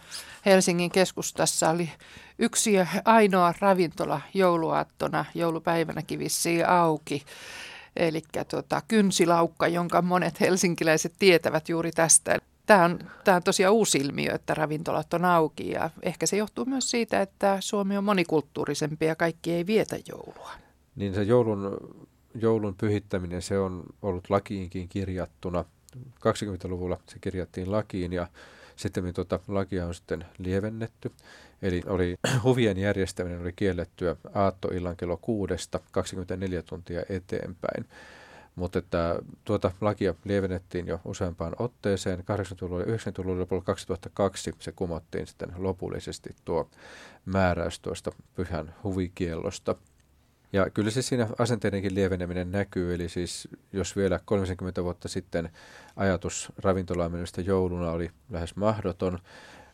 Helsingin 0.47 0.91
keskustassa 0.91 1.71
oli 1.71 1.91
yksi 2.39 2.73
ja 2.73 2.87
ainoa 3.05 3.55
ravintola 3.61 4.21
jouluaattona, 4.35 5.25
joulupäivänäkin 5.35 6.19
vissiin 6.19 6.69
auki. 6.69 7.23
Eli 7.97 8.23
tuota, 8.51 8.83
kynsilaukka, 8.89 9.69
jonka 9.69 10.03
monet 10.03 10.41
helsinkiläiset 10.41 11.13
tietävät 11.19 11.69
juuri 11.69 11.93
tästä. 11.93 12.39
Tämä 12.67 12.85
on, 12.85 12.99
tämä 13.25 13.37
on 13.37 13.43
tosiaan 13.43 13.75
uusi 13.75 13.99
ilmiö, 13.99 14.35
että 14.35 14.55
ravintolat 14.55 15.15
on 15.15 15.25
auki 15.25 15.71
ja 15.71 15.91
ehkä 16.03 16.27
se 16.27 16.37
johtuu 16.37 16.65
myös 16.65 16.91
siitä, 16.91 17.23
että 17.23 17.57
Suomi 17.61 17.97
on 17.97 18.05
monikulttuurisempi 18.05 19.07
ja 19.07 19.17
kaikki 19.17 19.53
ei 19.53 19.67
vietä 19.67 19.97
joulua. 20.09 20.51
Niin 20.97 21.15
se 21.15 21.23
joulun, 21.23 21.77
joulun 22.35 22.75
pyhittäminen, 22.75 23.43
se 23.43 23.59
on 23.59 23.83
ollut 24.03 24.31
lakiinkin 24.31 24.89
kirjattuna. 24.89 25.65
20-luvulla 25.97 26.99
se 27.09 27.19
kirjattiin 27.21 27.73
lakiin 27.73 28.13
ja 28.13 28.27
sitten 28.77 29.15
tuota 29.15 29.41
lakia 29.49 29.87
on 29.87 29.95
sitten 29.95 30.25
lievennetty. 30.39 31.13
Eli 31.63 31.83
oli 31.87 32.17
huvien 32.45 32.79
järjestäminen 32.79 33.41
oli 33.41 33.53
kiellettyä 33.53 34.17
aattoillan 34.35 34.97
kello 34.97 35.17
kuudesta 35.17 35.81
24 35.93 36.63
tuntia 36.63 37.03
eteenpäin. 37.09 37.87
Mutta 38.55 38.79
että 38.79 39.19
tuota 39.45 39.73
lakia 39.81 40.15
lievennettiin 40.25 40.87
jo 40.87 41.01
useampaan 41.05 41.57
otteeseen. 41.59 42.19
80-luvulla 42.19 42.81
ja 42.81 42.97
90-luvulla 42.97 43.41
lopulla 43.41 43.63
2002 43.63 44.53
se 44.59 44.73
kumottiin 44.73 45.27
sitten 45.27 45.53
lopullisesti 45.57 46.31
tuo 46.45 46.71
määräys 47.25 47.81
tuosta 47.81 48.13
pyhän 48.35 48.75
huvikiellosta. 48.85 49.75
Ja 50.53 50.71
kyllä 50.71 50.91
se 50.91 51.03
siinä 51.03 51.29
asenteidenkin 51.39 51.95
lieveneminen 51.95 52.53
näkyy, 52.53 52.95
eli 52.95 53.09
siis 53.09 53.49
jos 53.73 53.97
vielä 53.97 54.21
30 54.25 54.85
vuotta 54.85 55.09
sitten 55.09 55.51
ajatus 55.97 56.53
ravintolaan 56.59 57.13
jouluna 57.45 57.91
oli 57.91 58.11
lähes 58.31 58.57
mahdoton, 58.57 59.19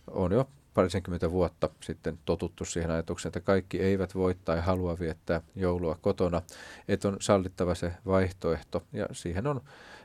on 0.07 0.33
jo 0.33 0.49
parisenkymmentä 0.75 1.31
vuotta 1.31 1.69
sitten 1.81 2.19
totuttu 2.25 2.65
siihen 2.65 2.91
ajatukseen, 2.91 3.31
että 3.31 3.41
kaikki 3.41 3.81
eivät 3.81 4.15
voi 4.15 4.35
tai 4.45 4.61
halua 4.61 4.99
viettää 4.99 5.41
joulua 5.57 5.99
kotona, 6.01 6.43
että 6.89 7.09
on 7.09 7.17
sallittava 7.21 7.75
se 7.75 7.93
vaihtoehto 8.07 8.83
ja 8.93 9.07
siihen 9.13 9.47
on 9.47 9.61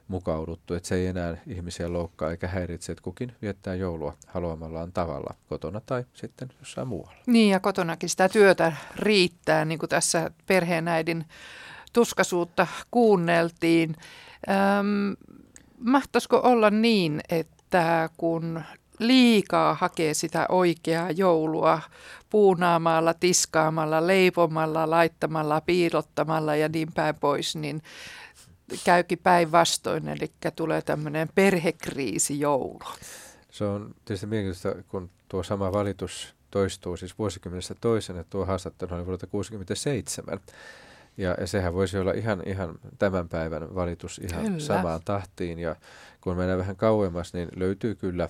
mukauduttu, 0.07 0.73
että 0.73 0.89
se 0.89 0.95
ei 0.95 1.07
enää 1.07 1.37
ihmisiä 1.47 1.93
loukkaa 1.93 2.31
eikä 2.31 2.47
häiritse, 2.47 2.91
että 2.91 3.01
kukin 3.01 3.35
viettää 3.41 3.75
joulua 3.75 4.17
haluamallaan 4.27 4.91
tavalla 4.91 5.35
kotona 5.49 5.81
tai 5.85 6.05
sitten 6.13 6.49
jossain 6.59 6.87
muualla. 6.87 7.17
Niin 7.27 7.51
ja 7.51 7.59
kotonakin 7.59 8.09
sitä 8.09 8.29
työtä 8.29 8.73
riittää, 8.95 9.65
niin 9.65 9.79
kuin 9.79 9.89
tässä 9.89 10.31
perheenäidin 10.45 11.25
tuskasuutta 11.93 12.67
kuunneltiin. 12.91 13.95
Ähm, 14.49 15.13
mahtaisiko 15.79 16.41
olla 16.43 16.69
niin, 16.69 17.21
että 17.29 18.09
kun 18.17 18.63
liikaa 18.99 19.73
hakee 19.73 20.13
sitä 20.13 20.45
oikeaa 20.49 21.11
joulua 21.11 21.81
puunaamalla, 22.29 23.13
tiskaamalla, 23.13 24.07
leipomalla, 24.07 24.89
laittamalla, 24.89 25.61
piilottamalla 25.61 26.55
ja 26.55 26.69
niin 26.69 26.91
päin 26.93 27.15
pois, 27.15 27.55
niin 27.55 27.81
käykin 28.83 29.19
päinvastoin, 29.23 30.07
eli 30.07 30.31
tulee 30.55 30.81
tämmöinen 30.81 31.29
perhekriisi 31.35 32.39
joulu. 32.39 32.79
Se 33.51 33.63
on 33.63 33.95
tietysti 34.05 34.27
mielenkiintoista, 34.27 34.83
kun 34.87 35.09
tuo 35.29 35.43
sama 35.43 35.71
valitus 35.71 36.35
toistuu 36.51 36.97
siis 36.97 37.17
vuosikymmenestä 37.19 37.75
toisen, 37.81 38.17
että 38.17 38.29
tuo 38.29 38.45
haastattelu 38.45 38.95
oli 38.95 39.05
vuodelta 39.05 39.27
1967. 39.27 40.39
Ja, 41.17 41.35
ja 41.39 41.47
sehän 41.47 41.73
voisi 41.73 41.97
olla 41.97 42.11
ihan, 42.11 42.43
ihan 42.45 42.75
tämän 42.99 43.29
päivän 43.29 43.75
valitus 43.75 44.21
ihan 44.23 44.45
kyllä. 44.45 44.59
samaan 44.59 45.01
tahtiin. 45.05 45.59
Ja 45.59 45.75
kun 46.21 46.37
mennään 46.37 46.59
vähän 46.59 46.75
kauemmas, 46.75 47.33
niin 47.33 47.49
löytyy 47.55 47.95
kyllä 47.95 48.29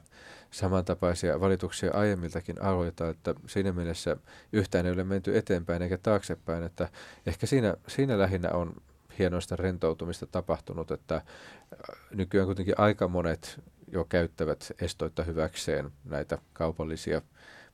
samantapaisia 0.51 1.39
valituksia 1.39 1.91
aiemmiltakin 1.93 2.61
aloilta, 2.61 3.09
että 3.09 3.36
siinä 3.47 3.71
mielessä 3.71 4.17
yhtään 4.53 4.86
ei 4.86 4.91
ole 4.91 5.03
menty 5.03 5.38
eteenpäin 5.38 5.81
eikä 5.81 5.97
taaksepäin, 5.97 6.63
että 6.63 6.89
ehkä 7.25 7.47
siinä, 7.47 7.75
siinä 7.88 8.19
lähinnä 8.19 8.49
on 8.49 8.75
hienoista 9.20 9.55
rentoutumista 9.55 10.26
tapahtunut, 10.26 10.91
että 10.91 11.16
äh, 11.16 11.24
nykyään 12.11 12.45
kuitenkin 12.45 12.76
aika 12.80 13.07
monet 13.07 13.59
jo 13.91 14.03
käyttävät 14.03 14.72
estoitta 14.82 15.24
hyväkseen 15.24 15.91
näitä 16.05 16.38
kaupallisia 16.53 17.22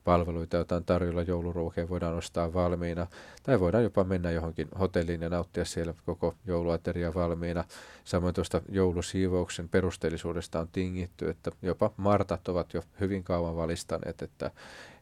palveluita, 0.04 0.56
joita 0.56 0.76
on 0.76 0.84
tarjolla 0.84 1.22
jouluruokeen, 1.22 1.88
voidaan 1.88 2.14
ostaa 2.14 2.52
valmiina. 2.52 3.06
Tai 3.42 3.60
voidaan 3.60 3.84
jopa 3.84 4.04
mennä 4.04 4.30
johonkin 4.30 4.68
hotelliin 4.78 5.22
ja 5.22 5.28
nauttia 5.28 5.64
siellä 5.64 5.94
koko 6.06 6.34
jouluateria 6.46 7.14
valmiina. 7.14 7.64
Samoin 8.04 8.34
tuosta 8.34 8.60
joulusiivouksen 8.68 9.68
perusteellisuudesta 9.68 10.60
on 10.60 10.68
tingitty, 10.72 11.30
että 11.30 11.50
jopa 11.62 11.90
martat 11.96 12.48
ovat 12.48 12.74
jo 12.74 12.82
hyvin 13.00 13.24
kauan 13.24 13.56
valistaneet, 13.56 14.22
että, 14.22 14.50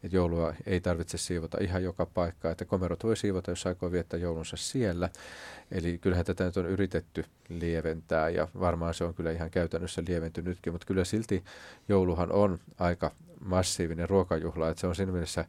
että 0.04 0.16
joulua 0.16 0.54
ei 0.66 0.80
tarvitse 0.80 1.18
siivota 1.18 1.58
ihan 1.60 1.82
joka 1.82 2.06
paikkaa, 2.06 2.52
että 2.52 2.64
komerot 2.64 3.04
voi 3.04 3.16
siivota, 3.16 3.50
jos 3.50 3.66
aikoo 3.66 3.92
viettää 3.92 4.20
joulunsa 4.20 4.56
siellä. 4.56 5.10
Eli 5.70 5.98
kyllähän 5.98 6.26
tätä 6.26 6.44
nyt 6.44 6.56
on 6.56 6.66
yritetty 6.66 7.24
lieventää 7.48 8.28
ja 8.28 8.48
varmaan 8.60 8.94
se 8.94 9.04
on 9.04 9.14
kyllä 9.14 9.30
ihan 9.30 9.50
käytännössä 9.50 10.02
lieventynytkin, 10.08 10.72
mutta 10.72 10.86
kyllä 10.86 11.04
silti 11.04 11.44
jouluhan 11.88 12.32
on 12.32 12.58
aika 12.78 13.12
massiivinen 13.40 14.08
ruokajuhla, 14.08 14.68
että 14.68 14.80
se 14.80 14.86
on 14.86 14.96
siinä 14.96 15.12
mielessä 15.12 15.44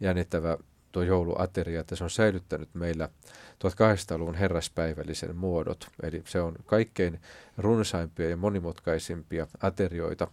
jännittävä 0.00 0.58
tuo 0.92 1.02
jouluateria, 1.02 1.80
että 1.80 1.96
se 1.96 2.04
on 2.04 2.10
säilyttänyt 2.10 2.68
meillä 2.74 3.08
1800-luvun 3.64 4.34
herraspäivällisen 4.34 5.36
muodot. 5.36 5.88
Eli 6.02 6.22
se 6.26 6.40
on 6.40 6.56
kaikkein 6.66 7.20
runsaimpia 7.58 8.30
ja 8.30 8.36
monimutkaisimpia 8.36 9.46
aterioita, 9.60 10.28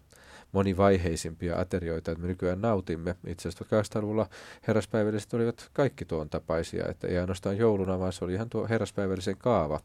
monivaiheisimpia 0.54 1.60
aterioita, 1.60 2.12
että 2.12 2.22
me 2.22 2.28
nykyään 2.28 2.62
nautimme. 2.62 3.16
Itse 3.28 3.50
asiassa 3.50 3.66
1800-luvulla 4.00 4.30
herraspäivälliset 4.68 5.34
olivat 5.34 5.70
kaikki 5.74 6.06
tuon 6.06 6.30
tapaisia, 6.30 6.86
että 6.90 7.08
ei 7.08 7.18
ainoastaan 7.18 7.58
jouluna, 7.58 8.00
vaan 8.00 8.14
se 8.14 8.26
oli 8.26 8.34
ihan 8.34 8.50
tuo 8.50 8.68
herraspäivällisen 8.68 9.38
kaava, 9.38 9.80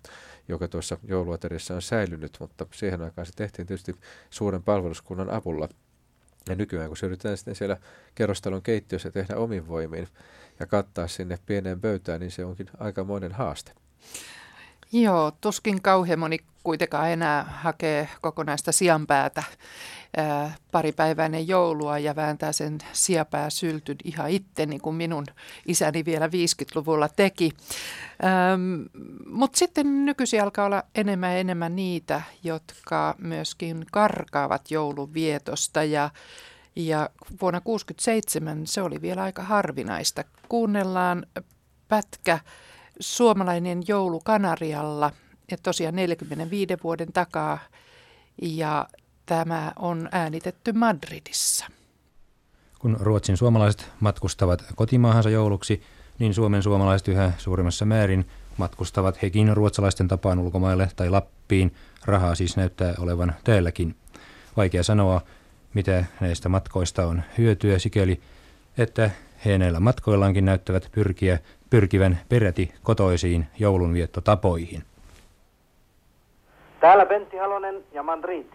joka 0.49 0.69
tuossa 0.69 0.99
jouluateriassa 1.05 1.75
on 1.75 1.83
säilynyt, 1.83 2.37
mutta 2.41 2.67
siihen 2.75 3.03
aikaan 3.03 3.27
se 3.27 3.33
tehtiin 3.37 3.67
tietysti 3.67 3.95
suuren 4.31 4.63
palveluskunnan 4.63 5.31
avulla. 5.31 5.69
Ja 6.49 6.55
nykyään, 6.55 6.89
kun 6.89 6.97
se 6.97 7.07
yritetään 7.07 7.37
sitten 7.37 7.55
siellä 7.55 7.77
kerrostalon 8.15 8.63
keittiössä 8.63 9.11
tehdä 9.11 9.37
omin 9.37 9.69
voimin 9.69 10.09
ja 10.61 10.67
kattaa 10.67 11.09
sinne 11.09 11.39
pieneen 11.47 11.81
pöytään, 11.81 12.21
niin 12.21 12.31
se 12.31 12.45
onkin 12.45 12.71
aikamoinen 12.79 13.33
haaste. 13.33 13.73
Joo, 14.93 15.33
tuskin 15.41 15.83
kauhean 15.83 16.19
moni 16.19 16.39
kuitenkaan 16.63 17.11
enää 17.11 17.45
hakee 17.45 18.09
kokonaista 18.21 18.73
sianpäätä 18.73 19.43
ää, 20.17 20.55
pari 20.73 20.93
päivää 20.93 21.27
ennen 21.27 21.49
joulua 21.49 21.99
ja 21.99 22.17
vääntää 22.17 22.53
sen 22.53 22.79
syltyn 23.49 23.97
ihan 24.05 24.31
itse, 24.31 24.67
niin 24.67 24.81
kuin 24.81 24.97
minun 24.97 25.25
isäni 25.67 26.05
vielä 26.05 26.27
50-luvulla 26.27 27.09
teki. 27.09 27.51
Mutta 29.27 29.59
sitten 29.59 30.05
nykyisin 30.05 30.43
alkaa 30.43 30.67
olla 30.67 30.83
enemmän 30.95 31.33
ja 31.33 31.39
enemmän 31.39 31.77
niitä, 31.77 32.23
jotka 32.45 33.15
myöskin 33.19 33.87
karkaavat 33.93 34.71
joulun 34.71 35.15
vietosta 35.15 35.85
ja 35.85 36.11
ja 36.77 37.11
vuonna 37.41 37.61
1967 37.61 38.67
se 38.67 38.83
oli 38.83 39.01
vielä 39.01 39.23
aika 39.23 39.43
harvinaista. 39.43 40.25
Kuunnellaan 40.49 41.27
pätkä 41.89 42.39
Suomalainen 43.01 43.83
joulu 43.89 44.21
Kanarialla, 44.25 45.13
ja 45.51 45.57
tosiaan 45.63 45.97
45 45.97 46.77
vuoden 46.85 47.13
takaa, 47.13 47.59
ja 48.43 48.89
tämä 49.29 49.73
on 49.77 50.09
äänitetty 50.13 50.73
Madridissa. 50.73 51.67
Kun 52.79 52.97
Ruotsin 53.01 53.37
suomalaiset 53.37 53.91
matkustavat 54.01 54.65
kotimaahansa 54.77 55.31
jouluksi, 55.31 55.83
niin 56.19 56.35
Suomen 56.35 56.63
suomalaiset 56.63 57.09
yhä 57.09 57.33
suuremmassa 57.39 57.85
määrin 57.85 58.27
matkustavat 58.57 59.23
hekin 59.23 59.57
ruotsalaisten 59.57 60.09
tapaan 60.09 60.39
ulkomaille 60.39 60.89
tai 60.97 61.11
Lappiin. 61.11 61.75
Rahaa 62.05 62.35
siis 62.35 62.57
näyttää 62.57 62.95
olevan 62.99 63.35
täälläkin. 63.45 63.97
Vaikea 64.57 64.83
sanoa, 64.83 65.21
mitä 65.75 66.05
näistä 66.21 66.49
matkoista 66.49 67.07
on 67.07 67.23
hyötyä 67.39 67.79
sikäli, 67.79 68.21
että 68.79 69.11
he 69.45 69.59
näillä 69.59 69.81
matkoillaankin 69.81 70.45
näyttävät 70.45 70.89
pyrkiä, 70.93 71.39
pyrkivän 71.71 72.21
peräti 72.29 72.75
kotoisiin 72.83 73.47
joulunviettotapoihin. 73.59 74.83
Täällä 76.81 77.07
Pentti 77.07 77.37
Halonen 77.37 77.85
ja 77.93 78.03
Madrid. 78.03 78.47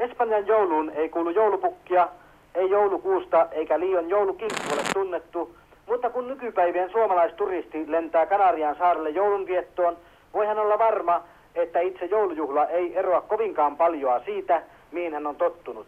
Espanjan 0.00 0.46
jouluun 0.46 0.90
ei 0.90 1.08
kuulu 1.08 1.30
joulupukkia, 1.30 2.08
ei 2.54 2.70
joulukuusta 2.70 3.48
eikä 3.52 3.80
liian 3.80 4.08
joulukinkku 4.08 4.72
ole 4.72 4.82
tunnettu, 4.94 5.56
mutta 5.86 6.10
kun 6.10 6.28
nykypäivien 6.28 6.90
suomalaisturisti 6.90 7.84
lentää 7.92 8.26
Kanarian 8.26 8.76
saarelle 8.76 9.10
joulunviettoon, 9.10 9.96
voi 10.34 10.46
hän 10.46 10.58
olla 10.58 10.78
varma, 10.78 11.22
että 11.54 11.80
itse 11.80 12.04
joulujuhla 12.04 12.66
ei 12.66 12.96
eroa 12.96 13.20
kovinkaan 13.20 13.76
paljoa 13.76 14.20
siitä, 14.20 14.62
mihin 14.92 15.14
hän 15.14 15.26
on 15.26 15.36
tottunut. 15.36 15.86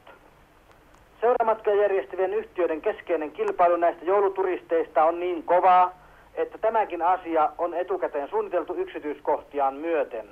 Seuramatkoja 1.20 1.82
järjestävien 1.82 2.34
yhtiöiden 2.34 2.80
keskeinen 2.80 3.30
kilpailu 3.30 3.76
näistä 3.76 4.04
jouluturisteista 4.04 5.04
on 5.04 5.20
niin 5.20 5.42
kovaa, 5.42 5.92
että 6.34 6.58
tämäkin 6.58 7.02
asia 7.02 7.52
on 7.58 7.74
etukäteen 7.74 8.28
suunniteltu 8.28 8.74
yksityiskohtiaan 8.74 9.74
myöten. 9.74 10.26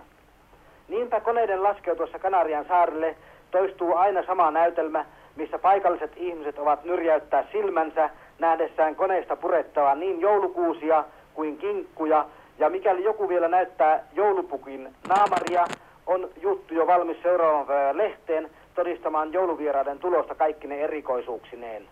Niinpä 0.89 1.20
koneiden 1.20 1.62
laskeutuessa 1.62 2.18
Kanarian 2.18 2.64
saarelle 2.68 3.16
toistuu 3.51 3.96
aina 3.96 4.22
sama 4.26 4.51
näytelmä, 4.51 5.05
missä 5.36 5.59
paikalliset 5.59 6.12
ihmiset 6.16 6.59
ovat 6.59 6.84
nyrjäyttää 6.84 7.44
silmänsä 7.53 8.11
nähdessään 8.38 8.96
koneista 8.96 9.36
purettavaa 9.36 9.94
niin 9.94 10.20
joulukuusia 10.20 11.05
kuin 11.34 11.59
kinkkuja, 11.59 12.26
ja 12.59 12.70
mikäli 12.70 13.05
joku 13.05 13.28
vielä 13.28 13.48
näyttää 13.48 14.05
joulupukin 14.12 14.94
naamaria, 15.09 15.64
on 16.07 16.28
juttu 16.40 16.74
jo 16.74 16.86
valmis 16.86 17.22
seuraavan 17.22 17.96
lehteen 17.96 18.51
todistamaan 18.74 19.32
jouluvieraiden 19.32 19.98
tulosta 19.98 20.34
kaikki 20.34 20.66
ne 20.66 20.80
erikoisuuksineen. 20.80 21.82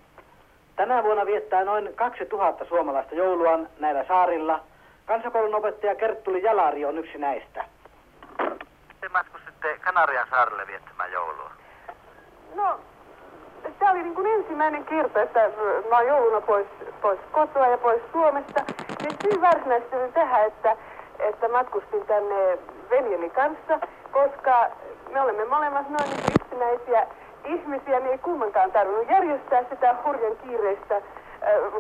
Tänä 0.76 1.02
vuonna 1.02 1.26
viettää 1.26 1.64
noin 1.64 1.90
2000 1.94 2.64
suomalaista 2.64 3.14
jouluaan 3.14 3.68
näillä 3.78 4.04
saarilla. 4.09 4.61
Kansakoulun 5.06 5.54
opettaja 5.54 5.94
Kerttuli 5.94 6.42
Jalari 6.42 6.84
on 6.84 6.98
yksi 6.98 7.18
näistä. 7.18 7.64
Te 9.00 9.09
matkustitte 9.59 9.84
Kanarian 9.84 10.26
saarelle 10.30 10.66
viettämään 10.66 11.12
joulua. 11.12 11.50
No, 12.54 12.80
tämä 13.78 13.90
oli 13.90 14.02
niin 14.02 14.14
kuin 14.14 14.26
ensimmäinen 14.26 14.84
kerta, 14.84 15.22
että 15.22 15.50
mä 15.90 15.96
oon 15.96 16.06
jouluna 16.06 16.40
pois, 16.40 16.66
pois 17.00 17.20
kotoa 17.32 17.66
ja 17.66 17.78
pois 17.78 18.02
Suomesta. 18.12 18.64
Niin 19.02 19.16
syy 19.22 19.40
varsinaisesti 19.40 19.96
oli 19.96 20.12
tähän, 20.12 20.46
että, 20.46 20.76
että 21.18 21.48
matkustin 21.48 22.06
tänne 22.06 22.59
veljeni 22.90 23.30
kanssa, 23.30 23.78
koska 24.12 24.70
me 25.11 25.20
olemme 25.20 25.44
molemmat 25.44 25.88
noin 25.88 26.11
niin 26.11 26.34
yksinäisiä 26.40 27.06
ihmisiä, 27.44 28.00
niin 28.00 28.12
ei 28.12 28.18
kummankaan 28.18 28.72
tarvinnut 28.72 29.11
järjestää 29.11 29.64
sitä 29.70 29.94
hurjan 30.04 30.36
kiireistä 30.36 30.96
äh, 30.96 31.02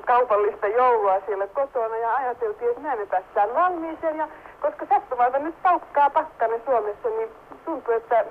kaupallista 0.06 0.66
joulua 0.66 1.20
siellä 1.26 1.46
kotona 1.46 1.96
ja 1.96 2.14
ajateltiin, 2.14 2.70
että 2.70 2.82
näin 2.82 2.98
me 2.98 3.06
päästään 3.06 3.54
valmiiseen 3.54 4.16
ja 4.16 4.28
koska 4.60 4.86
sattumalta 4.88 5.38
nyt 5.38 5.62
paukkaa 5.62 6.10
pakkane 6.10 6.60
Suomessa, 6.64 7.08
niin 7.08 7.28
tuntuu, 7.64 7.94
että 7.94 8.24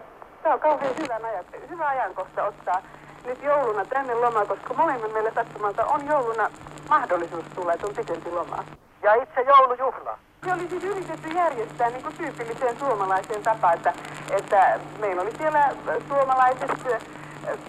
tämä 0.43 0.53
on 0.53 0.59
kauhean 0.59 0.95
hyvä, 1.01 1.15
ajat- 1.15 1.69
hyvä 1.69 1.87
ajankohta 1.87 2.43
ottaa 2.43 2.81
nyt 3.25 3.43
jouluna 3.43 3.85
tänne 3.85 4.13
loma, 4.15 4.45
koska 4.45 4.73
molemmat 4.73 5.13
meillä 5.13 5.31
sattumalta 5.35 5.85
on 5.85 6.07
jouluna 6.07 6.49
mahdollisuus 6.89 7.45
tulla, 7.55 7.73
että 7.73 7.87
on 7.87 7.95
pitempi 7.95 8.31
loma. 8.31 8.63
Ja 9.03 9.13
itse 9.13 9.41
joulujuhla. 9.41 10.17
Se 10.45 10.53
oli 10.53 10.67
siis 10.69 10.83
yritetty 10.83 11.29
järjestää 11.29 11.89
niin 11.89 12.03
kuin 12.03 12.17
tyypilliseen 12.17 12.79
suomalaiseen 12.79 13.43
tapaan, 13.43 13.73
että, 13.73 13.93
että 14.29 14.79
meillä 14.99 15.21
oli 15.21 15.31
siellä 15.37 15.69
suomalaiset 16.07 16.71
äh, 16.71 17.01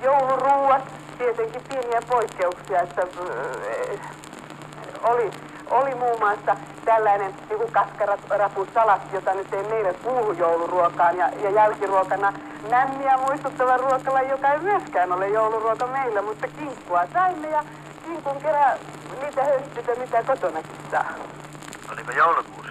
jouluruuat, 0.02 0.82
tietenkin 1.18 1.62
pieniä 1.68 2.00
poikkeuksia, 2.10 2.80
että 2.80 3.02
äh, 3.02 4.00
oli, 5.02 5.30
oli 5.70 5.94
muun 5.94 6.18
muassa 6.18 6.56
tällainen 6.84 7.34
niin 7.48 7.58
kuin 7.58 7.72
kaskarapusalat, 7.72 9.02
jota 9.12 9.34
nyt 9.34 9.54
ei 9.54 9.62
meille 9.62 9.94
kuulu 9.94 10.32
jouluruokaan, 10.32 11.16
ja, 11.16 11.30
ja 11.42 11.50
jälkiruokana 11.50 12.32
mämmiä 12.70 13.16
muistuttava 13.16 13.76
ruokala, 13.76 14.22
joka 14.22 14.52
ei 14.52 14.58
myöskään 14.58 15.12
ole 15.12 15.28
jouluruoka 15.28 15.86
meillä, 15.86 16.22
mutta 16.22 16.48
kinkkua 16.48 17.06
saimme, 17.12 17.48
ja 17.48 17.64
kinkun 18.06 18.36
kerran 18.42 18.78
niitä 19.22 19.44
höystytä, 19.44 19.94
mitä 19.94 20.22
kotonakin 20.22 20.76
saa. 20.90 21.12
Oliko 21.92 22.12
joulukuusi? 22.12 22.68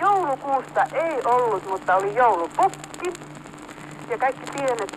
Joulukuusta 0.00 0.86
ei 0.92 1.20
ollut, 1.24 1.66
mutta 1.70 1.96
oli 1.96 2.14
joulupukki. 2.14 3.12
Ja 4.08 4.18
kaikki 4.18 4.50
pienet 4.52 4.96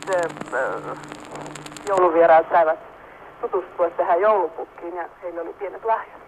ö, 0.53 0.95
jouluvieraat 1.87 2.45
saivat 2.51 2.79
tutustua 3.41 3.89
tähän 3.89 4.21
joulupukkiin 4.21 4.95
ja 4.95 5.09
heillä 5.23 5.41
oli 5.41 5.53
pienet 5.53 5.85
lahjat. 5.85 6.26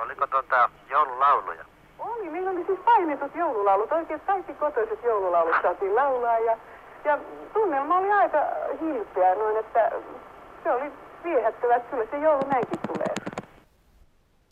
Oliko 0.00 0.26
tuota 0.26 0.70
joululauluja? 0.90 1.64
Oli, 1.98 2.30
meillä 2.30 2.50
oli 2.50 2.64
siis 2.66 2.78
painetut 2.84 3.34
joululaulut. 3.34 3.92
Oikein 3.92 4.20
kaikki 4.20 4.54
kotoiset 4.54 5.02
joululaulut 5.04 5.56
saatiin 5.62 5.94
laulaa 5.94 6.38
ja, 6.38 6.58
ja 7.04 7.18
tunnelma 7.52 7.98
oli 7.98 8.10
aika 8.12 8.38
hilpeä 8.80 9.34
noin, 9.34 9.56
että 9.56 9.92
se 10.62 10.72
oli 10.72 10.92
viehättävä, 11.24 11.76
että 11.76 11.90
kyllä 11.90 12.06
se 12.10 12.18
joulu 12.18 12.48
näinkin 12.48 12.80
tulee. 12.86 13.14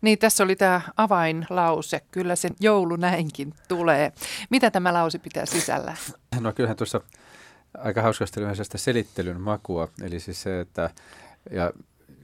Niin, 0.01 0.19
tässä 0.19 0.45
oli 0.45 0.57
tämä 0.57 0.81
avainlause. 0.97 2.01
Kyllä 2.11 2.37
sen 2.37 2.51
joulu 2.61 2.97
näinkin 2.97 3.53
tulee. 3.69 4.13
Mitä 4.51 4.71
tämä 4.71 4.93
lause 4.93 5.19
pitää 5.19 5.47
sisällä? 5.47 5.93
No 6.41 6.53
kyllähän 6.53 6.77
tuossa 6.77 7.01
aika 7.79 8.03
hauskasti 8.03 8.45
oli 8.45 8.57
sitä 8.57 8.79
selittelyn 8.79 9.41
makua. 9.41 9.89
Eli 10.05 10.21
siis 10.21 10.43
se, 10.43 10.61
että 10.61 10.91
ja 11.51 11.73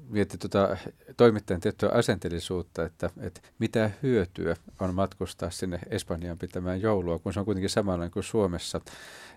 mietti 0.09 0.39
tuota 0.39 0.77
toimittajan 1.17 1.61
tiettyä 1.61 1.89
asenteellisuutta, 1.89 2.85
että, 2.85 3.11
että 3.21 3.41
mitä 3.59 3.91
hyötyä 4.03 4.57
on 4.81 4.95
matkustaa 4.95 5.51
sinne 5.51 5.79
Espanjaan 5.91 6.39
pitämään 6.39 6.81
joulua, 6.81 7.19
kun 7.19 7.33
se 7.33 7.41
on 7.41 7.45
kuitenkin 7.45 7.71
samanlainen 7.71 8.13
kuin 8.13 8.25
Suomessa. 8.25 8.81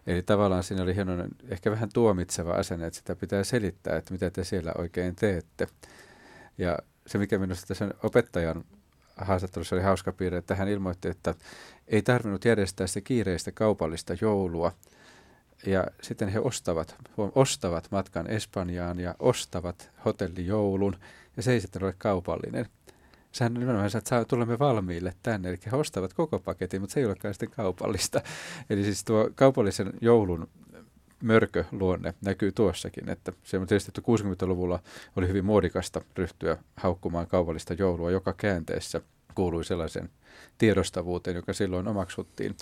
Eli 0.07 0.23
tavallaan 0.23 0.63
siinä 0.63 0.83
oli 0.83 0.95
hienoinen, 0.95 1.29
ehkä 1.49 1.71
vähän 1.71 1.89
tuomitseva 1.93 2.51
asenne, 2.51 2.87
että 2.87 2.97
sitä 2.97 3.15
pitää 3.15 3.43
selittää, 3.43 3.97
että 3.97 4.13
mitä 4.13 4.29
te 4.29 4.43
siellä 4.43 4.71
oikein 4.77 5.15
teette. 5.15 5.67
Ja 6.57 6.77
se, 7.07 7.17
mikä 7.17 7.37
minusta 7.37 7.67
tässä 7.67 7.89
opettajan 8.03 8.63
haastattelussa 9.17 9.75
oli 9.75 9.83
hauska 9.83 10.11
piirre, 10.11 10.37
että 10.37 10.55
hän 10.55 10.67
ilmoitti, 10.67 11.07
että 11.07 11.35
ei 11.87 12.01
tarvinnut 12.01 12.45
järjestää 12.45 12.87
se 12.87 13.01
kiireistä 13.01 13.51
kaupallista 13.51 14.13
joulua. 14.21 14.71
Ja 15.65 15.87
sitten 16.01 16.29
he 16.29 16.39
ostavat, 16.39 16.95
ostavat 17.17 17.87
matkan 17.91 18.27
Espanjaan 18.27 18.99
ja 18.99 19.15
ostavat 19.19 19.91
hotellijoulun, 20.05 20.95
ja 21.37 21.43
se 21.43 21.51
ei 21.51 21.61
sitten 21.61 21.83
ole 21.83 21.93
kaupallinen. 21.97 22.65
Sehän 23.31 23.53
nimenomaan 23.53 23.97
että 23.97 24.25
tulemme 24.25 24.59
valmiille 24.59 25.13
tänne, 25.23 25.49
eli 25.49 25.59
he 25.71 25.77
ostavat 25.77 26.13
koko 26.13 26.39
paketin, 26.39 26.81
mutta 26.81 26.93
se 26.93 26.99
ei 26.99 27.05
olekaan 27.05 27.33
sitten 27.33 27.51
kaupallista. 27.51 28.21
Eli 28.69 28.83
siis 28.83 29.03
tuo 29.03 29.29
kaupallisen 29.35 29.93
joulun 30.01 30.47
mörköluonne 31.21 32.13
näkyy 32.21 32.51
tuossakin, 32.51 33.09
että 33.09 33.31
se 33.43 33.57
on 33.57 33.67
tietysti, 33.67 33.91
että 33.97 34.01
60-luvulla 34.45 34.79
oli 35.15 35.27
hyvin 35.27 35.45
muodikasta 35.45 36.01
ryhtyä 36.17 36.57
haukkumaan 36.75 37.27
kaupallista 37.27 37.73
joulua. 37.73 38.11
Joka 38.11 38.33
käänteessä 38.33 39.01
kuului 39.35 39.65
sellaisen 39.65 40.09
tiedostavuuteen, 40.57 41.35
joka 41.35 41.53
silloin 41.53 41.87
omaksuttiin. 41.87 42.55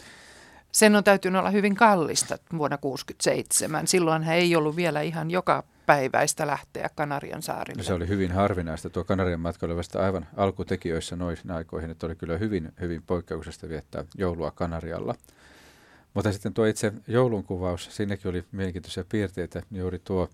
Sen 0.72 0.95
on 0.95 1.03
täytynyt 1.03 1.39
olla 1.39 1.49
hyvin 1.49 1.76
kallista 1.76 2.38
vuonna 2.57 2.78
1967. 2.78 3.88
Silloin 3.88 4.24
hän 4.24 4.36
ei 4.36 4.55
ollut 4.55 4.76
vielä 4.76 5.01
ihan 5.01 5.32
joka 5.32 5.63
päiväistä 5.86 6.47
lähteä 6.47 6.89
Kanarian 6.95 7.41
saarille. 7.41 7.82
No 7.82 7.84
se 7.84 7.93
oli 7.93 8.07
hyvin 8.07 8.32
harvinaista. 8.32 8.89
Tuo 8.89 9.03
Kanarian 9.03 9.39
matka 9.39 9.65
oli 9.65 9.76
vasta 9.76 10.05
aivan 10.05 10.28
alkutekijöissä 10.38 11.15
noin 11.15 11.38
aikoihin, 11.51 11.89
että 11.89 12.05
oli 12.05 12.15
kyllä 12.15 12.38
hyvin, 12.38 12.72
hyvin 12.82 13.03
poikkeuksesta 13.07 13.70
viettää 13.70 14.05
joulua 14.17 14.51
Kanarialla. 14.51 15.15
Mutta 16.13 16.32
sitten 16.32 16.53
tuo 16.53 16.65
itse 16.65 16.93
joulun 17.07 17.43
kuvaus, 17.43 17.88
siinäkin 17.91 18.30
oli 18.30 18.43
mielenkiintoisia 18.51 19.03
piirteitä. 19.09 19.63
Juuri 19.72 19.99
tuo 19.99 20.30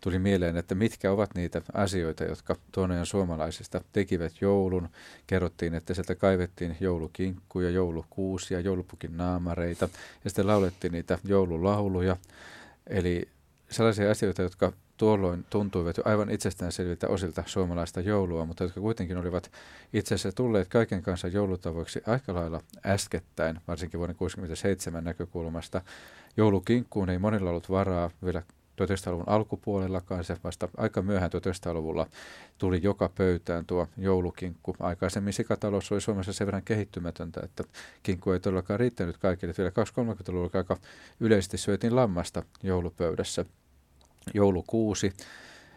tuli 0.00 0.18
mieleen, 0.18 0.56
että 0.56 0.74
mitkä 0.74 1.12
ovat 1.12 1.34
niitä 1.34 1.62
asioita, 1.72 2.24
jotka 2.24 2.56
tuon 2.72 2.90
suomalaisista 3.06 3.80
tekivät 3.92 4.32
joulun. 4.40 4.88
Kerrottiin, 5.26 5.74
että 5.74 5.94
sieltä 5.94 6.14
kaivettiin 6.14 6.76
joulukinkkuja, 6.80 7.70
joulukuusia, 7.70 8.60
joulupukin 8.60 9.16
naamareita 9.16 9.88
ja 10.24 10.30
sitten 10.30 10.46
laulettiin 10.46 10.92
niitä 10.92 11.18
joululauluja. 11.24 12.16
Eli 12.86 13.28
sellaisia 13.70 14.10
asioita, 14.10 14.42
jotka 14.42 14.72
tuolloin 14.96 15.44
tuntuivat 15.50 15.96
jo 15.96 16.02
aivan 16.06 16.30
itsestäänselviltä 16.30 17.08
osilta 17.08 17.42
suomalaista 17.46 18.00
joulua, 18.00 18.46
mutta 18.46 18.64
jotka 18.64 18.80
kuitenkin 18.80 19.16
olivat 19.16 19.50
itse 19.92 20.14
asiassa 20.14 20.36
tulleet 20.36 20.68
kaiken 20.68 21.02
kanssa 21.02 21.28
joulutavoiksi 21.28 22.02
aika 22.06 22.34
lailla 22.34 22.60
äskettäin, 22.86 23.60
varsinkin 23.68 23.98
vuoden 23.98 24.16
1967 24.16 25.04
näkökulmasta. 25.04 25.82
Joulukinkkuun 26.36 27.10
ei 27.10 27.18
monilla 27.18 27.50
ollut 27.50 27.70
varaa 27.70 28.10
vielä 28.24 28.42
1900-luvun 28.82 29.28
alkupuolellakaan, 29.28 30.24
se 30.24 30.36
vasta 30.44 30.68
aika 30.76 31.02
myöhään 31.02 31.30
1900-luvulla 31.30 32.06
tuli 32.58 32.80
joka 32.82 33.08
pöytään 33.08 33.66
tuo 33.66 33.88
joulukinkku. 33.98 34.76
Aikaisemmin 34.80 35.32
sikatalous 35.32 35.92
oli 35.92 36.00
Suomessa 36.00 36.32
sen 36.32 36.46
verran 36.46 36.62
kehittymätöntä, 36.62 37.40
että 37.44 37.64
kinkku 38.02 38.30
ei 38.30 38.40
todellakaan 38.40 38.80
riittänyt 38.80 39.18
kaikille. 39.18 39.54
Vielä 39.58 39.70
20-30-luvulla 39.70 40.50
aika 40.54 40.76
yleisesti 41.20 41.58
syötiin 41.58 41.96
lammasta 41.96 42.42
joulupöydässä. 42.62 43.44
Joulukuusi, 44.34 45.12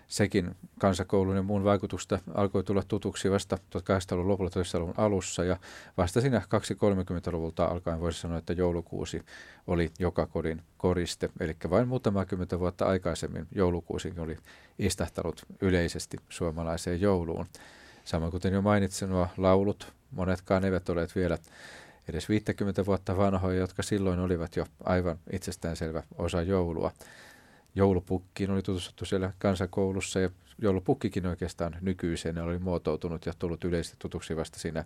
sekin 0.10 0.56
kansakoulun 0.80 1.36
ja 1.36 1.44
muun 1.44 1.64
vaikutusta 1.64 2.20
alkoi 2.34 2.64
tulla 2.64 2.84
tutuksi 2.88 3.32
vasta 3.32 3.58
1800-luvun 3.76 4.28
lopulla 4.28 4.50
1900-luvun 4.50 4.94
alussa 4.98 5.44
ja 5.44 5.58
vasta 5.98 6.22
siinä 6.22 6.40
230-luvulta 6.40 7.66
alkaen 7.66 8.00
voisi 8.00 8.20
sanoa, 8.20 8.38
että 8.38 8.54
joulukuusi 8.54 9.22
oli 9.68 9.92
joka 10.00 10.26
kodin 10.26 10.62
koriste. 10.78 11.30
Eli 11.40 11.56
vain 11.70 11.88
muutama 11.88 12.26
kymmentä 12.26 12.60
vuotta 12.60 12.86
aikaisemmin 12.86 13.48
joulukuusi 13.52 14.14
oli 14.18 14.38
istahtanut 14.80 15.46
yleisesti 15.62 16.18
suomalaiseen 16.30 17.02
jouluun. 17.02 17.46
Samoin 18.06 18.32
kuten 18.32 18.54
jo 18.54 18.62
mainitsin, 18.62 19.10
nuo 19.10 19.28
laulut, 19.38 19.94
monetkaan 20.12 20.66
eivät 20.66 20.90
ole 20.90 21.08
vielä 21.16 21.38
edes 22.10 22.30
50 22.30 22.86
vuotta 22.86 23.18
vanhoja, 23.18 23.60
jotka 23.60 23.84
silloin 23.84 24.20
olivat 24.20 24.56
jo 24.56 24.66
aivan 24.84 25.20
itsestäänselvä 25.32 26.04
osa 26.18 26.42
joulua. 26.42 26.92
Joulupukkiin 27.76 28.52
oli 28.52 28.62
tutustuttu 28.62 29.06
siellä 29.06 29.34
kansakoulussa 29.40 30.20
ja 30.20 30.30
joulupukkikin 30.62 31.28
oikeastaan 31.28 31.76
nykyiseen 31.82 32.38
oli 32.38 32.60
muotoutunut 32.60 33.26
ja 33.26 33.34
tullut 33.40 33.64
yleisesti 33.64 33.96
tutuksi 34.00 34.36
vasta 34.36 34.60
siinä 34.60 34.86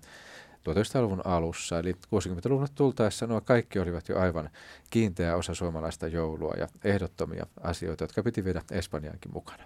1900-luvun 0.70 1.22
alussa. 1.26 1.80
Eli 1.80 1.92
60-luvun 1.92 2.68
tultaessa 2.76 3.28
nuo 3.28 3.42
kaikki 3.42 3.80
olivat 3.80 4.10
jo 4.10 4.20
aivan 4.20 4.50
kiinteä 4.90 5.36
osa 5.36 5.54
suomalaista 5.54 6.08
joulua 6.08 6.54
ja 6.58 6.68
ehdottomia 6.84 7.46
asioita, 7.62 8.04
jotka 8.04 8.24
piti 8.24 8.44
viedä 8.44 8.62
Espanjaankin 8.72 9.34
mukana. 9.34 9.64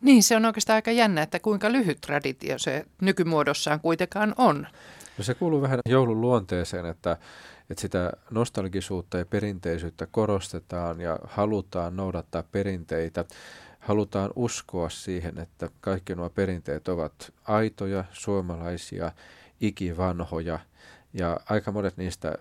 Niin, 0.00 0.22
se 0.22 0.36
on 0.36 0.44
oikeastaan 0.44 0.74
aika 0.74 0.90
jännä, 0.90 1.22
että 1.22 1.38
kuinka 1.38 1.72
lyhyt 1.72 2.00
traditio 2.00 2.58
se 2.58 2.84
nykymuodossaan 3.00 3.80
kuitenkaan 3.80 4.34
on. 4.38 4.66
No 5.18 5.24
se 5.24 5.34
kuuluu 5.34 5.62
vähän 5.62 5.78
joulun 5.88 6.20
luonteeseen, 6.20 6.86
että, 6.86 7.16
että 7.70 7.80
sitä 7.80 8.12
nostalgisuutta 8.30 9.18
ja 9.18 9.26
perinteisyyttä 9.26 10.06
korostetaan 10.06 11.00
ja 11.00 11.18
halutaan 11.24 11.96
noudattaa 11.96 12.42
perinteitä. 12.42 13.24
Halutaan 13.80 14.30
uskoa 14.36 14.88
siihen, 14.88 15.38
että 15.38 15.68
kaikki 15.80 16.14
nuo 16.14 16.30
perinteet 16.30 16.88
ovat 16.88 17.32
aitoja, 17.44 18.04
suomalaisia, 18.12 19.12
ikivanhoja 19.60 20.58
ja 21.12 21.40
aika 21.50 21.72
monet 21.72 21.96
niistä 21.96 22.34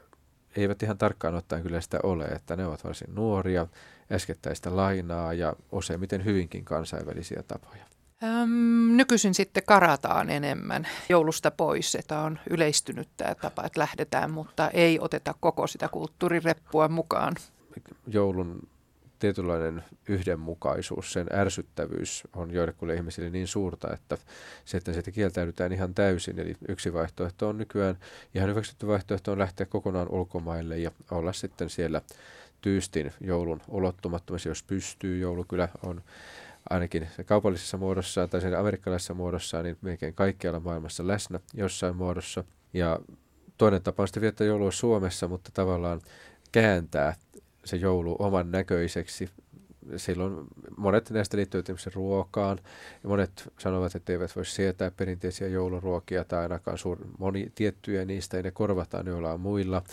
eivät 0.56 0.84
ihan 0.84 0.98
tarkkaan 0.98 1.36
ottaen 1.36 1.64
kyllä 1.64 1.82
sitä 1.82 2.00
ole, 2.04 2.26
että 2.26 2.56
ne 2.56 2.66
ovat 2.66 2.84
varsin 2.84 3.16
nuoria, 3.16 3.68
äskettäistä 4.12 4.76
lainaa 4.76 5.34
ja 5.34 5.54
useimmiten 5.72 6.26
hyvinkin 6.26 6.66
kansainvälisiä 6.66 7.44
tapoja. 7.48 7.93
Öm, 8.24 8.98
nykyisin 8.98 9.34
sitten 9.34 9.64
karataan 9.66 10.30
enemmän 10.30 10.88
joulusta 11.10 11.52
pois, 11.52 11.96
että 11.96 12.20
on 12.20 12.40
yleistynyt 12.50 13.10
tämä 13.18 13.36
tapa, 13.36 13.64
että 13.66 13.80
lähdetään, 13.80 14.32
mutta 14.32 14.70
ei 14.70 15.00
oteta 15.00 15.34
koko 15.40 15.68
sitä 15.68 15.88
kulttuurireppua 15.88 16.88
mukaan. 16.88 17.36
Joulun 18.08 18.68
tietynlainen 19.20 19.84
yhdenmukaisuus, 20.10 21.14
sen 21.14 21.28
ärsyttävyys 21.34 22.24
on 22.36 22.52
joillekulle 22.52 22.96
ihmisille 22.96 23.30
niin 23.30 23.48
suurta, 23.48 23.94
että 23.94 24.18
se, 24.66 24.78
että 24.78 24.94
siitä 24.94 25.12
kieltäydytään 25.12 25.74
ihan 25.74 25.94
täysin. 25.94 26.40
Eli 26.40 26.56
yksi 26.68 26.94
vaihtoehto 26.94 27.50
on 27.50 27.58
nykyään, 27.58 27.98
ihan 28.36 28.50
hyväksytty 28.50 28.88
vaihtoehto 28.88 29.32
on 29.32 29.40
lähteä 29.40 29.66
kokonaan 29.66 30.10
ulkomaille 30.10 30.78
ja 30.78 30.92
olla 31.12 31.34
sitten 31.34 31.70
siellä 31.70 32.02
tyystin 32.62 33.12
joulun 33.22 33.62
ulottumattomassa, 33.68 34.50
jos 34.50 34.64
pystyy. 34.64 35.20
Joulu 35.20 35.44
kyllä 35.44 35.70
on 35.84 36.02
ainakin 36.70 37.08
se 37.16 37.24
kaupallisessa 37.24 37.78
muodossa 37.78 38.28
tai 38.28 38.42
sen 38.42 38.60
amerikkalaisessa 38.60 39.14
muodossa, 39.14 39.64
niin 39.64 39.78
melkein 39.82 40.14
kaikkialla 40.14 40.60
maailmassa 40.60 41.08
läsnä 41.08 41.40
jossain 41.54 41.96
muodossa. 41.96 42.44
Ja 42.74 43.00
toinen 43.58 43.82
tapa 43.84 44.04
on 44.04 44.08
sitten 44.08 44.22
viettää 44.22 44.48
joulua 44.48 44.72
Suomessa, 44.72 45.28
mutta 45.28 45.50
tavallaan 45.54 46.02
kääntää 46.52 47.16
se 47.66 47.78
joulu 47.78 48.16
oman 48.20 48.52
näköiseksi. 48.52 49.30
Silloin 49.98 50.48
monet 50.78 51.10
näistä 51.10 51.38
liittyy 51.38 51.62
esimerkiksi 51.62 51.90
ruokaan. 51.96 52.60
Ja 53.04 53.10
monet 53.10 53.52
sanovat, 53.60 53.96
että 53.96 54.12
eivät 54.14 54.36
voi 54.36 54.46
sietää 54.46 54.92
perinteisiä 54.92 55.48
jouluruokia 55.48 56.24
tai 56.24 56.42
ainakaan 56.42 56.78
suur, 56.78 56.98
moni 57.18 57.52
tiettyjä 57.56 58.06
niistä, 58.06 58.38
ja 58.38 58.44
ne 58.44 58.52
korvataan 58.52 59.08
joillain 59.08 59.40
muilla. 59.40 59.84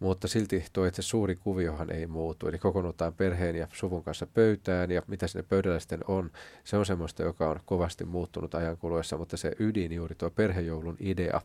Mutta 0.00 0.28
silti 0.28 0.64
tuo 0.72 0.86
itse 0.86 1.02
suuri 1.02 1.36
kuviohan 1.36 1.90
ei 1.90 2.06
muutu. 2.06 2.48
Eli 2.48 2.58
kokoonnutaan 2.58 3.14
perheen 3.14 3.56
ja 3.56 3.68
suvun 3.72 4.04
kanssa 4.04 4.26
pöytään 4.26 4.90
ja 4.90 5.02
mitä 5.06 5.26
sinne 5.26 5.44
pöydällä 5.48 5.80
sitten 5.80 6.00
on, 6.08 6.30
se 6.64 6.76
on 6.76 6.86
semmoista, 6.86 7.22
joka 7.22 7.50
on 7.50 7.60
kovasti 7.64 8.04
muuttunut 8.04 8.54
ajan 8.54 8.76
kuluessa, 8.76 9.18
mutta 9.18 9.36
se 9.36 9.52
ydin 9.58 9.92
juuri 9.92 10.14
tuo 10.14 10.30
perhejoulun 10.30 10.96
idea 11.00 11.40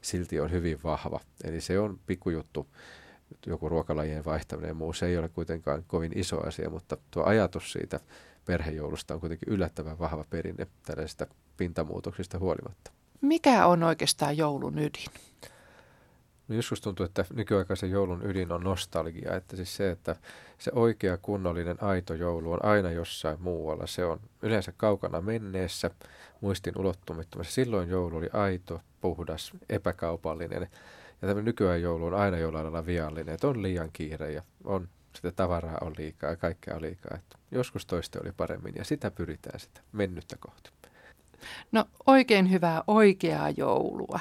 silti 0.00 0.40
on 0.40 0.50
hyvin 0.50 0.78
vahva. 0.84 1.20
Eli 1.44 1.60
se 1.60 1.78
on 1.78 1.98
pikkujuttu 2.06 2.66
joku 3.46 3.68
ruokalajien 3.68 4.24
vaihtaminen 4.24 4.68
ja 4.68 4.74
muu, 4.74 4.92
se 4.92 5.06
ei 5.06 5.18
ole 5.18 5.28
kuitenkaan 5.28 5.84
kovin 5.86 6.18
iso 6.18 6.46
asia, 6.46 6.70
mutta 6.70 6.96
tuo 7.10 7.24
ajatus 7.24 7.72
siitä 7.72 8.00
perhejoulusta 8.46 9.14
on 9.14 9.20
kuitenkin 9.20 9.52
yllättävän 9.52 9.98
vahva 9.98 10.24
perinne 10.30 10.66
tällaisista 10.86 11.26
pintamuutoksista 11.56 12.38
huolimatta. 12.38 12.90
Mikä 13.20 13.66
on 13.66 13.82
oikeastaan 13.82 14.36
joulun 14.36 14.78
ydin? 14.78 15.06
No 16.50 16.56
joskus 16.56 16.80
tuntuu, 16.80 17.06
että 17.06 17.24
nykyaikaisen 17.34 17.90
joulun 17.90 18.22
ydin 18.24 18.52
on 18.52 18.64
nostalgia, 18.64 19.36
että 19.36 19.56
siis 19.56 19.76
se, 19.76 19.90
että 19.90 20.16
se 20.58 20.70
oikea 20.74 21.16
kunnollinen 21.16 21.82
aito 21.82 22.14
joulu 22.14 22.52
on 22.52 22.64
aina 22.64 22.90
jossain 22.90 23.42
muualla. 23.42 23.86
Se 23.86 24.04
on 24.04 24.20
yleensä 24.42 24.72
kaukana 24.76 25.20
menneessä, 25.20 25.90
muistin 26.40 26.78
ulottumattomassa. 26.78 27.52
Silloin 27.52 27.88
joulu 27.88 28.16
oli 28.16 28.28
aito, 28.32 28.80
puhdas, 29.00 29.52
epäkaupallinen. 29.68 30.68
Ja 31.22 31.28
tämä 31.28 31.42
nykyään 31.42 31.82
joulu 31.82 32.06
on 32.06 32.14
aina 32.14 32.38
jollain 32.38 32.64
lailla 32.64 32.86
viallinen, 32.86 33.34
että 33.34 33.48
on 33.48 33.62
liian 33.62 33.90
kiire 33.92 34.32
ja 34.32 34.42
on 34.64 34.88
sitä 35.16 35.32
tavaraa 35.32 35.78
on 35.80 35.92
liikaa 35.98 36.30
ja 36.30 36.36
kaikkea 36.36 36.74
on 36.74 36.82
liikaa. 36.82 37.16
Että 37.18 37.38
joskus 37.50 37.86
toiste 37.86 38.18
oli 38.22 38.32
paremmin 38.32 38.74
ja 38.76 38.84
sitä 38.84 39.10
pyritään 39.10 39.60
sitä 39.60 39.80
mennyttä 39.92 40.36
kohti. 40.40 40.70
No 41.72 41.84
oikein 42.06 42.50
hyvää 42.50 42.84
oikeaa 42.86 43.50
joulua. 43.50 44.20